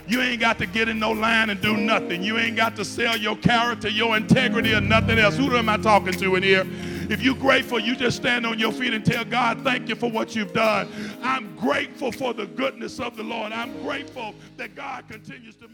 You 0.07 0.21
ain't 0.21 0.39
got 0.39 0.59
to 0.59 0.65
get 0.65 0.87
in 0.87 0.99
no 0.99 1.11
line 1.11 1.49
and 1.49 1.59
do 1.59 1.75
nothing. 1.77 2.21
You 2.21 2.37
ain't 2.37 2.55
got 2.55 2.75
to 2.75 2.85
sell 2.85 3.17
your 3.17 3.35
character, 3.37 3.89
your 3.89 4.15
integrity, 4.15 4.73
or 4.73 4.81
nothing 4.81 5.17
else. 5.17 5.35
Who 5.35 5.55
am 5.55 5.67
I 5.67 5.77
talking 5.77 6.13
to 6.13 6.35
in 6.35 6.43
here? 6.43 6.65
If 7.09 7.21
you're 7.21 7.35
grateful, 7.35 7.79
you 7.79 7.95
just 7.95 8.17
stand 8.17 8.45
on 8.45 8.57
your 8.59 8.71
feet 8.71 8.93
and 8.93 9.05
tell 9.05 9.25
God, 9.25 9.63
thank 9.63 9.89
you 9.89 9.95
for 9.95 10.09
what 10.09 10.35
you've 10.35 10.53
done. 10.53 10.87
I'm 11.21 11.55
grateful 11.55 12.11
for 12.11 12.33
the 12.33 12.45
goodness 12.45 12.99
of 12.99 13.15
the 13.15 13.23
Lord. 13.23 13.51
I'm 13.51 13.81
grateful 13.83 14.33
that 14.57 14.75
God 14.75 15.07
continues 15.07 15.55
to. 15.55 15.69